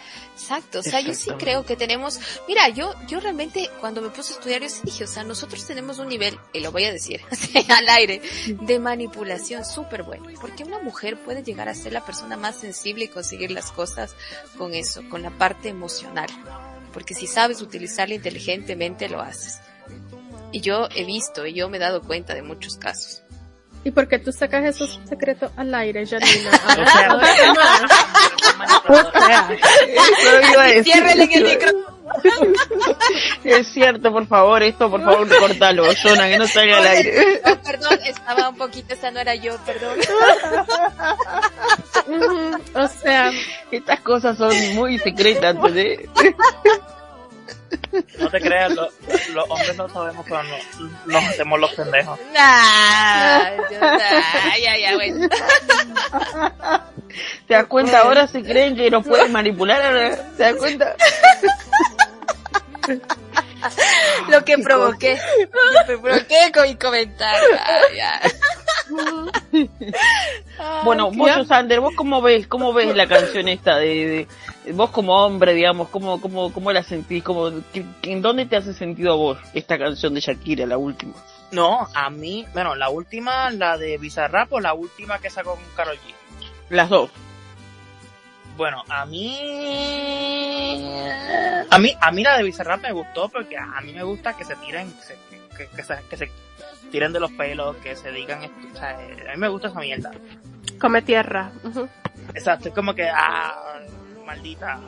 [0.42, 4.34] Exacto, o sea, yo sí creo que tenemos, mira, yo, yo realmente cuando me puse
[4.34, 6.92] a estudiar yo sí dije, o sea, nosotros tenemos un nivel, y lo voy a
[6.92, 7.22] decir
[7.70, 12.38] al aire, de manipulación súper bueno, porque una mujer puede llegar a ser la persona
[12.38, 14.16] más sensible y conseguir las cosas
[14.58, 16.30] con eso, con la parte emocional,
[16.92, 19.61] porque si sabes utilizarla inteligentemente lo haces.
[20.52, 23.22] Y yo he visto y yo me he dado cuenta de muchos casos.
[23.84, 26.52] y porque tú sacas esos secretos al aire Janina
[28.88, 29.58] O sea, ¿qué
[30.84, 31.92] sea, el micrófono.
[33.44, 37.42] Es cierto, por favor, esto por favor cortalo, Jonah, que no salga al aire.
[37.46, 39.98] Oh, perdón, estaba un poquito, esa no era yo, perdón.
[42.74, 43.32] O sea
[43.72, 46.00] Estas cosas son muy secretas, ¿entendés?
[48.20, 48.90] No te creas, lo-
[49.34, 50.56] los hombres no sabemos, pero no,
[51.06, 52.20] nos hacemos los pendejos.
[52.34, 55.28] Nah, yo, nah, ya, ya, bueno.
[57.48, 58.00] ¿Te das cuenta?
[58.00, 60.96] Ahora se creen que nos pueden manipular, ahora, ¿te das cuenta?
[64.30, 65.20] Lo que provoqué,
[65.52, 67.48] lo que provoqué con mi comentario.
[67.60, 68.22] Ah, ya.
[70.84, 74.28] Bueno, Ay, vos, qué- Sander, vos cómo ves, cómo ves la canción esta de,
[74.66, 78.56] de- vos como hombre, digamos, cómo, cómo, cómo la sentís, cómo, qué- en dónde te
[78.58, 81.14] hace sentido a vos esta canción de Shakira, la última?
[81.52, 85.64] No, a mí, bueno, la última, la de Bizarrap o la última que sacó con
[85.76, 86.14] Karol G.
[86.70, 87.10] Las dos.
[88.58, 89.38] Bueno, a mí,
[91.70, 94.44] a mí, a mí la de Bizarrap me gustó porque a mí me gusta que
[94.46, 95.18] se tiren, se,
[95.58, 96.32] que, que se, que se
[96.92, 99.80] tiren de los pelos, que se digan, esto, o sea, a mí me gusta esa
[99.80, 100.12] mierda.
[100.80, 101.52] Come tierra.
[102.34, 103.80] Exacto, es como que, ah,
[104.26, 104.80] maldita,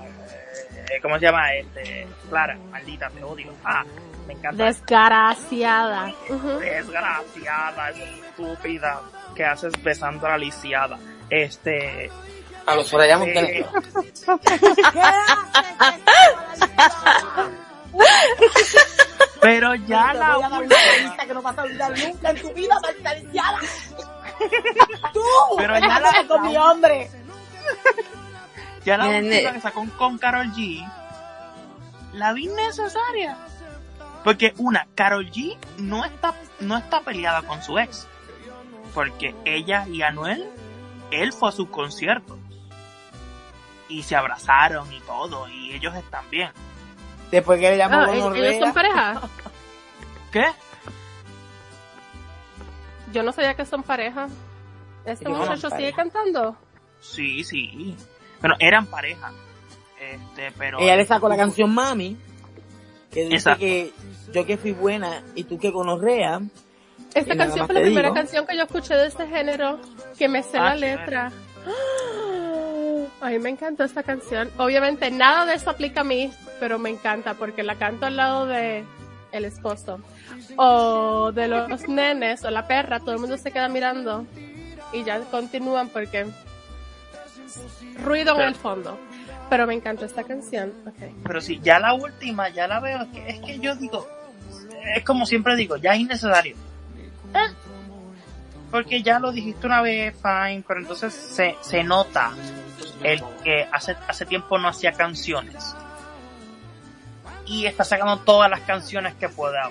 [0.90, 1.53] eh, ¿cómo se llama?
[1.53, 3.53] Este, Clara, maldita, te odio.
[3.64, 3.84] Ah,
[4.27, 4.65] me encanta.
[4.65, 6.14] Desgraciada.
[6.60, 9.02] Desgraciada, estúpida,
[9.35, 10.98] que haces besando a la lisiada.
[11.30, 12.10] Este,
[12.65, 13.72] A los Soraya eh, Montenegro.
[19.44, 23.60] Pero ya la última, que no vas a olvidar nunca en tu vida, maldita lisiada.
[25.14, 25.22] Tú,
[25.57, 27.10] Pero ya la- con mi hombre.
[28.84, 30.86] ya la última que sacó con Carol G,
[32.14, 33.38] la vi necesaria.
[34.24, 38.07] Porque una, Carol G no está, no está peleada con su ex.
[38.94, 40.49] Porque ella y Anuel,
[41.11, 42.38] él fue a sus conciertos.
[43.90, 46.52] Y se abrazaron y todo, y ellos están bien.
[47.34, 49.22] Después que le llamó Ah, ¿ellos son pareja?
[50.31, 50.45] ¿Qué?
[53.11, 54.27] Yo no sabía que son pareja.
[55.03, 55.95] ¿Este Ellos muchacho sigue pareja.
[55.97, 56.55] cantando?
[56.99, 57.95] Sí, sí.
[58.39, 59.31] Bueno, eran pareja.
[59.99, 60.80] Este, pero.
[60.80, 62.18] Ella le sacó la canción Mami,
[63.11, 63.60] que dice Exacto.
[63.61, 63.91] que
[64.31, 66.39] yo que fui buena y tú que gonorrea.
[67.15, 68.15] Esta canción fue la primera digo.
[68.15, 69.80] canción que yo escuché de este género,
[70.19, 71.31] que me sé Ah, la letra.
[73.24, 74.52] A mí me encantó esta canción.
[74.58, 76.30] Obviamente nada de eso aplica a mí,
[76.60, 78.84] pero me encanta porque la canto al lado de
[79.32, 80.02] el esposo.
[80.58, 84.28] O de los nenes o la perra, todo el mundo se queda mirando
[84.91, 86.28] y ya continúan porque
[88.04, 89.00] ruido en el fondo.
[89.50, 90.74] Pero me encantó esta canción.
[90.86, 91.16] Okay.
[91.24, 94.06] Pero sí, ya la última, ya la veo, es que, es que yo digo,
[94.95, 96.58] es como siempre digo, ya es innecesario.
[97.34, 97.54] Eh,
[98.70, 102.34] Porque ya lo dijiste una vez, fine, pero entonces se, se nota
[103.04, 105.76] el que hace, hace tiempo no hacía canciones.
[107.46, 109.70] Y está sacando todas las canciones que pueda.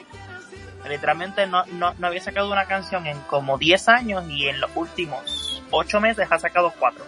[0.88, 4.70] Literalmente no, no, no había sacado una canción en como 10 años y en los
[4.74, 7.04] últimos 8 meses ha sacado 4.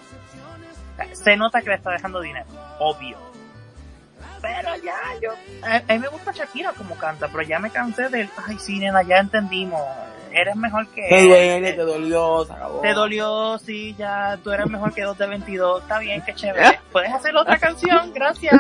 [1.13, 2.47] Se nota que le está dejando dinero,
[2.79, 3.19] obvio.
[4.41, 5.33] Pero ya, yo.
[5.63, 8.29] A, mí me gusta Shakira como canta, pero ya me cansé del.
[8.47, 9.81] Ay, sí, nena, ya entendimos.
[10.35, 11.03] Eres mejor que.
[11.09, 12.81] Te duele, te dolió, se acabó.
[12.81, 14.39] Te dolió, sí, ya.
[14.43, 15.83] Tú eres mejor que 2 de 22.
[15.83, 16.81] Está bien, qué chévere.
[16.93, 18.55] Puedes hacer otra canción, gracias.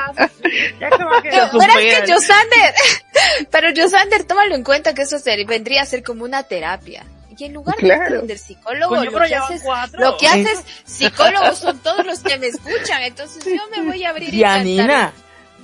[0.81, 1.51] Ya que va a quedar.
[1.51, 2.75] Pero es que Josander,
[3.51, 7.05] pero Josander, tómalo en cuenta que eso ser- vendría a ser como una terapia.
[7.37, 9.65] Y en lugar de del psicólogo, Coño, lo, que haces,
[9.99, 14.11] lo que haces, psicólogos son todos los que me escuchan, entonces yo me voy a
[14.11, 14.59] abrir y cantar.
[14.59, 15.13] Yanina,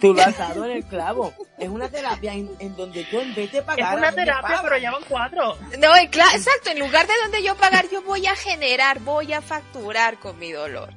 [0.01, 1.33] tú lo has dado en el clavo.
[1.59, 3.99] Es una terapia en, en donde tú en vez de Es pagar.
[3.99, 5.59] una a mí me terapia, pero ya van cuatro.
[5.79, 10.19] No, exacto, en lugar de donde yo pagar, yo voy a generar, voy a facturar
[10.19, 10.91] con mi dolor.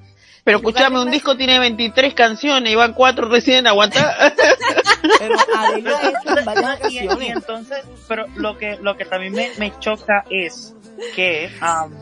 [0.44, 4.34] Pero escúchame, un disco tiene 23 canciones y van cuatro recién aguantar.
[5.20, 10.26] Pero Adela es en y, entonces, pero lo que, lo que también me, me choca
[10.30, 10.74] es
[11.16, 11.94] que am,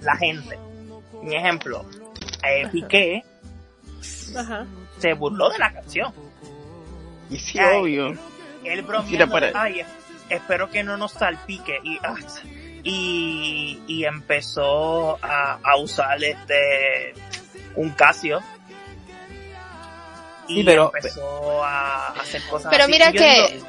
[0.00, 0.56] la gente,
[1.12, 1.84] un ejemplo,
[2.44, 3.24] eh, Piqué
[4.36, 4.66] Ajá.
[4.98, 6.12] Se burló de la canción.
[7.30, 7.78] y sí, Ay.
[7.80, 8.18] obvio.
[8.64, 9.86] Él bromeando, ay, es-
[10.28, 12.14] espero que no nos salpique y, ah,
[12.84, 17.14] y, y empezó a, a usar este,
[17.74, 18.40] un Casio.
[20.48, 22.92] Y Sí, pero- empezó a hacer cosas Pero así.
[22.92, 23.66] mira Y que- digo-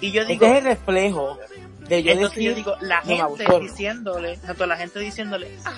[0.00, 1.38] y yo Este digo, es el reflejo
[1.80, 5.72] de yo entonces yo digo, la gente diciéndole, tanto la gente diciéndole, ah,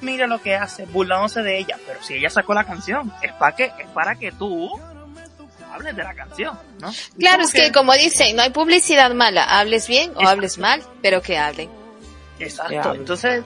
[0.00, 3.54] mira lo que hace, burlándose de ella, pero si ella sacó la canción, es para
[3.56, 4.70] que, es para que tú
[5.72, 6.92] hables de la canción, ¿no?
[7.18, 10.28] Claro, es que como dicen, no hay publicidad mala, hables bien o Exacto.
[10.30, 11.68] hables mal, pero que hablen.
[12.38, 13.42] Exacto, entonces,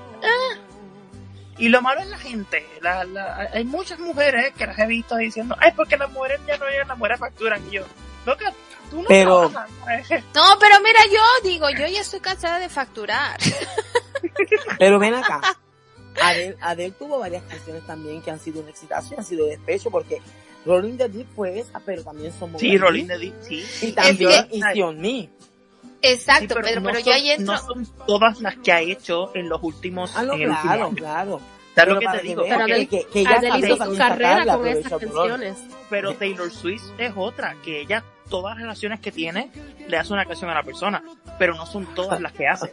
[1.59, 5.17] y lo malo es la gente, la, la, hay muchas mujeres que las he visto
[5.17, 7.85] diciendo, ay, porque las mujeres ya no llegan, las mujeres facturan, y yo,
[8.27, 8.53] loca,
[8.91, 9.71] tú no Pero- trabajas,
[10.35, 13.39] No, pero mira, yo digo, yo ya estoy cansada de facturar.
[14.79, 15.41] pero ven acá.
[16.23, 19.53] Adele, Adele tuvo varias canciones también que han sido un exitazo y han sido de
[19.53, 20.21] despecho porque
[20.67, 23.65] Rolling the Deep fue esa, pero también son sí, Rolling the Deep, sí.
[23.83, 25.29] Y también que- Easy on Me.
[26.03, 27.55] Exacto, Sí, pero, no pero son, yo ahí entro.
[27.55, 30.73] no son todas las que ha hecho en los últimos Ah, no, en el último
[30.73, 31.41] claro, claro.
[31.75, 32.43] ¿Sabes lo Pero que te que digo?
[32.43, 35.57] Pero que, Adele, que, que ella hizo su carrera sacarla, con esas canciones.
[35.89, 39.51] Pero Taylor Swift es otra, que ella, todas las relaciones que tiene,
[39.87, 41.03] le hace una canción a la persona,
[41.39, 42.71] pero no son todas las que hace.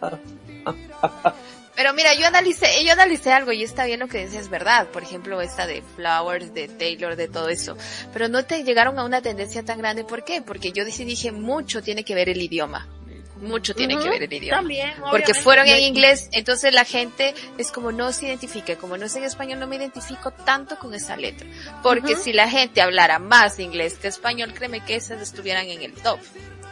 [1.76, 4.88] Pero mira, yo analicé, yo analicé algo y está bien lo que dices, es verdad.
[4.88, 7.78] Por ejemplo, esta de Flowers, de Taylor, de todo eso.
[8.14, 10.04] Pero no te llegaron a una tendencia tan grande.
[10.04, 10.42] ¿Por qué?
[10.42, 12.88] Porque yo sí dije mucho tiene que ver el idioma.
[13.36, 14.58] Mucho tiene que ver el idioma.
[14.60, 19.06] También, Porque fueron en inglés, entonces la gente es como no se identifica, como no
[19.06, 21.46] es en español no me identifico tanto con esa letra.
[21.84, 25.94] Porque si la gente hablara más inglés que español, créeme que esas estuvieran en el
[25.94, 26.20] top.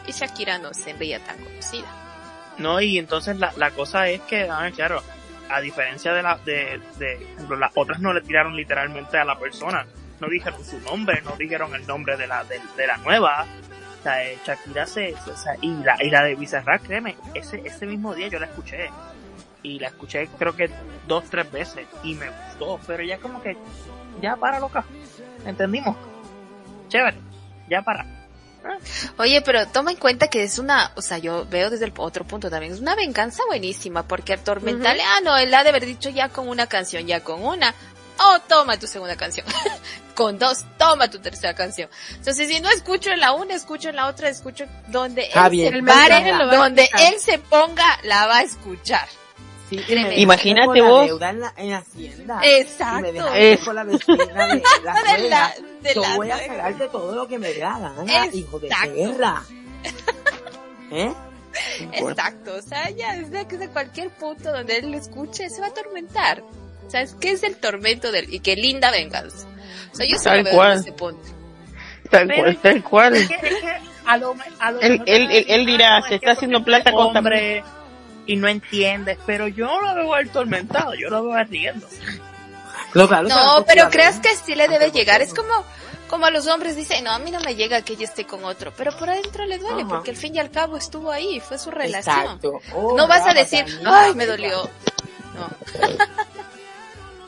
[0.07, 2.02] Y Shakira no se veía tan conocida.
[2.57, 5.01] No, y entonces la, la cosa es que, a ver, claro,
[5.49, 9.38] a diferencia de la, de, de, ejemplo, las otras no le tiraron literalmente a la
[9.38, 9.85] persona,
[10.19, 13.45] no dijeron su nombre, no dijeron el nombre de la, de, de la nueva,
[13.99, 17.61] o sea, eh, Shakira se, o sea, y la, y la de Bizarrap, créeme, ese,
[17.65, 18.89] ese mismo día yo la escuché,
[19.63, 20.69] y la escuché creo que
[21.07, 23.57] dos, tres veces, y me gustó, pero ya como que,
[24.21, 24.84] ya para loca,
[25.45, 25.95] entendimos,
[26.88, 27.17] chévere,
[27.69, 28.05] ya para.
[29.18, 32.26] Oye, pero toma en cuenta que es una, o sea, yo veo desde el otro
[32.26, 36.10] punto también, es una venganza buenísima, porque atormentarle, ah, no, él ha de haber dicho
[36.10, 37.73] ya con una canción, ya con una,
[38.19, 39.45] oh, toma tu segunda canción,
[40.15, 41.90] con dos, toma tu tercera canción.
[42.15, 45.81] Entonces, si no escucho en la una, escucho en la otra, escucho donde Javier, él
[45.81, 49.07] se pare, Javier lo va a donde él se ponga, la va a escuchar.
[49.69, 50.15] Sí, Tremendo.
[50.19, 51.06] Imagínate con la vos.
[51.07, 52.40] deuda en la, en la hacienda.
[52.44, 52.99] Exacto.
[52.99, 55.53] Y me dejaste Es- con la vecina de la De la- suegra.
[55.57, 56.55] de Yo voy a suegra.
[56.55, 59.43] sacarte todo lo que me dé la gana, hijo de perra.
[60.91, 61.14] ¿Eh?
[61.91, 65.69] Exacto, o sea, ya desde de cualquier punto donde él lo escuche se va a
[65.69, 66.43] atormentar.
[66.88, 69.47] ¿Sabes qué es el tormento del y qué linda venganza?
[69.91, 70.73] O sea, yo Tal cual.
[70.73, 71.22] en ese punto.
[72.10, 73.15] Tal Pero- cual, tal cual.
[73.15, 73.73] Es que, es que
[74.05, 76.15] a lo, me- a lo Él- mejor él- te él- él dirá, "Ah, no, se
[76.15, 77.64] es está haciendo plata con hombre
[78.26, 81.88] y no entiendes, pero yo lo veo atormentado, yo lo veo riendo.
[82.94, 85.22] Lo No, pero creas que sí le debe llegar.
[85.22, 85.64] Es como,
[86.07, 88.44] como a los hombres dicen, no, a mí no me llega que ella esté con
[88.45, 89.90] otro, pero por adentro le duele Ajá.
[89.90, 92.40] porque al fin y al cabo estuvo ahí, fue su relación.
[92.74, 94.70] Oh, No vas a decir, ay, me dolió.
[95.34, 95.48] No.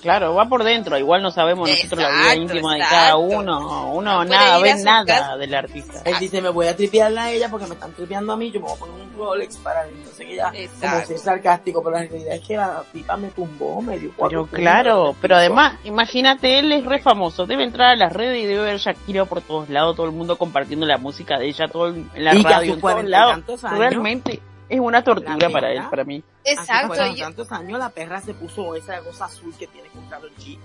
[0.05, 0.95] Claro, va por dentro.
[0.99, 3.89] Igual no sabemos nosotros la vida Exacto, íntima de cada uno.
[3.91, 5.35] Uno No nada, ve nada casa.
[5.37, 6.01] del artista.
[6.05, 8.59] Él dice, me voy a tripearla a ella porque me están tripeando a mí, yo
[8.59, 11.07] me voy a poner un Rolex para entonces que ella, como Exacto.
[11.07, 14.61] ser sarcástico, pero la realidad es que la tipa me tumbó, me dio cuatro Pero
[14.63, 18.61] claro, pero además, imagínate, él es re famoso, debe entrar a las redes y debe
[18.63, 22.05] ver Shakira por todos lados, todo el mundo compartiendo la música de ella, todo el-
[22.13, 23.41] en la Y radio, en todos lados.
[23.75, 24.39] Realmente
[24.69, 26.23] es una tortura para él, para mí.
[26.43, 27.05] Hace Exacto.
[27.13, 30.57] yo- tantos años la perra se puso esa cosa azul que tiene con Karol G,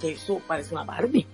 [0.00, 1.26] que eso parece una Barbie.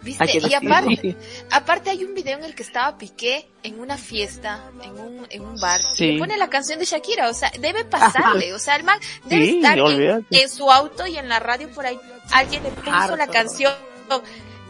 [0.00, 0.38] ¿Viste?
[0.48, 1.16] Y aparte,
[1.50, 5.42] aparte hay un video en el que estaba Piqué en una fiesta, en un, en
[5.44, 6.04] un bar, Sí.
[6.04, 8.98] y le pone la canción de Shakira, o sea, debe pasarle, o sea, el man
[9.26, 11.98] debe Sí, estar en, su auto y en la radio por ahí,
[12.32, 13.16] alguien le puso Harto.
[13.16, 13.72] la canción,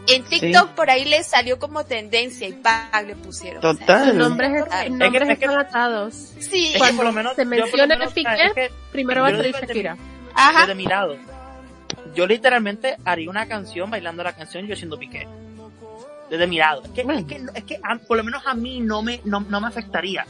[0.07, 3.57] en TikTok por ahí le salió como tendencia y pa, le pusieron.
[3.59, 4.17] o sea, Total.
[4.17, 6.13] Los nombres, los nombres Es que- están atados.
[6.39, 9.31] Sí, Es que por lo menos, se menciona menos, Piqué, es que Primero va a
[9.31, 9.97] salir Shakira.
[10.35, 11.15] ajá, desde mi lado,
[12.15, 15.27] yo literalmente haría una canción bailando la canción yo siendo Piqué.
[16.29, 16.81] Desde mi lado.
[16.83, 19.41] Es que, es que, es que a- por lo menos a mí no me, no,
[19.41, 20.25] no me afectaría.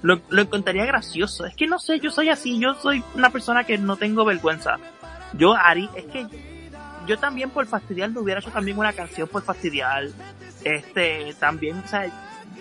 [0.00, 1.44] Lo, lo encontraría gracioso.
[1.46, 4.78] Es que no sé, yo soy así, yo soy una persona que no tengo vergüenza.
[5.34, 6.26] Yo haría, es que
[7.06, 10.08] yo también por fastidiar me hubiera hecho también una canción por fastidiar.
[10.64, 12.06] Este, también, o sea,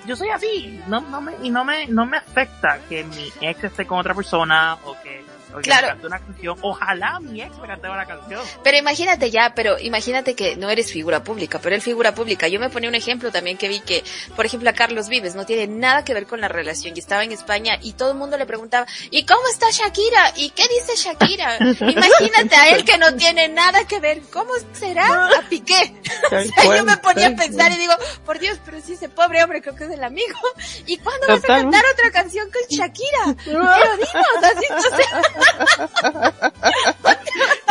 [0.08, 3.64] yo soy así, no, no me, y no me, no me afecta que mi ex
[3.64, 5.21] esté con otra persona o que,
[5.62, 5.88] Claro.
[5.88, 6.58] me cante una canción.
[6.62, 8.42] Ojalá mi ex me cantara una canción.
[8.64, 12.48] Pero imagínate ya, pero imagínate que no eres figura pública, pero él figura pública.
[12.48, 14.04] Yo me ponía un ejemplo también que vi que,
[14.36, 17.24] por ejemplo, a Carlos Vives no tiene nada que ver con la relación y estaba
[17.24, 20.34] en España y todo el mundo le preguntaba, ¿y cómo está Shakira?
[20.36, 21.58] ¿Y qué dice Shakira?
[21.80, 24.22] Imagínate a él que no tiene nada que ver.
[24.32, 25.96] ¿Cómo será a Piqué?
[26.24, 27.94] O sea, yo me ponía a pensar y digo,
[28.26, 30.38] por Dios, pero si ese pobre hombre creo que es el amigo.
[30.86, 33.36] ¿Y cuándo vas a cantar otra canción con Shakira?
[33.44, 35.41] Pero dinos, así, o sea,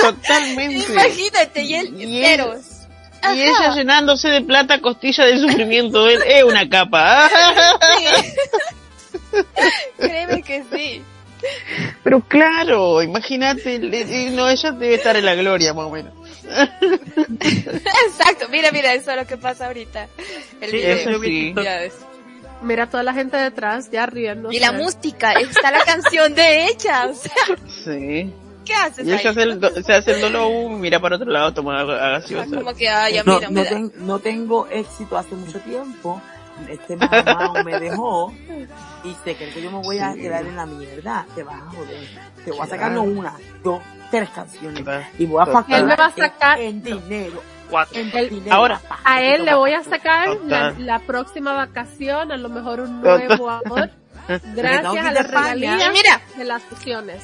[0.01, 0.93] Totalmente.
[0.93, 2.61] imagínate, y él, Y él- ceros.
[3.35, 6.09] Y ella llenándose de plata costilla del sufrimiento.
[6.09, 7.29] Él es una capa.
[7.99, 9.43] Sí.
[9.99, 11.03] Créeme que sí.
[12.03, 13.79] Pero claro, imagínate,
[14.31, 16.15] no, ella debe estar en la gloria más o menos.
[17.41, 20.09] Exacto, mira, mira, eso es lo que pasa ahorita.
[20.61, 20.97] El Sí, video.
[20.97, 21.55] eso sí.
[22.63, 24.53] Mira toda la gente detrás ya riendo.
[24.53, 27.33] Y la música, está la canción de ella, o sea,
[27.85, 28.33] Sí.
[28.65, 29.19] ¿qué haces Y ahí?
[29.19, 32.11] se hace el, do- se hace el dolo, mira para otro lado, toma a Ah,
[32.19, 32.57] gaseosa.
[32.57, 35.59] Como que, ay, ya No, mira, no, me da- ten- no tengo éxito hace mucho
[35.61, 36.21] tiempo
[36.69, 38.31] este mamá me dejó
[39.03, 41.27] y se cree que yo me voy a quedar en la mierda.
[41.35, 42.09] Te vas a joder.
[42.45, 43.33] Te voy a sacar no una,
[43.65, 43.81] dos,
[44.11, 44.85] tres canciones.
[45.19, 47.43] Y voy a facturar Él me va a sacar- en dinero.
[47.71, 48.01] Cuatro.
[48.51, 48.81] Ahora.
[49.05, 53.49] A él le voy a sacar la, la próxima vacación, a lo mejor un nuevo
[53.49, 53.91] amor,
[54.55, 57.23] gracias a regalías mira, de las fusiones.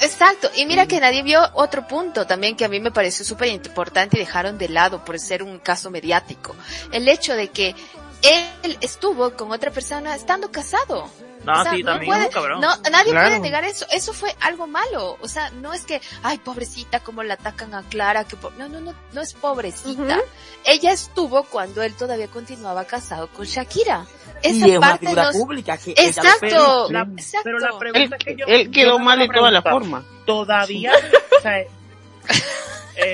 [0.00, 3.48] Exacto, y mira que nadie vio otro punto también que a mí me pareció súper
[3.48, 6.54] importante y dejaron de lado por ser un caso mediático.
[6.92, 7.74] El hecho de que
[8.22, 11.08] él estuvo con otra persona estando casado.
[11.46, 12.60] No, O sea, sí, no también puede- es un cabrón.
[12.60, 13.28] No, nadie Claro.
[13.28, 13.86] puede negar eso.
[13.92, 15.16] Eso fue algo malo.
[15.20, 18.50] O sea, no es que, ay, pobrecita, como la atacan a Clara, que po-".
[18.58, 20.02] no, no, no, no es pobrecita.
[20.02, 20.22] Ujú.
[20.64, 24.04] Ella estuvo cuando él todavía continuaba casado con Shakira.
[24.42, 25.36] Y Esa es una parte figura nos...
[25.36, 27.40] pública que Exacto, Pero la, exacto.
[27.44, 28.44] pero la Él, pregunta que yo...
[28.46, 29.88] él yo quedó tengo mal de una todas las pregunta.
[29.88, 30.04] formas.
[30.26, 30.92] Todavía,
[31.38, 31.68] o sea, eh,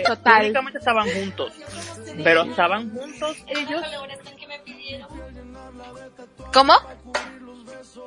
[0.07, 0.57] Total.
[0.75, 1.53] estaban juntos.
[2.25, 3.83] Pero estaban juntos ellos,
[6.53, 6.75] ¿Cómo?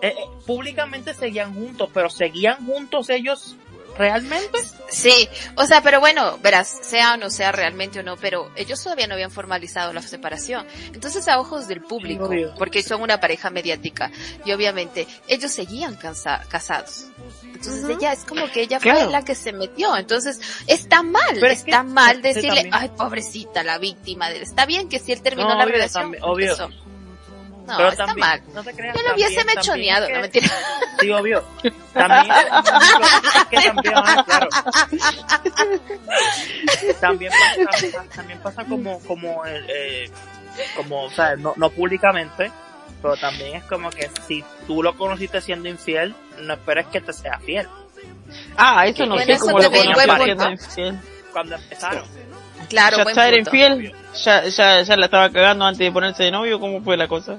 [0.02, 3.56] Eh, eh, públicamente seguían juntos, pero seguían juntos ellos
[3.98, 4.60] realmente.
[4.90, 8.84] Sí, o sea, pero bueno, verás, sea o no sea realmente o no, pero ellos
[8.84, 10.68] todavía no habían formalizado la separación.
[10.94, 14.12] Entonces, a ojos del público, porque son una pareja mediática,
[14.44, 17.06] y obviamente ellos seguían casados.
[17.44, 19.00] Entonces ella es como que ella Claro.
[19.00, 19.96] fue la que se metió.
[19.96, 24.42] Entonces, está mal, Pero es que- está mal sí, decirle, ay, pobrecita, la víctima de.
[24.42, 26.52] Está bien que si él terminó No, la obvio, relación, también, obvio.
[26.52, 26.70] empezó.
[27.68, 28.42] No, pero está también, mal.
[28.54, 28.96] no te creas.
[28.96, 30.60] Yo lo hubiese también- mechoneado, también no es que- mentira.
[31.00, 31.44] Sí, obvio.
[31.94, 34.48] También, es que también, ah, claro.
[37.00, 40.10] También pasa, también pasa como, como, el, eh,
[40.76, 42.52] como, o sea, no, no públicamente,
[43.02, 47.14] pero también es como que si tú lo conociste siendo infiel, no esperes que te
[47.14, 47.68] sea fiel.
[48.58, 50.24] Ah, eso no sé cómo lo punto.
[50.24, 51.00] siendo infiel.
[51.32, 52.04] Cuando empezaron.
[52.68, 53.50] Claro, ya buen era punto.
[53.56, 53.94] infiel,
[54.24, 57.38] ya, ya, ya la estaba cagando antes de ponerse de novio, ¿cómo fue la cosa?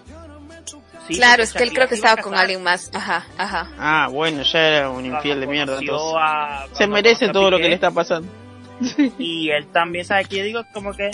[1.09, 2.91] Sí, Claro, es que él creo que estaba con alguien más.
[2.93, 3.69] Ajá, ajá.
[3.79, 5.79] Ah, bueno, ya era un cuando infiel de mierda.
[5.79, 6.15] entonces.
[6.19, 8.29] a- Se merece todo lo que Piqué, le está pasando.
[9.19, 10.63] Y él también, ¿sabe qué digo?
[10.75, 11.11] Como que,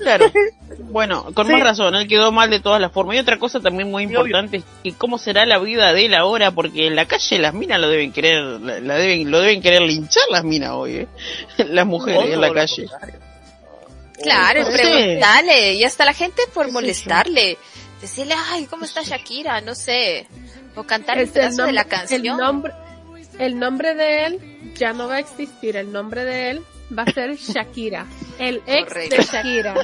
[0.00, 0.26] Claro.
[0.90, 1.52] Bueno, con Sí.
[1.52, 3.14] más razón, él quedó mal de todas las formas.
[3.14, 4.20] Y otra cosa también muy obvio.
[4.26, 7.54] importante es que cómo será la vida de él ahora, porque en la calle las
[7.54, 11.08] minas lo deben querer, la, la deben, lo deben querer linchar las minas hoy, ¿eh?
[11.68, 12.86] las mujeres en la calle.
[14.22, 14.72] Claro, Sí.
[14.72, 17.56] preguntarle, y hasta la gente por molestarle,
[18.00, 19.60] decirle, ay, ¿cómo está Shakira?
[19.60, 20.26] No sé,
[20.74, 22.20] o cantar el pedazo de la canción.
[22.26, 22.72] El nombre,
[23.38, 25.76] el nombre de él ya no va a existir.
[25.76, 26.62] El nombre de él
[26.96, 28.06] va a ser Shakira.
[28.38, 29.16] El ex Correcto.
[29.16, 29.74] de Shakira.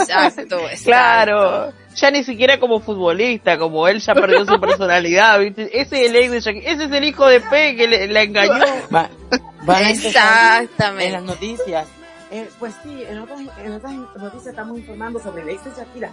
[0.00, 0.84] Exacto, exacto.
[0.84, 5.80] Claro, ya ni siquiera como futbolista, como él ya perdió su personalidad, ¿viste?
[5.80, 8.22] Ese es el ex de Shakira, ese es el hijo de P que le, la
[8.22, 8.64] engañó.
[8.94, 9.10] Va-
[9.60, 11.20] empezar en las Exactamente.
[11.22, 11.86] noticias.
[12.30, 16.10] Eh, pues sí, en otras, en otras noticias estamos informando sobre el ex de Shakira.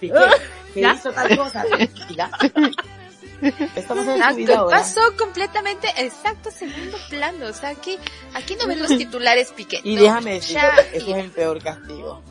[0.00, 0.14] Piqué,
[0.74, 0.94] que ¿Ya?
[0.94, 1.64] hizo tal cosa.
[3.50, 4.78] Ser tu Exacto, vida ahora.
[4.78, 7.46] pasó completamente, exacto, segundo plano.
[7.46, 7.98] O sea, aquí,
[8.34, 9.80] aquí no ven los titulares piqué.
[9.84, 10.58] Y no, déjame decir,
[10.92, 12.22] eso es el peor castigo.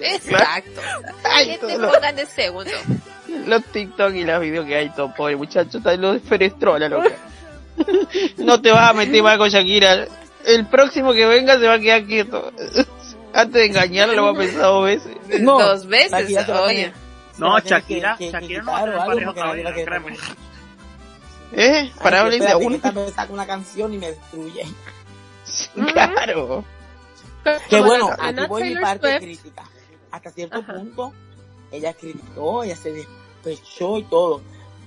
[0.00, 0.80] Exacto.
[1.24, 2.70] Ay, Que te pongan de segundo.
[3.46, 7.10] Los TikTok y los videos que hay, todo pobre muchacho, está lo de Ferestrola, loca.
[8.38, 10.06] No te vas a meter más con Shakira.
[10.44, 12.52] El próximo que venga se va a quedar quieto.
[13.32, 15.12] Antes de engañarlo lo va a pensar dos veces.
[15.40, 16.92] No, Dos veces, oye.
[17.38, 19.40] No, Shakira, que- que- Shakira que no va a quitar tener o algo pareja porque
[19.40, 20.18] otra nadie la vez, quiere créeme.
[21.52, 21.92] ¿Eh?
[22.02, 23.04] Para a espérate, uno.
[23.04, 24.62] vez saca una canción y me destruye.
[25.92, 26.64] Claro.
[27.68, 29.62] Que bueno, aquí voy mi parte crítica.
[30.10, 31.12] Hasta cierto punto,
[31.70, 34.40] ella criticó, ella se despechó y todo.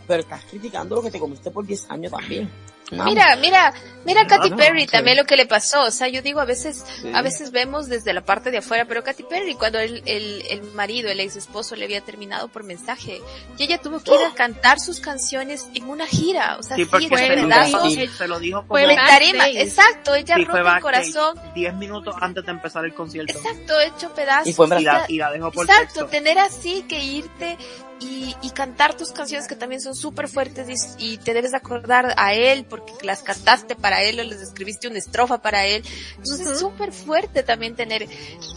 [0.08, 2.50] Pero estás criticando lo que te comiste por 10 años también.
[2.92, 3.74] Mira, mira,
[4.06, 4.88] mira a Katy no, Perry sí.
[4.88, 5.84] también lo que le pasó.
[5.84, 7.12] O sea, yo digo a veces, Sí.
[7.14, 10.62] a veces vemos desde la parte de afuera, pero Katy Perry cuando el, el, el
[10.74, 13.22] marido, el ex esposo le había terminado por mensaje,
[13.58, 16.56] y ella tuvo que ir a cantar sus canciones en una gira.
[16.60, 17.84] O sea, Sí, en se lo, pedazos.
[17.96, 21.40] dijo, se lo dijo como Fue En tarima, exacto, ella sí, fue rompe el corazón.
[21.56, 23.38] 10 minutos antes de empezar el concierto.
[23.38, 24.48] Exacto, hecho pedazos.
[24.48, 26.06] Y fue en Y la, y la dejó por Exacto, texto.
[26.08, 27.58] tener así que irte
[28.00, 32.14] y, y cantar tus canciones que también son súper fuertes y, y te debes acordar
[32.18, 35.84] a él porque las cantaste para él o les escribiste una estrofa para él.
[36.18, 38.08] Entonces es súper fuerte también tener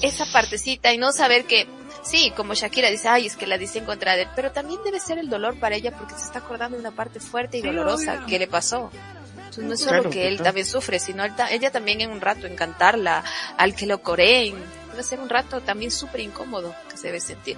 [0.02, 1.66] esa partecita y no saber que,
[2.04, 4.80] sí, como Shakira dice, ay, es que la dice en contra de él, pero también
[4.84, 7.62] debe ser el dolor para ella porque se está acordando de una parte fuerte y
[7.62, 8.26] Sí, dolorosa obvio.
[8.26, 8.90] que le pasó.
[9.36, 12.10] Entonces no es solo Claro, que él también sufre, sino él ta- ella también en
[12.10, 13.24] un rato en cantarla,
[13.56, 14.54] al que lo coreen.
[14.92, 17.56] Debe ser un rato también súper incómodo que se debe sentir.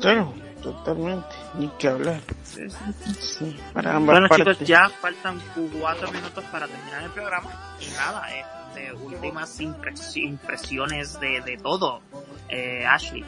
[0.00, 0.32] Claro,
[0.72, 1.28] totalmente.
[1.58, 2.20] Ni que hablar.
[2.44, 4.54] Sí, para ambas Bueno partes.
[4.54, 5.40] chicos, ya faltan
[5.80, 7.50] cuatro minutos para terminar el programa.
[7.80, 12.00] Y nada, eh, este, últimas impres- impresiones de, de todo,
[12.48, 13.24] eh, Ashley.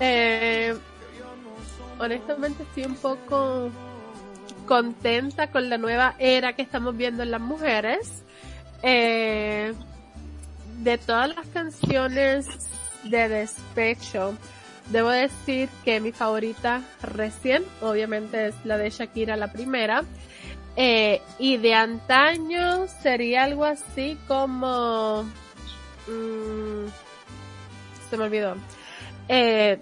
[0.00, 0.76] Eh,
[1.98, 3.70] honestamente estoy un poco
[4.66, 8.24] contenta con la nueva era que estamos viendo en las mujeres.
[8.82, 9.72] Eh,
[10.78, 12.46] de todas las canciones
[13.04, 14.34] de despecho,
[14.88, 20.04] debo decir que mi favorita recién, obviamente es la de Shakira, la primera.
[20.76, 25.22] Eh, y de antaño sería algo así como...
[26.08, 26.86] mm,
[28.10, 28.56] se me olvidó.
[29.28, 29.80] Eh,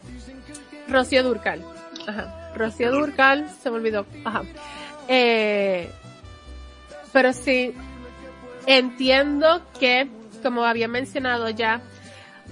[0.88, 1.64] Rocío Durcal.
[2.06, 2.52] Ajá.
[2.54, 4.06] Rocío Durcal, se me olvidó.
[4.24, 4.42] Ajá.
[5.08, 5.90] Eh,
[7.12, 7.74] pero sí,
[8.66, 10.08] entiendo que,
[10.42, 11.80] como había mencionado ya,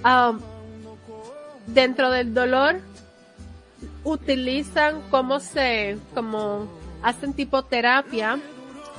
[0.03, 0.39] um,
[1.73, 2.79] dentro del dolor
[4.03, 6.67] utilizan como se, como
[7.01, 8.39] hacen tipo terapia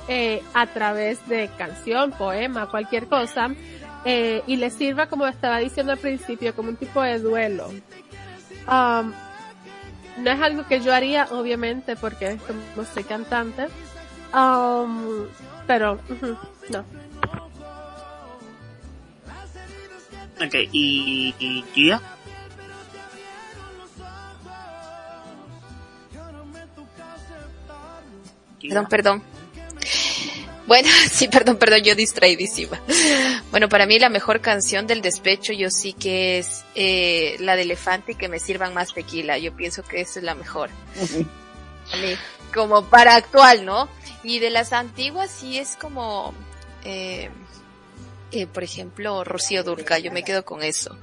[0.08, 3.50] eh, a través de canción, poema, cualquier cosa,
[4.04, 7.68] eh, y les sirva, como estaba diciendo al principio, como un tipo de duelo.
[8.68, 9.12] Um,
[10.18, 13.68] no es algo que yo haría, obviamente, porque como soy cantante,
[14.34, 15.26] um,
[15.66, 16.36] pero ujú,
[16.70, 16.80] no.
[20.44, 21.92] Ok, y, y?
[28.68, 29.22] Perdón, perdón.
[30.66, 32.80] Bueno, sí, perdón, perdón, yo distraidísima.
[33.50, 37.62] Bueno, para mí la mejor canción del despecho yo sí que es eh, la de
[37.62, 39.38] Elefante y que me sirvan más tequila.
[39.38, 40.70] Yo pienso que esa es la mejor.
[41.92, 42.14] A mí,
[42.54, 43.88] como para actual, ¿no?
[44.22, 46.32] Y de las antiguas sí es como,
[46.84, 47.28] eh,
[48.30, 50.96] eh, por ejemplo, Rocío Durca, yo me quedo con eso.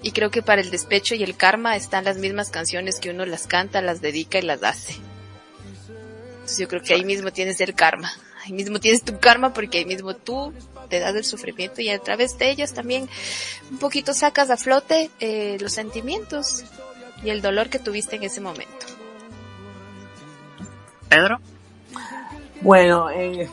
[0.00, 3.26] Y creo que para el despecho y el karma están las mismas canciones que uno
[3.26, 4.96] las canta, las dedica y las hace.
[6.44, 8.12] Entonces yo creo que ahí mismo tienes el karma.
[8.44, 10.52] Ahí mismo tienes tu karma porque ahí mismo tú
[10.90, 13.08] te das el sufrimiento y a través de ellos también
[13.70, 16.64] un poquito sacas a flote eh, los sentimientos
[17.24, 18.86] y el dolor que tuviste en ese momento.
[21.08, 21.40] Pedro?
[22.60, 23.48] Bueno, eh,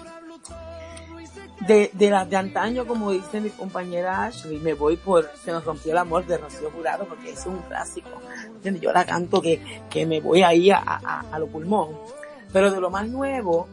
[1.61, 5.63] de, de las de antaño, como dice mi compañera Ashley, me voy por Se nos
[5.63, 8.09] rompió el amor de Rocío Jurado, porque es un clásico.
[8.47, 8.81] ¿Entiendes?
[8.81, 11.95] Yo la canto que, que me voy ahí a, a, a lo pulmón.
[12.53, 13.67] Pero de lo más nuevo,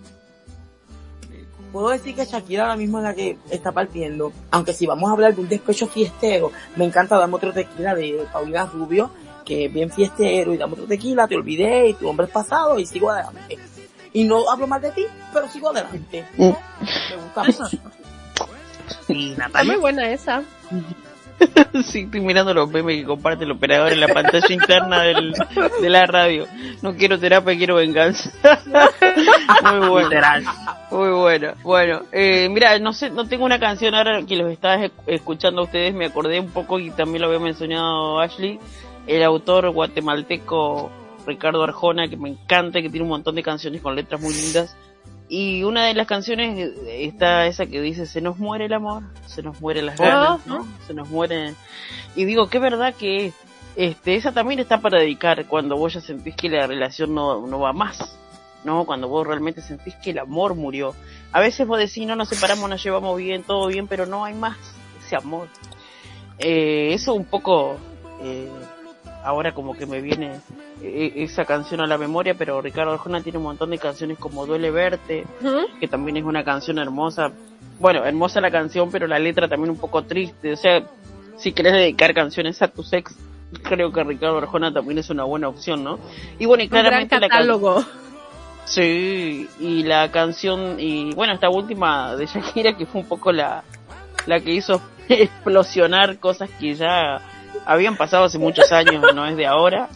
[1.72, 4.32] puedo decir que Shakira ahora mismo es la que está partiendo.
[4.50, 8.26] Aunque si vamos a hablar de un despecho fiestero, me encanta Dame otro tequila de
[8.32, 9.10] Paulina Rubio,
[9.44, 12.78] que es bien fiestero, y Dame otro tequila, te olvidé, y tu hombre es pasado,
[12.78, 13.59] y sigo adelante.
[14.12, 16.24] Y no hablo más de ti, pero sigo adelante.
[16.36, 16.46] Me
[17.16, 17.78] gusta mucho.
[19.09, 19.72] Y Está Natalia?
[19.72, 20.42] muy buena esa.
[21.85, 25.32] sí, estoy mirando los memes que comparte el operador en la pantalla interna del,
[25.81, 26.47] de la radio.
[26.82, 28.31] No quiero terapia, quiero venganza.
[29.78, 30.09] Muy bueno.
[30.09, 30.44] Literal.
[30.90, 31.52] Muy bueno.
[31.62, 35.60] Bueno, eh, mira, no sé, no tengo una canción ahora que los estaba esc- escuchando
[35.60, 38.59] a ustedes, me acordé un poco y también lo había mencionado Ashley,
[39.06, 40.90] el autor guatemalteco
[41.27, 44.77] Ricardo Arjona, que me encanta, que tiene un montón de canciones con letras muy lindas.
[45.28, 49.02] Y una de las canciones eh, está esa que dice, se nos muere el amor,
[49.26, 50.66] se nos mueren las ganas, ¿no?
[50.86, 51.55] Se nos muere.
[52.16, 53.32] Y digo, qué verdad que
[53.76, 57.60] este, esa también está para dedicar cuando vos ya sentís que la relación no, no
[57.60, 58.18] va más,
[58.64, 58.86] ¿no?
[58.86, 60.94] Cuando vos realmente sentís que el amor murió.
[61.30, 64.34] A veces vos decís, no nos separamos, nos llevamos bien, todo bien, pero no hay
[64.34, 64.56] más
[65.05, 65.48] ese amor.
[66.38, 67.76] Eh, eso un poco,
[68.22, 68.48] eh,
[69.24, 70.40] ahora como que me viene
[70.82, 74.70] esa canción a la memoria, pero Ricardo Arjona tiene un montón de canciones como Duele
[74.70, 75.26] Verte,
[75.80, 77.32] que también es una canción hermosa.
[77.80, 80.52] Bueno, hermosa la canción, pero la letra también un poco triste.
[80.52, 80.82] O sea,
[81.36, 83.14] si querés dedicar canciones a tu ex,
[83.62, 85.98] creo que Ricardo Arjona también es una buena opción, ¿no?
[86.38, 87.84] Y bueno, y Un gran claramente la can- catálogo.
[88.64, 93.62] Sí, y la canción, y bueno, esta última de Shakira que fue un poco la,
[94.26, 97.20] la que hizo explosionar cosas que ya
[97.64, 99.88] habían pasado hace muchos años, no es de ahora.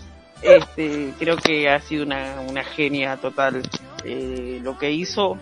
[0.43, 3.63] Este, creo que ha sido una, una genia total
[4.05, 5.39] eh, lo que hizo.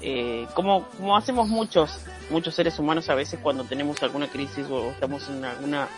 [0.00, 1.98] Eh, como, como hacemos muchos,
[2.30, 5.88] muchos seres humanos a veces cuando tenemos alguna crisis o estamos en alguna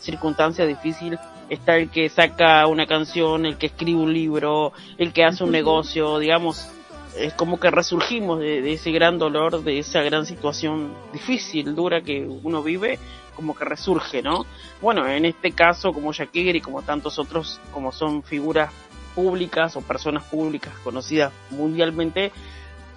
[0.00, 1.18] circunstancia difícil,
[1.48, 5.52] está el que saca una canción, el que escribe un libro, el que hace un
[5.52, 6.68] negocio, digamos,
[7.16, 12.00] es como que resurgimos de, de ese gran dolor, de esa gran situación difícil, dura
[12.02, 12.98] que uno vive,
[13.36, 14.46] como que resurge, ¿no?
[14.80, 18.72] Bueno, en este caso, como Shakira y como tantos otros, como son figuras
[19.14, 22.32] públicas o personas públicas conocidas mundialmente,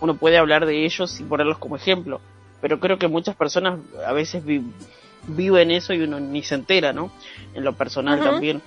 [0.02, 2.22] uno puede hablar de ellos y ponerlos como ejemplo.
[2.62, 4.64] Pero creo que muchas personas a veces vi-
[5.28, 7.12] viven eso y uno ni se entera, ¿no?
[7.54, 8.62] En lo personal también.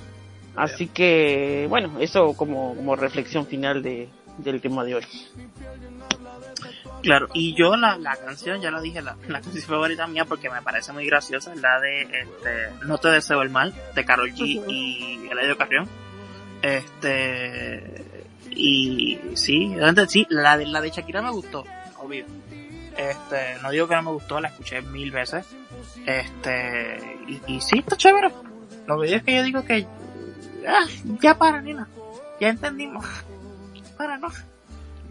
[0.57, 4.09] Así que, bueno, eso como, como reflexión final de,
[4.39, 5.05] del tema de hoy.
[7.02, 10.51] Claro, y yo la, la canción, ya lo dije, la, la canción favorita mía porque
[10.51, 14.59] me parece muy graciosa la de este, No te deseo el mal, de Karol G
[14.60, 14.70] Ujú.
[14.70, 15.89] y Eladio Carrión.
[16.62, 21.65] Este, y sí, realmente sí, la de, la de Shakira me gustó,
[21.98, 22.24] obvio.
[22.97, 25.47] Este, no digo que no me gustó, la escuché mil veces.
[26.05, 28.32] Este, y, y sí, está chévere.
[28.89, 29.86] Lo que es que yo digo que,
[30.66, 30.85] ah,
[31.20, 31.86] ya para, nena,
[32.40, 33.05] ya entendimos.
[33.99, 34.29] Para, no.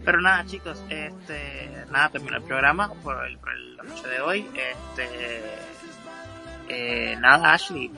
[0.04, 4.48] Pero nada, chicos, este, nada, terminó el programa por, el, por la noche de hoy.
[4.54, 5.42] Este,
[6.68, 7.92] eh, nada, Ashley,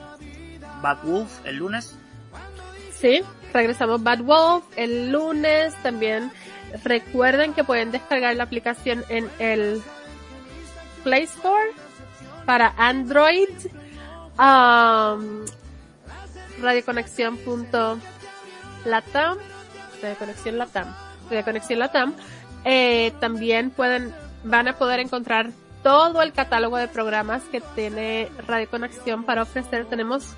[0.81, 1.97] Bad Wolf el lunes.
[2.91, 3.21] Sí,
[3.53, 5.73] regresamos Bad Wolf el lunes.
[5.83, 6.31] También
[6.83, 9.81] recuerden que pueden descargar la aplicación en el
[11.03, 11.71] Play Store
[12.45, 13.49] para Android.
[14.37, 15.45] Um,
[16.61, 19.37] radioconexión.latam.
[20.01, 20.93] Radioconexión Latam.
[21.29, 22.13] Radioconexión Latam.
[22.63, 24.13] Eh, también pueden,
[24.43, 25.51] van a poder encontrar
[25.83, 29.85] todo el catálogo de programas que tiene Radio Conexión para ofrecer.
[29.85, 30.35] Tenemos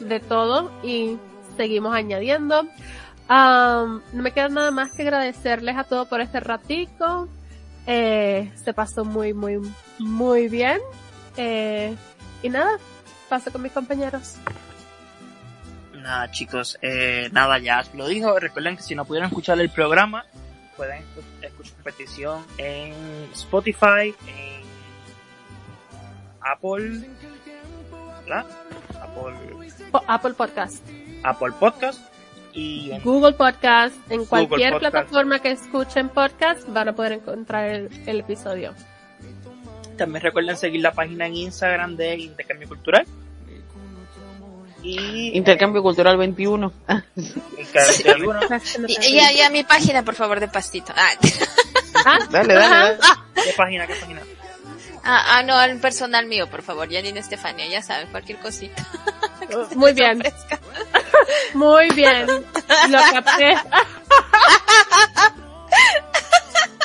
[0.00, 1.18] de todo y
[1.56, 2.66] seguimos añadiendo.
[3.28, 7.28] No me queda nada más que agradecerles a todos por este ratico.
[7.86, 9.60] Eh, se pasó muy, muy,
[9.98, 10.80] muy bien.
[11.36, 11.94] Eh,
[12.42, 12.78] y nada,
[13.28, 14.36] paso con mis compañeros.
[16.06, 18.38] Nada, chicos, eh, nada, ya os lo dijo.
[18.38, 20.24] Recuerden que si no pudieron escuchar el programa,
[20.76, 22.94] pueden escu- escuchar repetición en
[23.32, 24.62] Spotify, en
[26.40, 27.08] Apple,
[28.24, 28.46] ¿verdad?
[29.02, 29.68] Apple,
[30.06, 30.86] Apple Podcast,
[31.24, 32.00] Apple Podcast
[32.52, 34.92] y en Google Podcast, en cualquier Podcast.
[34.92, 38.74] plataforma que escuchen podcast van a poder encontrar el, el episodio.
[39.98, 43.04] También recuerden seguir la página en Instagram de Intercambio Cultural.
[44.82, 46.72] Y Intercambio Cultural 21.
[46.88, 47.02] eh,
[47.72, 48.40] cada 21.
[49.00, 50.92] Y, a mi página, por favor, de pastito.
[50.96, 51.10] Ah,
[52.04, 52.98] Ah, Dale, dale, dale.
[53.34, 53.86] ¿Qué página?
[53.86, 54.20] ¿Qué página?
[55.02, 56.88] ah, ah, no, al personal mío, por favor.
[56.92, 58.86] Janine Estefania, ya saben, cualquier cosita.
[59.74, 60.22] Muy bien,
[61.54, 62.26] muy bien.
[62.26, 63.56] Lo capté.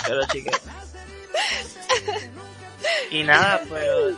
[0.07, 0.61] Pero chicos.
[3.09, 3.83] Y nada, pues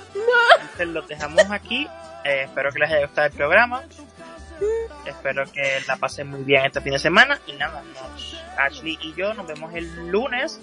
[0.61, 1.87] entonces los dejamos aquí.
[2.23, 3.83] Eh, espero que les haya gustado el programa.
[5.05, 7.39] Espero que la pasen muy bien este fin de semana.
[7.47, 10.59] Y nada, nos, Ashley y yo nos vemos el lunes.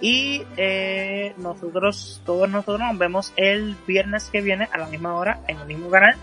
[0.00, 5.40] Y eh, nosotros, todos nosotros nos vemos el viernes que viene a la misma hora
[5.48, 6.16] en el mismo canal.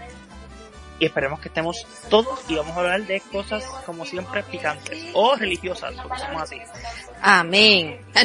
[0.98, 5.36] Y esperemos que estemos todos y vamos a hablar de cosas como siempre picantes o
[5.36, 6.58] religiosas, porque somos así.
[7.22, 8.00] Amén.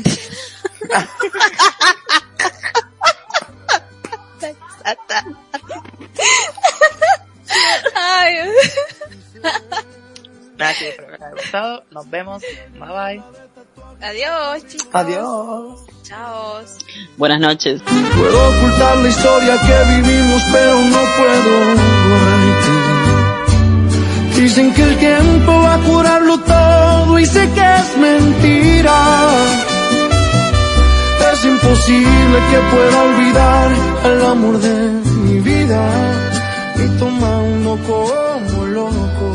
[7.95, 8.37] Ay,
[10.59, 11.85] Nada, que espero que les haya gustado.
[11.91, 12.43] Nos vemos.
[12.79, 13.23] Bye bye.
[14.03, 14.89] adiós, chicos.
[14.93, 15.81] Adiós.
[16.03, 16.61] Chao.
[17.17, 17.81] Buenas noches.
[17.83, 22.81] Puedo ocultar la historia que vivimos, pero no puedo.
[24.37, 29.29] Dicen que el tiempo va a curarlo todo y sé que es mentira.
[31.33, 33.71] Es imposible que pueda olvidar
[34.05, 35.00] el amor de
[35.41, 35.81] mi vida
[36.77, 39.30] y toma uno como loco,